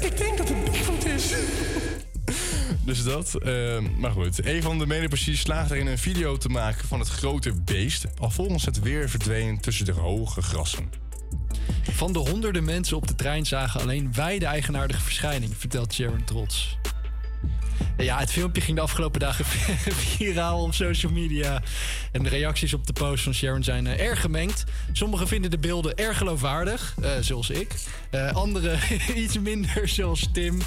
Ik 0.00 0.16
denk 0.16 0.36
dat 0.38 0.48
het 0.48 0.64
Bigfoot 0.64 1.04
is. 1.04 1.24
dus 2.84 3.04
dat. 3.04 3.34
eh, 3.34 3.78
maar 3.98 4.10
goed, 4.10 4.46
een 4.46 4.62
van 4.62 4.78
de 4.78 4.86
medepassiers 4.86 5.40
slaagde 5.40 5.74
erin 5.74 5.86
een 5.86 5.98
video 5.98 6.36
te 6.36 6.48
maken 6.48 6.88
van 6.88 6.98
het 6.98 7.08
grote 7.08 7.52
beest. 7.64 8.06
Alvolgens 8.18 8.64
het 8.64 8.80
weer 8.80 9.08
verdween 9.08 9.60
tussen 9.60 9.84
de 9.84 9.92
hoge 9.92 10.42
grassen. 10.42 10.90
Van 11.90 12.12
de 12.12 12.18
honderden 12.18 12.64
mensen 12.64 12.96
op 12.96 13.08
de 13.08 13.14
trein 13.14 13.46
zagen 13.46 13.80
alleen 13.80 14.12
wij 14.14 14.38
de 14.38 14.46
eigenaardige 14.46 15.00
verschijning, 15.00 15.52
vertelt 15.56 15.92
Sharon 15.94 16.24
trots. 16.24 16.78
Ja, 17.96 18.18
het 18.18 18.32
filmpje 18.32 18.60
ging 18.60 18.76
de 18.76 18.82
afgelopen 18.82 19.20
dagen 19.20 19.44
viraal 20.16 20.62
op 20.62 20.74
social 20.74 21.12
media. 21.12 21.62
En 22.12 22.22
de 22.22 22.28
reacties 22.28 22.74
op 22.74 22.86
de 22.86 22.92
post 22.92 23.24
van 23.24 23.34
Sharon 23.34 23.62
zijn 23.62 23.86
eh, 23.86 24.06
erg 24.06 24.20
gemengd. 24.20 24.64
Sommigen 24.92 25.28
vinden 25.28 25.50
de 25.50 25.58
beelden 25.58 25.94
erg 25.94 26.18
geloofwaardig, 26.18 26.94
eh, 27.02 27.10
zoals 27.20 27.50
ik. 27.50 27.74
Eh 28.10 28.32
Anderen 28.32 28.78
iets 29.24 29.38
minder, 29.38 29.88
zoals 29.88 30.28
Tim. 30.32 30.58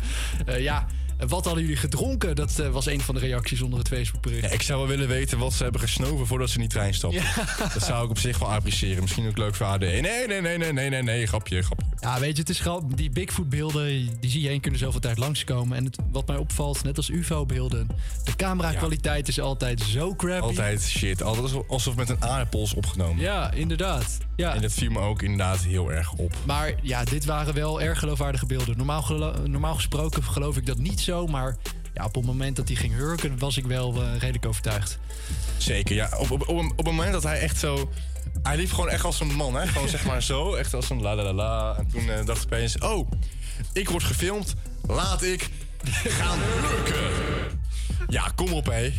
Ja, 0.57 0.87
wat 1.27 1.45
hadden 1.45 1.63
jullie 1.63 1.77
gedronken? 1.77 2.35
Dat 2.35 2.59
eh, 2.59 2.69
was 2.69 2.85
een 2.85 3.01
van 3.01 3.15
de 3.15 3.21
reacties 3.21 3.61
onder 3.61 3.79
het 3.79 3.87
Facebookbericht. 3.87 4.43
Ja, 4.43 4.49
ik 4.49 4.61
zou 4.61 4.79
wel 4.79 4.87
willen 4.87 5.07
weten 5.07 5.37
wat 5.37 5.53
ze 5.53 5.63
hebben 5.63 5.81
gesnoven 5.81 6.27
voordat 6.27 6.49
ze 6.49 6.55
in 6.55 6.61
die 6.61 6.69
trein 6.69 6.93
stapten. 6.93 7.23
Dat 7.73 7.83
zou 7.83 8.03
ik 8.03 8.09
op 8.09 8.17
zich 8.19 8.37
wel 8.39 8.51
appreciëren. 8.51 9.01
Misschien 9.01 9.27
ook 9.27 9.37
leuk 9.37 9.55
voor 9.55 9.65
AD. 9.65 9.79
Nee, 9.79 10.01
nee, 10.01 10.27
nee, 10.27 10.57
nee, 10.57 10.73
nee, 10.73 10.89
nee, 10.89 11.03
nee, 11.03 11.25
grapje, 11.27 11.61
grapje. 11.61 11.85
Ja, 11.99 12.19
weet 12.19 12.33
je, 12.35 12.39
het 12.41 12.49
is 12.49 12.59
grappig. 12.59 12.97
Die 12.97 13.09
Bigfoot-beelden, 13.09 13.85
die 14.19 14.29
zie 14.29 14.41
je 14.41 14.49
in 14.49 14.71
de 14.71 14.77
zoveel 14.77 14.99
tijd 14.99 15.17
langskomen. 15.17 15.77
En 15.77 15.85
het, 15.85 15.97
wat 16.11 16.27
mij 16.27 16.37
opvalt, 16.37 16.83
net 16.83 16.97
als 16.97 17.09
UFO-beelden, 17.09 17.87
de 18.23 18.35
camera-kwaliteit 18.35 19.27
is 19.27 19.39
altijd 19.39 19.81
zo 19.81 20.15
crappy. 20.15 20.45
Altijd 20.45 20.81
shit. 20.81 21.23
Altijd 21.23 21.67
alsof- 21.67 21.95
met 21.95 22.09
een 22.09 22.23
aardappel 22.23 22.63
is 22.63 22.73
opgenomen. 22.73 23.21
Ja, 23.23 23.51
inderdaad. 23.51 24.17
Ja. 24.35 24.55
En 24.55 24.61
dat 24.61 24.71
viel 24.71 24.91
me 24.91 24.99
ook 24.99 25.21
inderdaad 25.21 25.59
heel 25.63 25.91
erg 25.91 26.11
op. 26.13 26.33
Maar 26.45 26.73
ja, 26.81 27.03
dit 27.03 27.25
waren 27.25 27.53
wel 27.53 27.81
erg 27.81 27.99
geloofwaardige 27.99 28.45
beelden. 28.45 28.77
Normaal, 28.77 29.01
gelo- 29.01 29.35
normaal 29.47 29.75
gesproken 29.75 30.23
geloof 30.23 30.57
ik 30.57 30.65
dat 30.65 30.77
niet 30.77 30.99
maar 31.09 31.55
ja, 31.93 32.05
op 32.05 32.15
het 32.15 32.25
moment 32.25 32.55
dat 32.55 32.67
hij 32.67 32.77
ging 32.77 32.93
hurken, 32.93 33.39
was 33.39 33.57
ik 33.57 33.65
wel 33.65 33.93
eh, 34.01 34.13
redelijk 34.13 34.45
overtuigd. 34.45 34.99
Zeker, 35.57 35.95
ja. 35.95 36.09
Op, 36.17 36.31
op, 36.31 36.47
op, 36.49 36.77
het 36.77 36.85
moment 36.85 37.11
dat 37.11 37.23
hij 37.23 37.39
echt 37.39 37.59
zo... 37.59 37.89
Hij 38.43 38.57
liep 38.57 38.71
gewoon 38.71 38.89
echt 38.89 39.05
als 39.05 39.19
een 39.19 39.35
man, 39.35 39.55
hè. 39.55 39.67
Gewoon 39.67 39.87
zeg 39.89 40.05
maar 40.05 40.23
zo, 40.23 40.53
echt 40.53 40.73
als 40.73 40.89
een 40.89 41.01
la 41.01 41.15
la 41.15 41.23
la 41.23 41.33
la. 41.33 41.75
En 41.77 41.87
toen 41.87 42.09
eh, 42.09 42.25
dacht 42.25 42.43
ik 42.43 42.53
opeens, 42.53 42.77
oh, 42.77 43.11
ik 43.73 43.89
word 43.89 44.03
gefilmd. 44.03 44.53
Laat 44.87 45.21
ik 45.23 45.49
gaan 46.19 46.39
hurken. 46.39 47.09
Ja, 48.07 48.31
kom 48.35 48.53
op, 48.53 48.65
hé. 48.65 48.93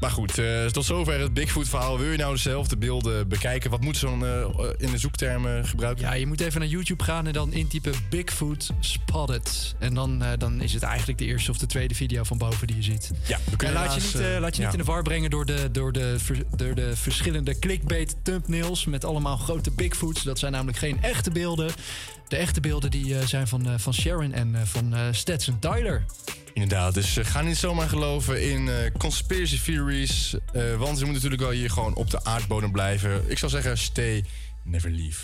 Maar 0.00 0.10
goed, 0.10 0.38
eh, 0.38 0.64
tot 0.64 0.84
zover 0.84 1.20
het 1.20 1.34
Bigfoot-verhaal. 1.34 1.98
Wil 1.98 2.10
je 2.10 2.16
nou 2.16 2.32
dezelfde 2.32 2.76
beelden 2.76 3.28
bekijken? 3.28 3.70
Wat 3.70 3.80
moet 3.80 3.96
zo'n 3.96 4.24
eh, 4.24 4.46
in 4.76 4.90
de 4.90 4.98
zoektermen 4.98 5.66
gebruiken? 5.66 6.04
Ja, 6.04 6.12
je 6.12 6.26
moet 6.26 6.40
even 6.40 6.60
naar 6.60 6.68
YouTube 6.68 7.04
gaan 7.04 7.26
en 7.26 7.32
dan 7.32 7.52
intypen 7.52 7.92
Bigfoot 8.10 8.70
Spotted. 8.80 9.74
En 9.78 9.94
dan, 9.94 10.22
dan 10.38 10.60
is 10.60 10.72
het 10.72 10.82
eigenlijk 10.82 11.18
de 11.18 11.24
eerste 11.24 11.50
of 11.50 11.58
de 11.58 11.66
tweede 11.66 11.94
video 11.94 12.22
van 12.22 12.38
boven 12.38 12.66
die 12.66 12.76
je 12.76 12.82
ziet. 12.82 13.10
Ja, 13.26 13.38
we 13.58 13.66
En 13.66 13.72
laat 13.72 13.94
je 13.94 14.00
niet, 14.00 14.40
laat 14.40 14.56
je 14.56 14.62
ja. 14.62 14.68
niet 14.68 14.78
in 14.78 14.84
de 14.84 14.90
war 14.90 15.02
brengen 15.02 15.30
door 15.30 15.46
de, 15.46 15.68
door, 15.72 15.92
de, 15.92 16.16
door 16.56 16.74
de 16.74 16.96
verschillende 16.96 17.58
clickbait 17.58 18.16
thumbnails 18.22 18.84
met 18.84 19.04
allemaal 19.04 19.36
grote 19.36 19.70
Bigfoots. 19.70 20.22
Dat 20.22 20.38
zijn 20.38 20.52
namelijk 20.52 20.78
geen 20.78 21.02
echte 21.02 21.30
beelden. 21.30 21.70
De 22.28 22.36
echte 22.36 22.60
beelden 22.60 22.90
die 22.90 23.18
eh, 23.18 23.26
zijn 23.26 23.48
van, 23.48 23.66
eh, 23.66 23.74
van 23.76 23.94
Sharon 23.94 24.32
en 24.32 24.54
eh, 24.54 24.60
van 24.64 25.14
Stetson 25.14 25.58
Tyler. 25.58 26.04
Inderdaad, 26.52 26.94
dus 26.94 27.18
ga 27.22 27.42
niet 27.42 27.56
zomaar 27.56 27.88
geloven 27.88 28.50
in 28.50 28.70
conspiracy 28.98 29.60
theories. 29.64 30.36
want 30.52 30.98
ze 30.98 31.04
moeten 31.04 31.12
natuurlijk 31.12 31.40
wel 31.40 31.50
hier 31.50 31.70
gewoon 31.70 31.94
op 31.94 32.10
de 32.10 32.24
aardbodem 32.24 32.72
blijven. 32.72 33.30
Ik 33.30 33.38
zou 33.38 33.50
zeggen, 33.50 33.78
stay, 33.78 34.24
never 34.64 34.90
leave. 34.90 35.22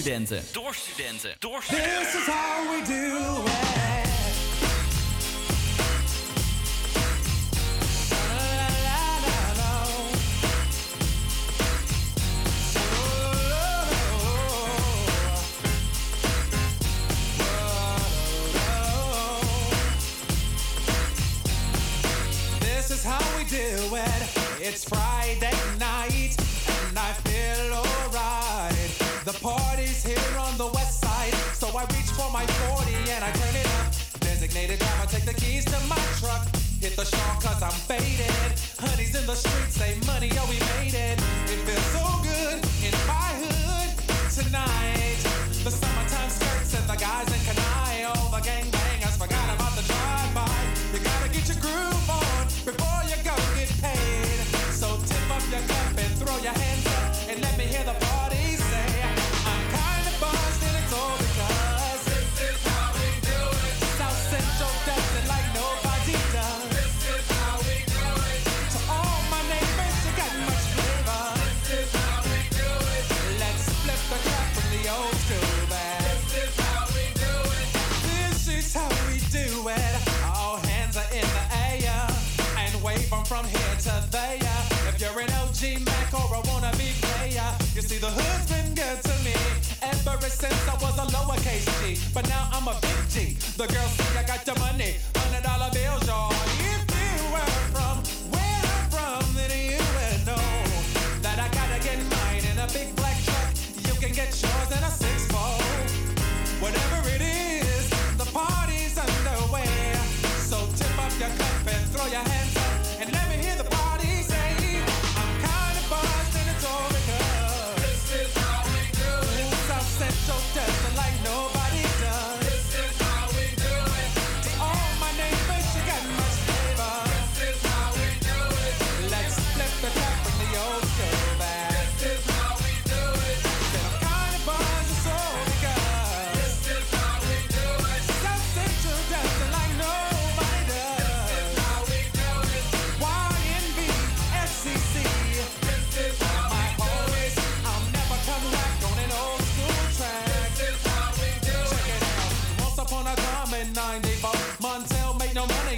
Studenten. 0.00 0.42
Door 0.52 0.74
studenten. 0.74 1.34
Door 1.38 1.62
studenten. 1.62 1.98
This 1.98 2.14
is 2.14 2.26
how 2.26 2.70
we 2.70 2.82
do 2.86 3.53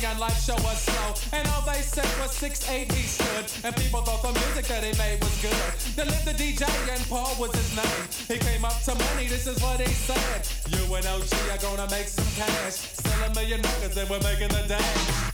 and 0.04 0.18
life 0.18 0.40
show 0.42 0.54
was 0.54 0.80
slow. 0.82 1.38
And 1.38 1.46
all 1.48 1.62
they 1.62 1.80
said 1.80 2.08
was 2.20 2.32
6'8 2.38 2.90
he 2.92 3.02
stood. 3.06 3.46
And 3.64 3.74
people 3.76 4.02
thought 4.02 4.22
the 4.22 4.32
music 4.32 4.66
that 4.66 4.84
he 4.84 4.92
made 4.98 5.22
was 5.22 5.36
good. 5.40 5.72
They 5.96 6.04
lived 6.04 6.26
the 6.26 6.34
DJ 6.34 6.64
and 6.90 7.02
Paul 7.08 7.34
was 7.38 7.54
his 7.54 7.76
name. 7.76 8.04
He 8.28 8.38
came 8.38 8.64
up 8.64 8.80
to 8.82 8.94
money, 8.94 9.26
this 9.26 9.46
is 9.46 9.60
what 9.62 9.80
he 9.80 9.92
said. 9.92 10.48
You 10.68 10.94
and 10.94 11.06
OG 11.06 11.32
are 11.52 11.62
gonna 11.62 11.90
make 11.90 12.08
some 12.08 12.28
cash. 12.36 12.74
Sell 12.74 13.30
a 13.30 13.34
million 13.34 13.62
records 13.62 13.96
and 13.96 14.10
we're 14.10 14.20
making 14.20 14.48
the 14.48 14.64
dash. 14.68 15.25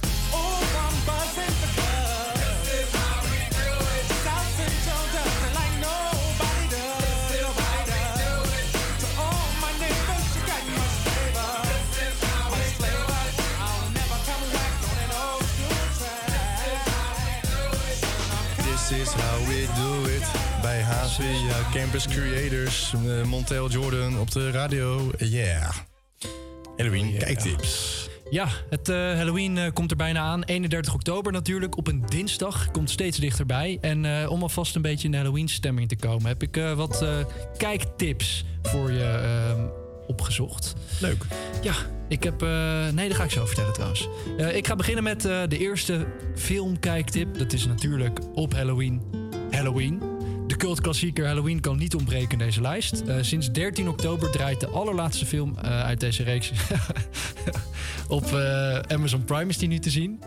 How 19.43 19.49
we 19.49 19.67
do 19.75 20.11
it. 20.11 20.33
Bij 20.63 20.83
HVA 20.83 21.71
Campus 21.73 22.09
Creators. 22.09 22.93
eh, 22.93 23.25
Montel 23.25 23.71
Jordan 23.71 24.19
op 24.19 24.31
de 24.31 24.51
radio. 24.51 25.11
Yeah. 25.19 25.71
Halloween, 26.77 27.19
kijktips. 27.19 28.09
Ja, 28.31 28.49
het 28.71 28.89
eh, 28.89 28.97
Halloween 28.97 29.59
eh, 29.59 29.73
komt 29.73 29.91
er 29.91 29.97
bijna 29.97 30.21
aan. 30.21 30.43
31 30.43 30.95
oktober 30.95 31.33
natuurlijk, 31.33 31.77
op 31.77 31.87
een 31.87 32.05
dinsdag. 32.09 32.71
Komt 32.71 32.91
steeds 32.91 33.19
dichterbij. 33.19 33.79
En 33.81 34.29
om 34.29 34.43
alvast 34.43 34.75
een 34.75 34.83
beetje 34.83 35.05
in 35.05 35.11
de 35.11 35.17
Halloween-stemming 35.17 35.89
te 35.89 35.97
komen... 35.97 36.27
heb 36.27 36.43
ik 36.43 36.63
wat 36.77 37.05
kijktips 37.57 38.45
voor 38.63 38.93
je 38.93 39.71
opgezocht. 40.07 40.75
Leuk. 41.01 41.25
Ja, 41.63 41.75
ik 42.09 42.23
heb... 42.23 42.41
nee, 42.93 43.09
dat 43.09 43.17
ga 43.17 43.25
ik 43.25 43.31
zo 43.31 43.47
vertellen 43.47 43.73
trouwens. 43.73 44.09
Ik 44.53 44.67
ga 44.67 44.77
beginnen 44.77 45.05
met 45.05 45.23
de 45.23 45.59
eerste 45.59 46.07
filmkijktip. 46.35 47.39
Dat 47.39 47.53
is 47.53 47.67
natuurlijk 47.67 48.19
op 48.35 48.55
Halloween. 48.55 49.22
Halloween. 49.55 50.01
De 50.47 50.57
cultklassieker 50.57 51.27
Halloween 51.27 51.61
kan 51.61 51.79
niet 51.79 51.95
ontbreken 51.95 52.31
in 52.31 52.39
deze 52.39 52.61
lijst. 52.61 53.01
Eh, 53.01 53.17
sinds 53.21 53.51
13 53.51 53.89
oktober 53.89 54.31
draait 54.31 54.61
de 54.61 54.69
allerlaatste 54.69 55.27
film 55.27 55.57
eh, 55.59 55.83
uit 55.83 56.01
deze 56.01 56.23
reeks 56.23 56.53
op 58.09 58.25
eh, 58.25 58.79
Amazon 58.79 59.25
Prime 59.25 59.49
is 59.49 59.59
die 59.59 59.69
nu 59.69 59.79
te 59.79 59.91
zien. 59.91 60.23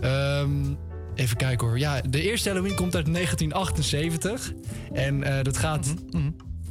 Ehm, 0.00 0.74
even 1.14 1.36
kijken 1.36 1.66
hoor. 1.66 1.78
Ja, 1.78 2.00
de 2.00 2.22
eerste 2.22 2.48
Halloween 2.48 2.74
komt 2.74 2.96
uit 2.96 3.12
1978. 3.12 4.52
En 4.92 5.42
dat 5.42 5.56
gaat... 5.56 5.94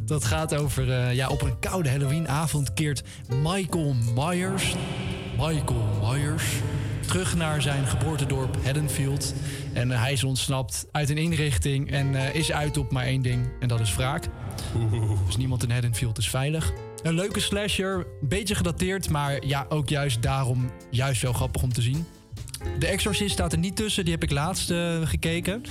Dat 0.06 0.26
gaat 0.26 0.56
over, 0.56 1.12
ja, 1.14 1.30
op 1.30 1.42
een 1.42 1.60
koude 1.60 1.90
Halloweenavond 1.90 2.74
keert 2.74 3.04
Michael 3.44 3.96
Myers, 4.16 4.76
Michael 5.38 5.84
Myers, 6.02 6.46
terug 7.08 7.36
naar 7.36 7.62
zijn 7.62 7.86
geboortedorp 7.86 8.66
Haddonfield. 8.66 9.34
En 9.74 9.92
eh, 9.92 10.02
hij 10.02 10.12
is 10.12 10.24
ontsnapt 10.24 10.86
uit 10.92 11.10
een 11.10 11.18
inrichting 11.18 11.92
en 11.92 12.16
eh, 12.16 12.36
is 12.36 12.52
uit 12.52 12.78
op 12.78 12.92
maar 12.92 13.06
één 13.06 13.22
ding, 13.22 13.48
en 13.60 13.68
dat 13.68 13.80
is 13.80 13.96
wraak. 13.96 14.28
Dus 15.26 15.38
niemand 15.38 15.64
in 15.64 15.72
Haddonfield 15.72 16.18
is 16.18 16.30
veilig. 16.30 16.72
Een 17.04 17.14
leuke 17.14 17.40
slasher, 17.40 17.96
een 17.96 18.28
beetje 18.28 18.56
gedateerd, 18.56 19.10
maar 19.10 19.46
ja, 19.46 19.66
ook 19.70 19.90
juist 19.90 20.22
daarom 20.22 20.72
juist 20.90 21.22
wel 21.22 21.34
grappig 21.34 21.64
om 21.64 21.74
te 21.74 21.82
zien. 21.82 22.06
De 22.80 22.88
Exorcist 22.88 23.32
staat 23.32 23.52
er 23.52 23.58
niet 23.60 23.76
tussen, 23.76 24.04
die 24.04 24.14
heb 24.14 24.24
ik 24.24 24.32
laatst 24.32 24.72
eh, 24.72 25.02
gekeken. 25.04 25.62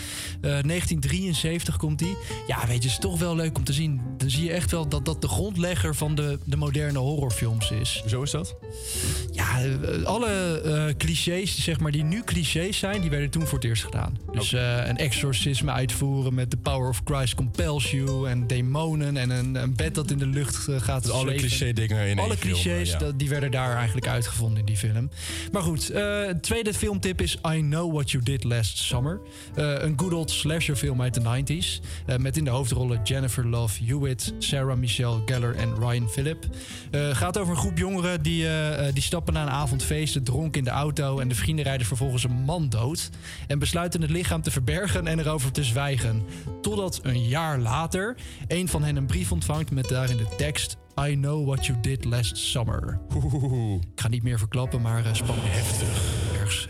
Eh, 0.41 0.41
1973 0.41 1.77
komt 1.77 1.99
die. 1.99 2.17
Ja, 2.47 2.59
weet 2.59 2.67
je, 2.69 2.75
het 2.75 2.85
is 2.85 2.99
toch 2.99 3.19
wel 3.19 3.37
leuk 3.37 3.57
om 3.59 3.65
te 3.65 3.73
zien. 3.73 4.01
Dan 4.17 4.31
zie 4.31 4.45
je 4.45 4.53
echt 4.53 4.71
wel 4.71 4.89
dat 4.89 5.05
dat 5.05 5.21
de 5.23 5.29
grondlegger 5.29 5.95
van 5.95 6.15
de, 6.15 6.39
de 6.45 6.57
moderne 6.57 6.99
horrorfilms 6.99 7.71
is. 7.71 8.03
Zo 8.07 8.23
is 8.23 8.31
dat? 8.31 8.57
Ja, 9.33 9.63
eh, 9.63 10.03
alle 10.03 10.61
eh, 10.61 10.97
clichés 10.97 11.63
zeg 11.65 11.81
maar, 11.81 11.93
die 11.93 12.05
nu 12.05 12.23
clichés 12.25 12.79
zijn, 12.79 13.01
die 13.01 13.11
werden 13.11 13.31
toen 13.31 13.47
voor 13.47 13.59
het 13.59 13.67
eerst 13.67 13.85
gedaan. 13.85 14.19
Dus 14.33 14.53
eh, 14.53 14.87
een 14.87 14.97
exorcisme 14.97 15.71
uitvoeren 15.71 16.35
met 16.35 16.51
The 16.51 16.57
Power 16.57 16.89
of 16.89 17.01
Christ 17.05 17.35
Compels 17.35 17.91
You... 17.91 18.29
en 18.29 18.47
demonen 18.47 19.17
en 19.17 19.31
een, 19.31 19.55
een 19.55 19.77
bed 19.77 19.95
dat 19.95 20.11
in 20.11 20.19
de 20.19 20.27
lucht 20.27 20.69
eh, 20.69 20.81
gaat 20.81 21.03
Dus 21.03 21.13
alle 21.13 21.23
zweven. 21.31 21.49
cliché 21.49 21.73
dingen 21.73 22.01
in 22.01 22.07
één 22.07 22.19
Alle 22.19 22.37
film, 22.37 22.53
clichés, 22.53 22.91
ja. 22.91 23.11
die 23.17 23.29
werden 23.29 23.51
daar 23.51 23.77
eigenlijk 23.77 24.07
uitgevonden 24.09 24.59
in 24.59 24.65
die 24.65 24.77
film. 24.77 25.11
Maar 25.53 25.63
goed, 25.63 25.91
eh, 25.91 26.29
tweede 26.41 26.75
filmtip 26.81 27.21
is 27.21 27.37
I 27.47 27.61
Know 27.61 27.93
What 27.93 28.11
You 28.11 28.23
Did 28.25 28.45
Last 28.45 28.79
Summer. 28.79 29.21
Eh, 29.55 29.83
een 29.83 29.93
good 29.97 30.13
old 30.13 30.31
slasher 30.31 30.77
film 30.77 31.03
uit 31.03 31.15
de 31.15 31.21
90s. 31.21 31.81
eh, 32.07 32.17
met 32.17 32.37
in 32.37 32.45
de 32.45 32.51
hoofdrollen 32.51 33.01
Jennifer 33.03 33.47
Love 33.47 33.85
Hewitt, 33.85 34.35
Sarah 34.39 34.77
Michelle 34.77 35.23
Gellar 35.27 35.55
en 35.55 35.75
Ryan 35.79 36.09
Phillip. 36.09 36.45
Eh 36.91 37.17
gaat 37.17 37.39
over 37.39 37.53
een 37.53 37.59
groep 37.59 37.79
jongeren 37.79 38.23
die, 38.23 38.47
die 38.93 39.03
stappen 39.03 39.35
na 39.35 39.43
een 39.43 39.51
avond 39.51 39.83
feesten, 39.83 40.25
dronken 40.25 40.59
in 40.59 40.65
de 40.65 40.71
auto. 40.71 41.19
En 41.19 41.29
de 41.29 41.35
vrienden 41.35 41.65
rijden 41.65 41.87
vervolgens 41.87 42.25
een 42.25 42.43
man 42.45 42.69
dood. 42.69 43.11
En 43.47 43.59
besluiten 43.59 44.01
het 44.01 44.11
lichaam 44.11 44.43
te 44.43 44.51
verbergen 44.51 45.07
en 45.07 45.19
erover 45.19 45.53
te 45.53 45.65
zwijgen. 45.65 46.23
Totdat 46.63 47.01
een 47.03 47.29
jaar 47.29 47.59
later 47.59 48.17
een 48.49 48.69
van 48.69 48.83
hen 48.83 48.97
een 48.97 49.07
brief 49.07 49.33
ontvangt 49.33 49.71
met 49.71 49.89
daarin 49.89 50.17
de 50.17 50.35
tekst. 50.37 50.77
I 51.01 51.15
know 51.15 51.47
what 51.47 51.67
you 51.67 51.81
did 51.81 52.05
last 52.05 52.37
summer. 52.37 53.01
Ik 53.95 54.01
ga 54.01 54.09
niet 54.09 54.23
meer 54.23 54.39
verklappen, 54.39 54.81
maar 54.81 55.17
spannend. 55.17 55.49
Heftig. 55.51 56.20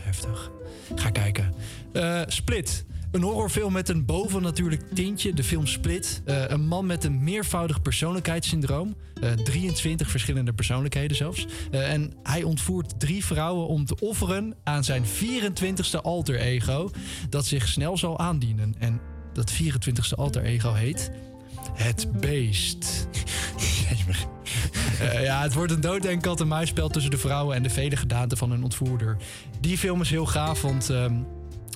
Heftig. 0.01 0.51
Ga 0.95 1.09
kijken. 1.09 1.53
Eh, 1.93 2.21
Split. 2.27 2.85
Een 3.11 3.21
horrorfilm 3.21 3.73
met 3.73 3.89
een 3.89 4.05
bovennatuurlijk 4.05 4.81
tintje. 4.93 5.33
De 5.33 5.43
film 5.43 5.67
Split. 5.67 6.21
Eh, 6.25 6.43
een 6.47 6.67
man 6.67 6.85
met 6.85 7.03
een 7.03 7.23
meervoudig 7.23 7.81
persoonlijkheidssyndroom. 7.81 8.95
Eh, 9.21 9.31
23 9.31 10.09
verschillende 10.09 10.53
persoonlijkheden 10.53 11.17
zelfs. 11.17 11.47
Eh, 11.71 11.91
en 11.91 12.13
hij 12.23 12.43
ontvoert 12.43 12.99
drie 12.99 13.25
vrouwen 13.25 13.67
om 13.67 13.85
te 13.85 13.95
offeren 13.99 14.55
aan 14.63 14.83
zijn 14.83 15.05
24ste 15.05 16.01
alter 16.01 16.35
ego. 16.39 16.91
Dat 17.29 17.45
zich 17.45 17.67
snel 17.67 17.97
zal 17.97 18.19
aandienen. 18.19 18.75
En 18.79 19.01
dat 19.33 19.51
24ste 19.51 20.15
alter 20.15 20.43
ego 20.43 20.73
heet... 20.73 21.11
Het 21.73 22.19
Beest. 22.19 23.07
Eh, 25.01 25.23
ja, 25.29 25.41
het 25.41 25.53
wordt 25.53 25.71
een 25.71 25.81
dood- 25.81 26.05
en 26.05 26.21
kat-en-muisspel 26.21 26.89
tussen 26.89 27.11
de 27.11 27.17
vrouwen 27.17 27.55
en 27.55 27.63
de 27.63 27.69
vele 27.69 27.95
gedaanten 27.95 28.37
van 28.37 28.51
hun 28.51 28.63
ontvoerder. 28.63 29.17
Die 29.59 29.77
film 29.77 30.01
is 30.01 30.09
heel 30.09 30.25
gaaf, 30.25 30.61
want 30.61 30.89
ehm, 30.89 31.13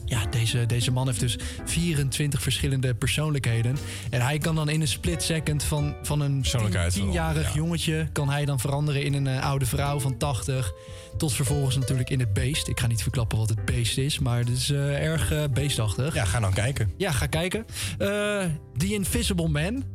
ja, 0.06 0.26
deze, 0.26 0.66
deze 0.66 0.92
man 0.92 1.08
heeft 1.08 1.20
dus 1.20 1.38
24 1.66 2.42
verschillende 2.42 2.96
persoonlijkheden. 2.96 3.78
En 4.10 4.22
hij 4.22 4.38
kan 4.38 4.56
dan 4.56 4.70
in 4.70 4.82
een 4.82 4.88
split 4.88 5.24
second 5.24 5.64
van, 5.64 5.96
van 6.02 6.22
een 6.22 6.46
tienjarig 6.90 7.48
ja. 7.48 7.56
jongetje... 7.56 8.10
kan 8.12 8.30
hij 8.30 8.46
dan 8.46 8.60
veranderen 8.60 9.04
in 9.04 9.14
een 9.14 9.28
eh, 9.28 9.46
oude 9.46 9.66
vrouw 9.66 10.00
van 10.00 10.18
80... 10.18 10.74
tot 11.18 11.34
vervolgens 11.34 11.76
natuurlijk 11.76 12.10
in 12.10 12.20
het 12.20 12.34
beest. 12.34 12.68
Ik 12.68 12.80
ga 12.80 12.88
niet 12.88 13.02
verklappen 13.02 13.38
wat 13.38 13.50
het 13.50 13.66
beest 13.66 13.98
is, 13.98 14.20
maar 14.20 14.40
het 14.40 14.50
is 14.50 14.70
eh, 14.70 15.04
erg 15.04 15.52
beestachtig. 15.52 16.14
Ja, 16.14 16.26
ga 16.26 16.40
dan 16.40 16.54
kijken. 16.54 16.92
Ja, 16.98 17.12
ga 17.12 17.26
kijken. 17.26 17.66
The 17.98 18.94
Invisible 18.94 19.48
Man 19.48 19.95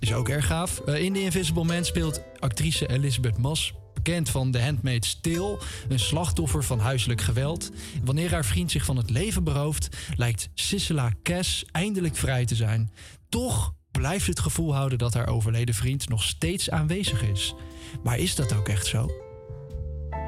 is 0.00 0.12
ook 0.12 0.28
erg 0.28 0.46
gaaf. 0.46 0.78
Eh, 0.78 1.02
in 1.02 1.12
The 1.12 1.22
Invisible 1.22 1.64
Man 1.64 1.84
speelt 1.84 2.20
actrice 2.38 2.88
Elizabeth 2.88 3.38
Moss... 3.38 3.74
bekend 3.94 4.30
van 4.30 4.50
The 4.50 4.60
Handmaid's 4.60 5.20
Tale... 5.20 5.58
een 5.88 5.98
slachtoffer 5.98 6.64
van 6.64 6.78
huiselijk 6.78 7.20
geweld. 7.20 7.70
Wanneer 8.04 8.30
haar 8.30 8.44
vriend 8.44 8.70
zich 8.70 8.84
van 8.84 8.96
het 8.96 9.10
leven 9.10 9.44
berooft... 9.44 9.96
lijkt 10.16 10.48
Sissela 10.54 11.12
Cass 11.22 11.64
eindelijk 11.72 12.16
vrij 12.16 12.44
te 12.44 12.54
zijn. 12.54 12.92
Toch 13.28 13.74
blijft 13.90 14.26
het 14.26 14.40
gevoel 14.40 14.74
houden 14.74 14.98
dat 14.98 15.14
haar 15.14 15.28
overleden 15.28 15.74
vriend... 15.74 16.08
nog 16.08 16.22
steeds 16.22 16.70
aanwezig 16.70 17.22
is. 17.22 17.54
Maar 18.02 18.18
is 18.18 18.34
dat 18.34 18.52
ook 18.52 18.68
echt 18.68 18.86
zo? 18.86 19.10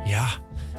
Ja, 0.04 0.28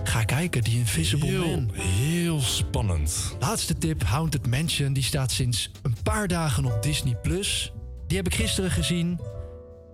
ga 0.03 0.23
kijken, 0.23 0.63
The 0.63 0.71
Invisible 0.71 1.27
Heel, 1.27 1.47
Man. 1.47 1.69
heel 1.73 2.41
spannend. 2.41 3.35
Laatste 3.39 3.77
tip, 3.77 4.03
Haunted 4.03 4.47
Mansion. 4.47 4.93
Die 4.93 5.03
staat 5.03 5.31
sinds 5.31 5.71
een 5.81 5.95
paar 6.03 6.27
dagen 6.27 6.65
op 6.65 6.83
Disney+. 6.83 7.15
Plus. 7.15 7.73
Die 8.13 8.21
heb 8.21 8.31
ik 8.31 8.39
gisteren 8.39 8.71
gezien. 8.71 9.19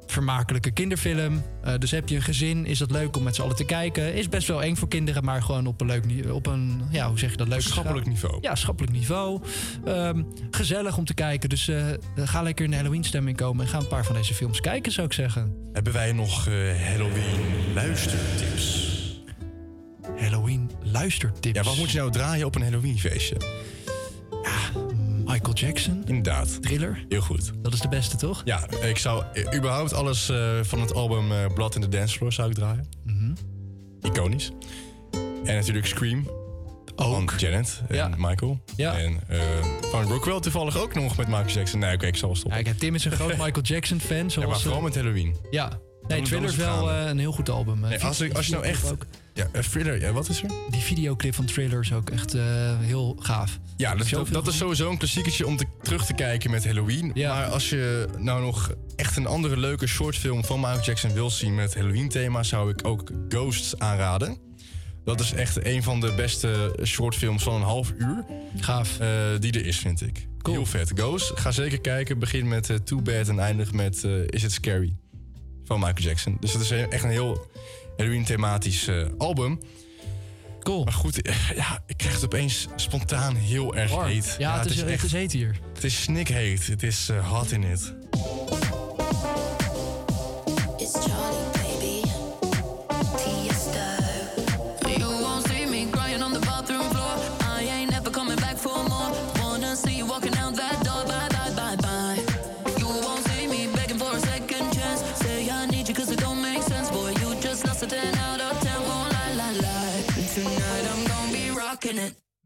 Vermakelijke 0.05 0.71
kinderfilm. 0.71 1.43
Eh, 1.61 1.73
dus 1.77 1.91
heb 1.91 2.09
je 2.09 2.15
een 2.15 2.21
gezin, 2.21 2.65
is 2.65 2.77
dat 2.77 2.91
leuk 2.91 3.17
om 3.17 3.23
met 3.23 3.35
z'n 3.35 3.41
allen 3.41 3.55
te 3.55 3.65
kijken. 3.65 4.13
Is 4.13 4.29
best 4.29 4.47
wel 4.47 4.63
eng 4.63 4.75
voor 4.75 4.87
kinderen, 4.87 5.23
maar 5.23 5.41
gewoon 5.41 5.67
op 5.67 5.81
een 5.81 5.87
leuk 5.87 6.31
op 6.31 6.45
een, 6.45 6.81
ja, 6.89 7.07
hoe 7.07 7.19
zeg 7.19 7.31
je 7.31 7.37
dat, 7.37 7.47
leuk 7.47 7.61
Schappelijk 7.61 8.07
niveau. 8.07 8.37
Ja, 8.41 8.55
schappelijk 8.55 8.93
niveau. 8.93 9.41
Ehm, 9.85 10.23
gezellig 10.51 10.97
om 10.97 11.05
te 11.05 11.13
kijken. 11.13 11.49
Dus 11.49 11.67
eh, 11.67 11.85
ga 12.15 12.41
lekker 12.41 12.65
in 12.65 12.71
de 12.71 12.77
Halloween 12.77 13.03
stemming 13.03 13.37
komen 13.37 13.65
en 13.65 13.71
ga 13.71 13.79
een 13.79 13.87
paar 13.87 14.05
van 14.05 14.15
deze 14.15 14.33
films 14.33 14.61
kijken, 14.61 14.91
zou 14.91 15.07
ik 15.07 15.13
zeggen. 15.13 15.55
Hebben 15.73 15.93
wij 15.93 16.11
nog 16.11 16.47
eh, 16.47 16.53
Halloween 16.87 17.73
luistertips? 17.73 18.97
Halloween 20.17 20.71
luistertips. 20.83 21.59
Ja, 21.59 21.63
wat 21.63 21.77
moet 21.77 21.91
je 21.91 21.97
nou 21.97 22.11
draaien 22.11 22.45
op 22.45 22.55
een 22.55 22.63
Halloween 22.63 22.99
feestje? 22.99 23.37
Michael 25.29 25.53
Jackson. 25.53 26.03
Inderdaad. 26.05 26.61
Thriller. 26.61 27.05
Heel 27.09 27.21
goed. 27.21 27.51
Dat 27.61 27.73
is 27.73 27.79
de 27.79 27.87
beste, 27.87 28.15
toch? 28.17 28.41
Ja, 28.45 28.67
ik 28.81 28.97
zou 28.97 29.23
überhaupt 29.55 29.93
alles 29.93 30.29
eh, 30.29 30.59
van 30.61 30.81
het 30.81 30.93
album 30.93 31.31
eh, 31.31 31.45
Blood 31.53 31.75
in 31.75 31.81
the 31.81 31.89
Dance 31.89 32.17
Floor 32.17 32.33
zou 32.33 32.49
ik 32.49 32.55
draaien. 32.55 32.87
Mhm. 33.03 33.31
Iconisch. 34.01 34.51
En 35.43 35.55
natuurlijk 35.55 35.85
Scream. 35.85 36.29
Van 36.95 37.29
Janet 37.37 37.81
en 37.87 37.95
Ja. 37.95 38.09
Michael. 38.17 38.59
Ja. 38.75 38.97
En 38.97 39.19
eh, 39.27 39.39
van 39.91 40.03
Rockwell 40.03 40.39
toevallig 40.39 40.77
ook 40.77 40.93
nog 40.93 41.17
met 41.17 41.27
Michael 41.27 41.47
Jackson. 41.49 41.79
Nee, 41.79 41.93
oké, 41.93 42.05
ik 42.05 42.15
zal 42.15 42.35
stoppen. 42.35 42.63
Kijk, 42.63 42.77
Tim 42.77 42.95
is 42.95 43.05
een 43.05 43.11
groot 43.11 43.37
Michael 43.45 43.61
Jackson 43.61 43.99
fan. 43.99 44.25
Ja, 44.27 44.47
maar 44.47 44.59
vooral 44.59 44.81
met 44.81 44.95
Halloween. 44.95 45.35
Ja. 45.51 45.79
Nee, 46.07 46.21
Thriller 46.21 46.49
is 46.49 46.55
wel 46.55 46.91
een 46.91 47.19
heel 47.19 47.31
goed 47.31 47.49
album. 47.49 47.79
Nee, 47.79 48.03
als, 48.03 48.33
als 48.33 48.45
je 48.45 48.51
nou 48.51 48.65
echt... 48.65 48.91
ook. 48.91 49.05
Ja, 49.39 49.47
een 49.51 49.63
thriller, 49.63 50.01
ja, 50.01 50.11
wat 50.11 50.29
is 50.29 50.41
er? 50.41 50.49
Die 50.69 50.81
videoclip 50.81 51.35
van 51.35 51.45
Thriller 51.45 51.79
is 51.79 51.93
ook 51.93 52.09
echt 52.09 52.33
eh, 52.33 52.43
heel 52.79 53.15
gaaf. 53.19 53.59
Ja, 53.77 53.95
dat, 53.95 54.09
dat, 54.09 54.27
dat 54.27 54.47
is 54.47 54.57
sowieso 54.57 54.89
een 54.89 54.97
klassieketje 54.97 55.47
om 55.47 55.57
te, 55.57 55.65
terug 55.81 56.05
te 56.05 56.13
kijken 56.13 56.51
met 56.51 56.65
Halloween. 56.65 57.11
Maar 57.15 57.45
als 57.45 57.69
je 57.69 58.07
nou 58.17 58.41
nog 58.41 58.71
echt 58.95 59.17
een 59.17 59.27
andere 59.27 59.57
leuke 59.57 59.87
shortfilm 59.87 60.45
van 60.45 60.59
Michael 60.59 60.81
Jackson 60.81 61.13
wil 61.13 61.29
zien 61.29 61.55
met 61.55 61.75
Halloween-thema, 61.75 62.43
zou 62.43 62.69
ik 62.69 62.87
ook 62.87 63.11
Ghosts 63.29 63.79
aanraden. 63.79 64.37
Dat 65.03 65.19
is 65.19 65.33
echt 65.33 65.65
een 65.65 65.83
van 65.83 65.99
de 65.99 66.13
beste 66.13 66.75
shortfilms 66.83 67.43
van 67.43 67.53
een 67.53 67.61
half 67.61 67.91
uur. 67.97 68.25
Gaaf. 68.59 68.99
eh, 68.99 69.07
die 69.39 69.51
er 69.51 69.65
is, 69.65 69.77
vind 69.77 70.01
ik. 70.01 70.27
Heel 70.41 70.65
vet. 70.65 70.91
Ghosts, 70.95 71.31
ga 71.35 71.51
zeker 71.51 71.81
kijken. 71.81 72.19
Begin 72.19 72.47
met 72.47 72.69
eh, 72.69 72.75
Too 72.75 73.01
Bad 73.01 73.27
en 73.27 73.39
eindig 73.39 73.71
met 73.71 74.03
eh, 74.03 74.11
Is 74.25 74.43
It 74.43 74.51
Scary 74.51 74.95
van 75.65 75.79
Michael 75.79 76.07
Jackson. 76.07 76.37
Dus 76.39 76.53
het 76.53 76.61
is 76.61 76.71
echt 76.71 77.03
een 77.03 77.09
heel 77.09 77.47
Halloween-thematisch 77.99 78.87
eh, 78.87 79.05
album. 79.17 79.59
Cool. 80.59 80.83
Maar 80.83 80.93
goed, 80.93 81.21
eh, 81.21 81.35
ja, 81.55 81.83
ik 81.85 81.97
krijg 81.97 82.13
het 82.13 82.25
opeens 82.25 82.67
spontaan 82.75 83.35
heel 83.35 83.75
erg 83.75 83.91
Warm. 83.91 84.07
heet. 84.07 84.35
Ja, 84.37 84.59
het, 84.59 84.69
is, 84.69 84.81
het 84.81 85.03
is 85.03 85.11
heet 85.11 85.31
hier. 85.31 85.59
Het 85.73 85.83
is 85.83 86.01
snikheet. 86.01 86.67
Het 86.67 86.83
is 86.83 87.09
eh, 87.09 87.29
hot 87.29 87.51
in 87.51 87.63
it. 87.63 87.93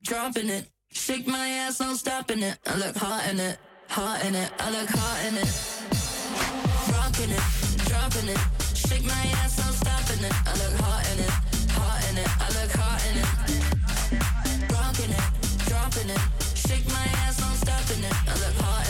Dropping 0.04 0.50
it. 0.50 0.68
Shake 0.92 1.26
my 1.28 1.48
ass, 1.50 1.80
no 1.80 1.94
stopping 1.96 2.44
it. 2.44 2.58
I 2.68 2.76
look 2.76 2.96
hot 2.96 3.28
in 3.32 3.40
it, 3.40 3.58
hot 3.88 4.24
in 4.26 4.36
it. 4.36 4.52
I 4.60 4.70
look 4.70 4.90
hot 4.90 5.26
in 5.28 5.38
it. 5.38 5.50
Rocking 6.92 7.32
it, 7.32 7.44
dropping 7.88 8.30
it. 8.30 8.40
Shake 8.76 9.06
my 9.06 9.24
ass, 9.42 9.60
I'm 9.66 9.74
stopping 9.74 10.24
it. 10.24 10.34
I 10.46 10.54
look 10.62 10.76
hot 10.82 11.08
in 11.12 11.20
it, 11.20 11.32
hot 11.72 12.04
in 12.10 12.18
it. 12.18 12.30
I 12.40 12.48
look 12.60 12.72
hot 12.76 13.00
in 13.10 13.18
it. 13.18 13.28
Rocking 14.72 15.12
it, 15.12 15.26
dropping 15.68 16.10
it. 16.10 16.22
Shake 16.54 16.88
my 16.90 17.06
ass, 17.24 17.42
I'm 17.42 17.56
stopping 17.56 18.04
it. 18.04 18.14
I 18.28 18.34
look 18.44 18.56
hot 18.62 18.83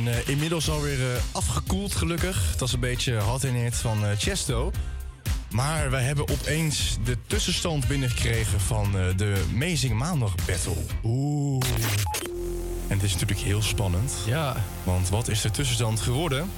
En 0.00 0.14
eh, 0.14 0.28
inmiddels 0.28 0.70
alweer 0.70 0.98
uh, 0.98 1.06
afgekoeld, 1.32 1.94
gelukkig. 1.94 2.56
Dat 2.56 2.68
is 2.68 2.74
een 2.74 2.80
beetje 2.80 3.18
hot 3.18 3.44
in 3.44 3.54
het 3.54 3.74
van 3.74 4.04
eh, 4.04 4.10
Chesto. 4.18 4.72
Maar 5.50 5.90
wij 5.90 6.02
hebben 6.02 6.28
opeens 6.28 6.98
de 7.04 7.16
tussenstand 7.26 7.88
binnengekregen 7.88 8.60
van 8.60 8.92
de 9.16 9.42
Amazing 9.54 9.92
Maandag 9.92 10.34
Battle. 10.46 10.76
Oeh. 11.04 11.64
En 12.88 12.96
het 12.96 13.02
is 13.02 13.12
natuurlijk 13.12 13.40
heel 13.40 13.62
spannend. 13.62 14.12
Ja. 14.26 14.56
Want 14.84 15.08
wat 15.08 15.28
is 15.28 15.40
de 15.40 15.50
tussenstand 15.50 16.00
geworden? 16.00 16.50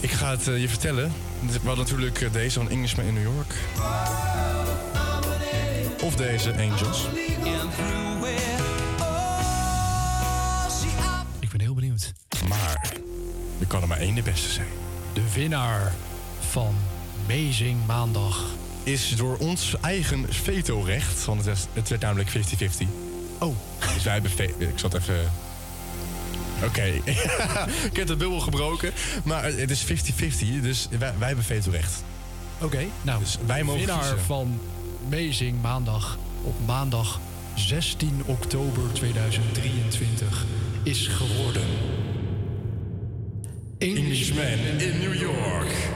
Ik 0.00 0.10
ga 0.10 0.30
het 0.30 0.44
je 0.44 0.68
vertellen. 0.68 1.12
We 1.40 1.58
was 1.62 1.76
natuurlijk 1.76 2.32
deze 2.32 2.58
van 2.58 2.70
Englishman 2.70 3.06
in 3.06 3.14
New 3.14 3.22
York. 3.22 3.54
Of 6.02 6.16
deze 6.16 6.52
Angels. 6.52 7.06
er 13.82 13.88
maar 13.88 13.98
één 13.98 14.14
de 14.14 14.22
beste 14.22 14.50
zijn. 14.50 14.68
De 15.12 15.32
winnaar 15.34 15.94
van 16.50 16.74
Amazing 17.24 17.86
Maandag 17.86 18.44
is 18.82 19.14
door 19.16 19.36
ons 19.36 19.74
eigen 19.80 20.26
vetorecht, 20.28 21.18
van 21.20 21.36
het, 21.36 21.46
is 21.46 21.66
het 21.72 21.88
werd 21.88 22.02
namelijk 22.02 22.30
50-50. 22.30 22.32
Oh. 23.38 23.54
Dus 23.94 24.02
wij 24.02 24.12
hebben... 24.12 24.30
Ik 24.58 24.78
zat 24.78 24.94
even... 24.94 25.32
Oké, 26.64 26.82
ik 27.90 27.96
heb 27.96 28.06
de 28.06 28.16
bubbel 28.16 28.40
gebroken. 28.40 28.92
Maar 29.24 29.44
het 29.44 29.70
is 29.70 29.84
50-50, 29.84 29.88
dus 30.60 30.88
wij, 30.90 31.12
wij 31.18 31.26
hebben 31.26 31.44
vetorecht. 31.44 32.04
Oké, 32.58 32.86
nou, 33.02 33.20
dus 33.20 33.38
wij 33.46 33.62
mogen 33.62 33.80
winnaar 33.80 34.18
van 34.26 34.60
Amazing 35.06 35.62
Maandag 35.62 36.18
op 36.42 36.54
maandag 36.66 37.20
16 37.54 38.22
oktober 38.26 38.92
2023 38.92 40.44
is 40.82 41.06
geworden... 41.06 41.64
Englishman 43.80 44.80
in 44.80 44.98
New 45.00 45.12
York. 45.12 45.95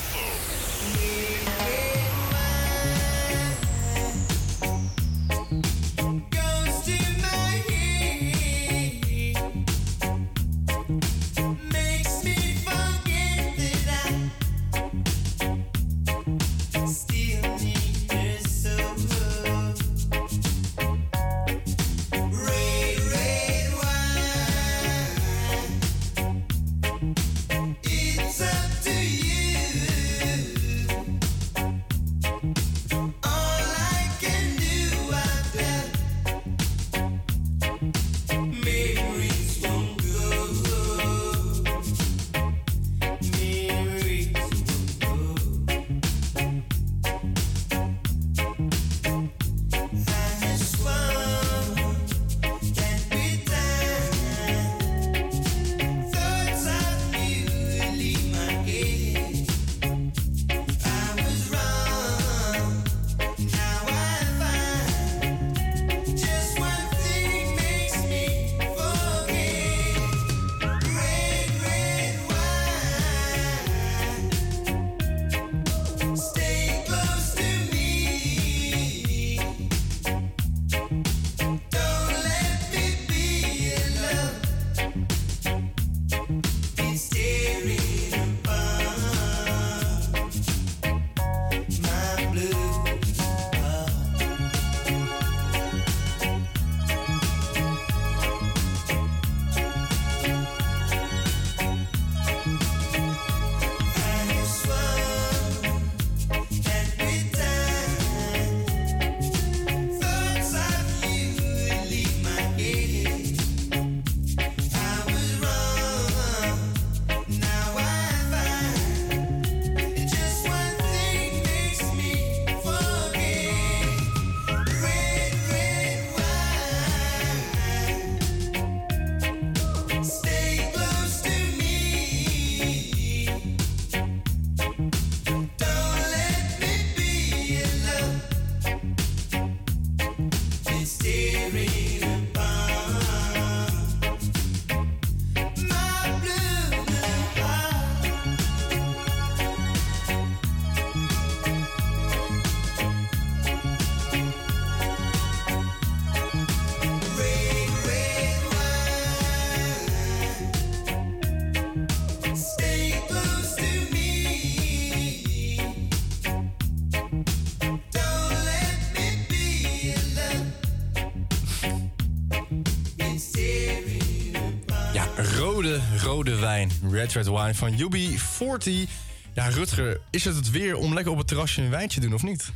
Rode, 176.01 176.35
wijn. 176.35 176.71
Red 176.91 177.13
Red 177.13 177.27
Wine 177.27 177.55
van 177.55 177.71
UB40. 177.71 178.89
Ja, 179.33 179.47
Rutger, 179.47 179.99
is 180.09 180.25
het 180.25 180.35
het 180.35 180.51
weer 180.51 180.75
om 180.75 180.93
lekker 180.93 181.11
op 181.11 181.17
het 181.17 181.27
terrasje 181.27 181.61
een 181.61 181.69
wijntje 181.69 181.99
te 181.99 182.05
doen 182.05 182.15
of 182.15 182.23
niet? 182.23 182.51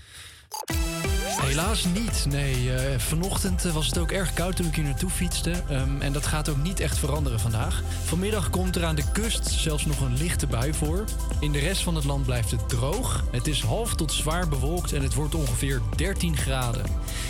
Helaas 1.42 1.86
niet. 1.86 2.26
Nee, 2.30 2.74
eh, 2.74 3.00
vanochtend 3.00 3.66
eh, 3.66 3.74
was 3.74 3.86
het 3.86 3.98
ook 3.98 4.12
erg 4.12 4.34
koud 4.34 4.56
toen 4.56 4.66
ik 4.66 4.76
hier 4.76 4.84
naartoe 4.84 5.10
fietste. 5.10 5.52
Ehm, 5.70 6.02
en 6.02 6.14
dat 6.14 6.26
gaat 6.26 6.50
ook 6.50 6.64
niet 6.64 6.80
echt 6.80 6.98
veranderen 6.98 7.40
vandaag. 7.40 7.84
Vanmiddag 8.04 8.50
komt 8.50 8.76
er 8.76 8.86
aan 8.86 8.96
de 8.96 9.12
kust 9.12 9.48
zelfs 9.48 9.86
nog 9.86 10.00
een 10.00 10.18
lichte 10.18 10.48
bui 10.48 10.74
voor. 10.74 11.04
In 11.40 11.52
de 11.52 11.60
rest 11.60 11.82
van 11.82 11.96
het 11.96 12.04
land 12.04 12.26
blijft 12.26 12.52
het 12.52 12.70
droog. 12.70 13.24
Het 13.32 13.48
is 13.48 13.62
half 13.62 13.96
tot 13.96 14.12
zwaar 14.12 14.48
bewolkt 14.48 14.94
en 14.94 15.02
het 15.02 15.14
wordt 15.14 15.36
ongeveer 15.36 15.82
13 15.96 16.38
graden. 16.38 16.86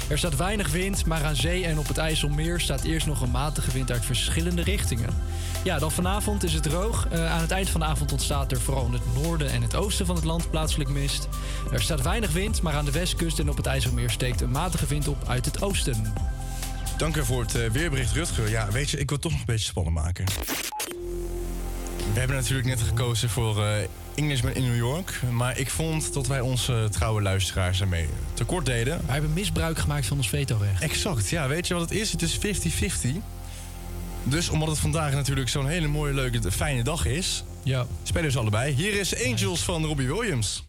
Er 0.07 0.17
staat 0.17 0.35
weinig 0.35 0.71
wind, 0.71 1.05
maar 1.05 1.23
aan 1.23 1.35
zee 1.35 1.65
en 1.65 1.79
op 1.79 1.87
het 1.87 1.97
IJsselmeer 1.97 2.59
staat 2.59 2.83
eerst 2.83 3.07
nog 3.07 3.21
een 3.21 3.31
matige 3.31 3.71
wind 3.71 3.91
uit 3.91 4.05
verschillende 4.05 4.61
richtingen. 4.61 5.09
Ja, 5.65 5.79
dan 5.79 5.91
vanavond 5.91 6.43
is 6.43 6.53
het 6.53 6.63
droog. 6.63 7.07
Eh, 7.07 7.31
aan 7.31 7.41
het 7.41 7.51
eind 7.51 7.69
van 7.69 7.79
de 7.79 7.85
avond 7.85 8.11
ontstaat 8.11 8.51
er 8.51 8.61
vooral 8.61 8.85
in 8.85 8.93
het 8.93 9.23
noorden 9.23 9.51
en 9.51 9.61
het 9.61 9.75
oosten 9.75 10.05
van 10.05 10.15
het 10.15 10.23
land 10.23 10.49
plaatselijk 10.49 10.89
mist. 10.89 11.27
Er 11.71 11.81
staat 11.81 12.01
weinig 12.01 12.31
wind, 12.31 12.61
maar 12.61 12.73
aan 12.73 12.85
de 12.85 12.91
westkust 12.91 13.39
en 13.39 13.49
op 13.49 13.57
het 13.57 13.65
IJsselmeer 13.65 14.09
steekt 14.09 14.41
een 14.41 14.51
matige 14.51 14.85
wind 14.85 15.07
op 15.07 15.27
uit 15.27 15.45
het 15.45 15.61
oosten. 15.61 16.13
Dank 16.97 17.15
u 17.15 17.25
voor 17.25 17.41
het 17.41 17.55
eh, 17.55 17.69
weerbericht, 17.69 18.11
Rutger. 18.11 18.49
Ja, 18.49 18.71
weet 18.71 18.89
je, 18.89 18.97
ik 18.97 19.09
wil 19.09 19.17
het 19.17 19.21
toch 19.21 19.31
nog 19.31 19.39
een 19.39 19.45
beetje 19.45 19.65
spannend 19.65 19.95
maken. 19.95 20.25
We 22.13 22.19
hebben 22.19 22.37
natuurlijk 22.37 22.67
net 22.67 22.81
gekozen 22.81 23.29
voor 23.29 23.65
eh 23.65 23.87
Englishman 24.15 24.53
in 24.53 24.63
New 24.63 24.77
York. 24.77 25.21
Maar 25.31 25.57
ik 25.57 25.69
vond 25.69 26.13
dat 26.13 26.27
wij 26.27 26.39
onze 26.39 26.87
trouwe 26.91 27.21
luisteraars 27.21 27.81
ermee 27.81 28.07
tekort 28.33 28.65
deden. 28.65 29.01
Wij 29.05 29.13
hebben 29.13 29.33
misbruik 29.33 29.77
gemaakt 29.77 30.05
van 30.05 30.17
ons 30.17 30.29
vetorecht. 30.29 30.81
Exact, 30.81 31.29
ja. 31.29 31.47
Weet 31.47 31.67
je 31.67 31.73
wat 31.73 31.89
het 31.89 31.99
is? 31.99 32.11
Het 32.11 32.21
is 32.21 32.37
50-50. 32.37 33.34
Dus 34.27 34.49
omdat 34.49 34.67
het 34.67 34.79
vandaag 34.79 35.13
natuurlijk 35.13 35.49
zo'n 35.49 35.67
hele 35.67 35.87
mooie, 35.87 36.13
leuke, 36.13 36.51
fijne 36.51 36.83
dag 36.83 37.05
is... 37.05 37.43
Ja. 37.63 37.85
spelen 38.03 38.31
ze 38.31 38.39
allebei. 38.39 38.73
Hier 38.73 38.93
is 38.99 39.25
Angels 39.25 39.63
van 39.63 39.85
Robbie 39.85 40.07
Williams. 40.07 40.63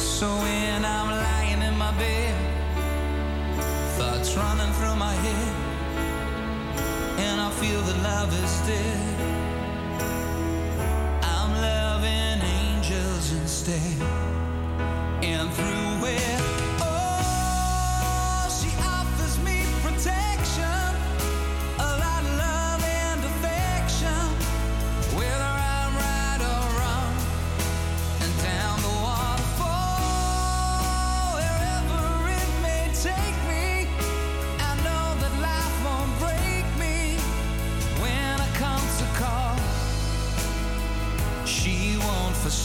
So 0.00 0.28
when 0.28 0.84
I'm 0.84 1.10
lying 1.10 1.62
in 1.62 1.76
my 1.76 1.92
bed, 1.98 2.34
thoughts 3.98 4.34
running 4.34 4.72
through 4.72 4.96
my 4.96 5.12
head, 5.12 5.54
and 7.18 7.40
I 7.40 7.50
feel 7.50 7.82
that 7.82 8.02
love 8.02 8.32
is 8.32 8.60
dead. 8.66 9.20
I'm 11.22 11.52
loving 11.60 12.40
angels 12.42 13.32
instead. 13.32 14.09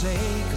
forsaken 0.06 0.55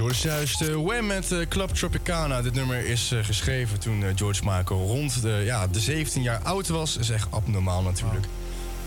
George 0.00 0.28
juist 0.28 0.62
uh, 0.62 0.74
Wham 0.74 1.06
met 1.06 1.32
uh, 1.32 1.46
Club 1.48 1.68
Tropicana. 1.68 2.42
Dit 2.42 2.54
nummer 2.54 2.86
is 2.86 3.12
uh, 3.12 3.24
geschreven 3.24 3.80
toen 3.80 4.04
George 4.16 4.40
Michael 4.44 4.86
rond 4.86 5.22
de, 5.22 5.42
ja, 5.44 5.66
de 5.66 5.80
17 5.80 6.22
jaar 6.22 6.40
oud 6.42 6.68
was. 6.68 6.96
is 6.96 7.10
echt 7.10 7.30
abnormaal 7.30 7.82
natuurlijk. 7.82 8.26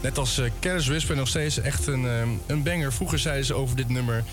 Net 0.01 0.17
als 0.17 0.39
uh, 0.39 0.49
Careless 0.59 0.87
Whisper 0.87 1.15
nog 1.15 1.27
steeds 1.27 1.59
echt 1.59 1.87
een, 1.87 2.03
een 2.45 2.63
banger. 2.63 2.93
Vroeger 2.93 3.19
zeiden 3.19 3.45
ze 3.45 3.53
over 3.53 3.75
dit 3.75 3.89
nummer... 3.89 4.23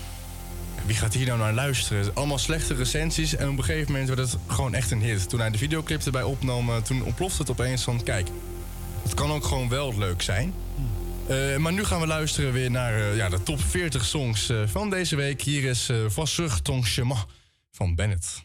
Wie 0.85 0.95
gaat 0.95 1.13
hier 1.13 1.25
nou 1.25 1.39
naar 1.39 1.53
luisteren? 1.53 2.15
Allemaal 2.15 2.37
slechte 2.37 2.73
recensies. 2.73 3.35
En 3.35 3.49
op 3.49 3.57
een 3.57 3.63
gegeven 3.63 3.91
moment 3.91 4.09
werd 4.09 4.31
het 4.31 4.37
gewoon 4.47 4.73
echt 4.73 4.91
een 4.91 5.01
hit. 5.01 5.29
Toen 5.29 5.39
hij 5.39 5.49
de 5.49 5.57
videoclip 5.57 6.01
erbij 6.01 6.23
opnam, 6.23 6.83
toen 6.83 7.03
ontplofte 7.03 7.41
het 7.41 7.51
opeens 7.51 7.83
van... 7.83 8.03
Kijk, 8.03 8.27
het 9.03 9.13
kan 9.13 9.31
ook 9.31 9.45
gewoon 9.45 9.69
wel 9.69 9.97
leuk 9.97 10.21
zijn. 10.21 10.53
Uh, 11.29 11.57
maar 11.57 11.73
nu 11.73 11.83
gaan 11.83 11.99
we 11.99 12.07
luisteren 12.07 12.53
weer 12.53 12.71
naar 12.71 12.97
uh, 12.97 13.15
ja, 13.15 13.29
de 13.29 13.43
top 13.43 13.61
40 13.61 14.05
songs 14.05 14.49
uh, 14.49 14.67
van 14.67 14.89
deze 14.89 15.15
week. 15.15 15.41
Hier 15.41 15.63
is 15.63 15.89
uh, 15.89 15.97
Vassug 16.07 16.61
ton 16.61 16.83
chemin 16.83 17.17
van 17.71 17.95
Bennett. 17.95 18.43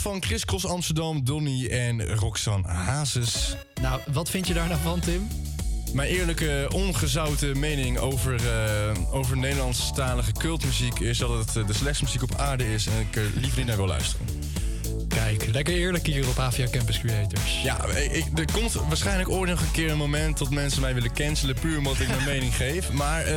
Van 0.00 0.22
Chris 0.22 0.44
Cross 0.44 0.66
Amsterdam, 0.66 1.24
Donny 1.24 1.66
en 1.66 2.14
Roxanne 2.14 2.68
Hazes. 2.68 3.56
Nou, 3.80 4.00
wat 4.12 4.30
vind 4.30 4.46
je 4.46 4.54
daar 4.54 4.68
nou 4.68 4.80
van, 4.82 5.00
Tim? 5.00 5.28
Mijn 5.92 6.08
eerlijke, 6.08 6.68
ongezouten 6.74 7.58
mening 7.58 7.98
over, 7.98 8.34
eh, 8.34 9.14
over 9.14 9.36
Nederlandstalige 9.36 10.32
cultmuziek 10.32 10.98
is 10.98 11.18
dat 11.18 11.30
het 11.30 11.56
eh, 11.56 11.66
de 11.66 11.72
slechtste 11.72 12.04
muziek 12.04 12.22
op 12.22 12.34
aarde 12.34 12.72
is 12.72 12.86
en 12.86 13.00
ik 13.00 13.16
er 13.16 13.30
liever 13.34 13.58
niet 13.58 13.66
naar 13.66 13.76
wil 13.76 13.86
luisteren. 13.86 14.26
Kijk, 15.08 15.46
lekker 15.52 15.74
eerlijk 15.74 16.06
hier 16.06 16.28
op 16.28 16.38
Avia 16.38 16.66
Campus 16.70 16.98
Creators. 16.98 17.62
Ja, 17.62 17.86
ik, 17.86 18.24
er 18.34 18.52
komt 18.52 18.72
waarschijnlijk 18.72 19.28
ooit 19.28 19.50
nog 19.50 19.60
een 19.60 19.70
keer 19.70 19.90
een 19.90 19.96
moment 19.96 20.38
dat 20.38 20.50
mensen 20.50 20.80
mij 20.80 20.94
willen 20.94 21.12
cancelen 21.12 21.54
puur 21.54 21.78
omdat 21.78 22.00
ik 22.00 22.08
mijn 22.08 22.24
mening 22.24 22.56
geef. 22.62 22.92
Maar 22.92 23.22
eh, 23.22 23.34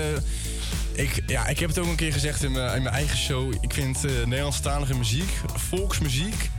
ik, 0.94 1.24
ja, 1.28 1.48
ik 1.48 1.60
heb 1.60 1.70
het 1.70 1.80
ook 1.80 1.88
een 1.88 1.96
keer 1.96 2.14
gezegd 2.14 2.44
in 2.44 2.52
mijn, 2.52 2.76
in 2.76 2.84
mijn 2.84 2.96
eigen 2.96 3.18
show. 3.18 3.54
Ik 3.62 3.74
vind 3.74 4.06
eh 4.06 4.12
Nederlandstalige 4.26 4.96
muziek, 4.96 5.30
volksmuziek, 5.56 6.50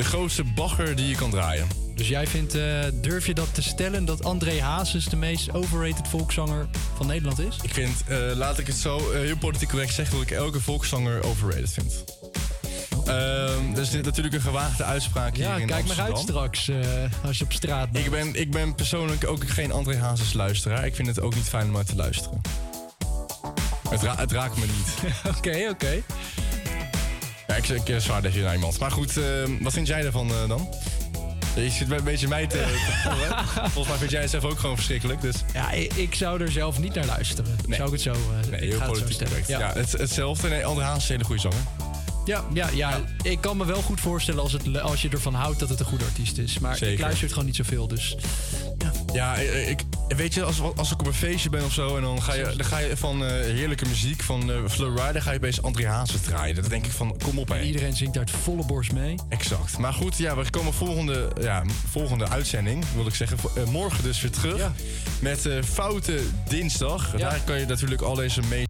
de 0.00 0.06
grootste 0.06 0.44
bagger 0.44 0.96
die 0.96 1.08
je 1.08 1.14
kan 1.14 1.30
draaien. 1.30 1.68
Dus 1.94 2.08
jij 2.08 2.26
vindt, 2.26 2.54
eh, 2.54 2.62
durf 2.94 3.26
je 3.26 3.34
dat 3.34 3.54
te 3.54 3.62
stellen, 3.62 4.04
dat 4.04 4.24
André 4.24 4.60
Hazes 4.62 5.04
de 5.04 5.16
meest 5.16 5.52
overrated 5.54 6.08
volkszanger 6.08 6.68
van 6.96 7.06
Nederland 7.06 7.38
is? 7.38 7.56
Ik 7.62 7.74
vind, 7.74 8.02
eh, 8.06 8.18
laat 8.34 8.58
ik 8.58 8.66
het 8.66 8.76
zo 8.76 9.10
eh, 9.10 9.20
heel 9.20 9.36
politiek 9.36 9.68
correct 9.68 9.94
zeggen, 9.94 10.14
dat 10.14 10.24
ik 10.24 10.30
elke 10.30 10.60
volkszanger 10.60 11.22
overrated 11.24 11.72
vind. 11.72 12.04
Ehm 13.06 13.74
dat 13.74 13.84
is 13.84 13.90
natuurlijk 13.92 14.34
een 14.34 14.40
gewaagde 14.40 14.84
uitspraak 14.84 15.36
hier 15.36 15.44
Ja, 15.46 15.56
in 15.56 15.66
kijk 15.66 15.86
maar 15.86 16.00
uit 16.00 16.18
straks 16.18 16.70
als 17.24 17.38
je 17.38 17.44
op 17.44 17.52
straat 17.52 17.90
bent. 17.90 18.04
Ik 18.04 18.10
ben, 18.10 18.34
ik 18.34 18.50
ben 18.50 18.74
persoonlijk 18.74 19.26
ook 19.26 19.48
geen 19.48 19.72
André 19.72 19.96
Hazes 19.96 20.32
luisteraar. 20.32 20.86
Ik 20.86 20.94
vind 20.94 21.08
het 21.08 21.20
ook 21.20 21.34
niet 21.34 21.48
fijn 21.48 21.66
om 21.66 21.72
naar 21.72 21.84
te 21.84 21.96
luisteren. 21.96 22.40
Het, 23.88 24.02
ra- 24.02 24.16
het 24.16 24.32
raakt 24.32 24.56
me 24.56 24.66
niet. 24.66 25.12
Oké, 25.36 25.66
oké. 25.70 26.02
Ik, 27.68 27.68
ik 27.68 27.88
eh, 27.88 27.96
zwaar 27.96 28.22
dat 28.22 28.34
je 28.34 28.42
naar 28.42 28.54
iemand. 28.54 28.78
Maar 28.78 28.90
goed, 28.90 29.16
ehm, 29.16 29.62
wat 29.62 29.72
vind 29.72 29.86
jij 29.86 30.04
ervan 30.04 30.30
eh, 30.30 30.48
dan? 30.48 30.68
Je 31.54 31.70
zit 31.70 31.90
een 31.90 32.04
beetje 32.04 32.28
mij 32.28 32.46
te, 32.46 32.56
te 32.56 33.08
volgen. 33.08 33.44
Volgens 33.72 33.88
mij 33.88 33.96
vind 33.96 34.10
jij 34.10 34.20
het 34.20 34.30
zelf 34.30 34.44
ook 34.44 34.58
gewoon 34.58 34.76
verschrikkelijk. 34.76 35.20
Dus. 35.20 35.36
Ja, 35.52 35.70
ik, 35.70 35.92
ik 35.92 36.14
zou 36.14 36.40
er 36.40 36.50
zelf 36.50 36.78
niet 36.78 36.94
naar 36.94 37.06
luisteren. 37.06 37.56
Zou 37.68 37.84
ik 37.84 37.92
het 37.92 38.00
zo, 38.00 38.12
Nee, 38.50 38.60
ik 38.60 38.68
heel 38.68 38.78
ga 38.78 38.86
het 38.86 38.96
zo 38.96 39.02
politiek 39.02 39.26
correct. 39.26 39.48
Ja, 39.48 39.72
het, 39.72 39.92
hetzelfde. 39.92 40.48
Nee, 40.48 40.66
André 40.66 40.84
Hazes 40.84 41.02
is 41.02 41.08
een 41.08 41.14
hele 41.14 41.26
goede 41.26 41.40
zanger. 41.40 41.60
Ja, 42.24 42.44
ja, 42.52 42.68
ja, 42.68 43.00
ik 43.22 43.40
kan 43.40 43.56
me 43.56 43.64
wel 43.64 43.82
goed 43.82 44.00
voorstellen 44.00 44.42
als, 44.42 44.52
het, 44.52 44.80
als 44.80 45.02
je 45.02 45.08
ervan 45.08 45.34
houdt 45.34 45.58
dat 45.58 45.68
het 45.68 45.80
een 45.80 45.86
goede 45.86 46.04
artiest 46.04 46.38
is. 46.38 46.58
Maar 46.58 46.82
ik 46.82 46.98
luister 46.98 47.22
het 47.22 47.32
gewoon 47.32 47.46
niet 47.46 47.56
zoveel, 47.56 47.88
dus... 47.88 48.16
Ja, 49.12 49.36
eh, 49.36 49.70
ik, 49.70 49.82
weet 50.08 50.34
je, 50.34 50.42
als, 50.42 50.60
als 50.76 50.92
ik 50.92 51.00
op 51.00 51.06
een 51.06 51.14
feestje 51.14 51.50
ben 51.50 51.64
of 51.64 51.72
zo... 51.72 51.96
en 51.96 52.02
dan 52.02 52.22
ga 52.22 52.34
je, 52.34 52.52
dan 52.56 52.66
ga 52.66 52.78
je 52.78 52.96
van 52.96 53.24
eh, 53.24 53.30
heerlijke 53.30 53.86
muziek, 53.88 54.22
van 54.22 54.50
eh 54.50 54.56
Florida... 54.68 55.20
ga 55.20 55.30
je 55.30 55.36
opeens 55.36 55.62
André 55.62 55.86
Hazes 55.88 56.20
draaien. 56.20 56.54
Dan 56.54 56.68
denk 56.68 56.86
ik 56.86 56.92
van, 56.92 57.16
kom 57.24 57.38
op, 57.38 57.48
hè. 57.48 57.60
Iedereen 57.62 57.96
zingt 57.96 58.18
uit 58.18 58.30
volle 58.30 58.66
borst 58.66 58.92
mee. 58.92 59.14
Exact. 59.28 59.78
Maar 59.78 59.92
goed, 59.92 60.16
ja, 60.16 60.36
we 60.36 60.50
komen 60.50 60.72
volgende, 60.72 61.28
ja, 61.40 61.62
volgende 61.90 62.28
uitzending, 62.28 62.84
wil 62.94 63.06
ik 63.06 63.14
zeggen. 63.14 63.38
eh, 63.56 63.64
morgen 63.64 64.02
dus 64.02 64.20
weer 64.20 64.30
terug. 64.30 64.70
Met 65.20 65.46
eh, 65.46 65.62
Foute 65.62 66.20
Dinsdag. 66.48 67.10
Daar 67.16 67.40
kan 67.44 67.58
je 67.58 67.66
natuurlijk 67.66 68.02
al 68.02 68.14
deze 68.14 68.40
mee... 68.48 68.68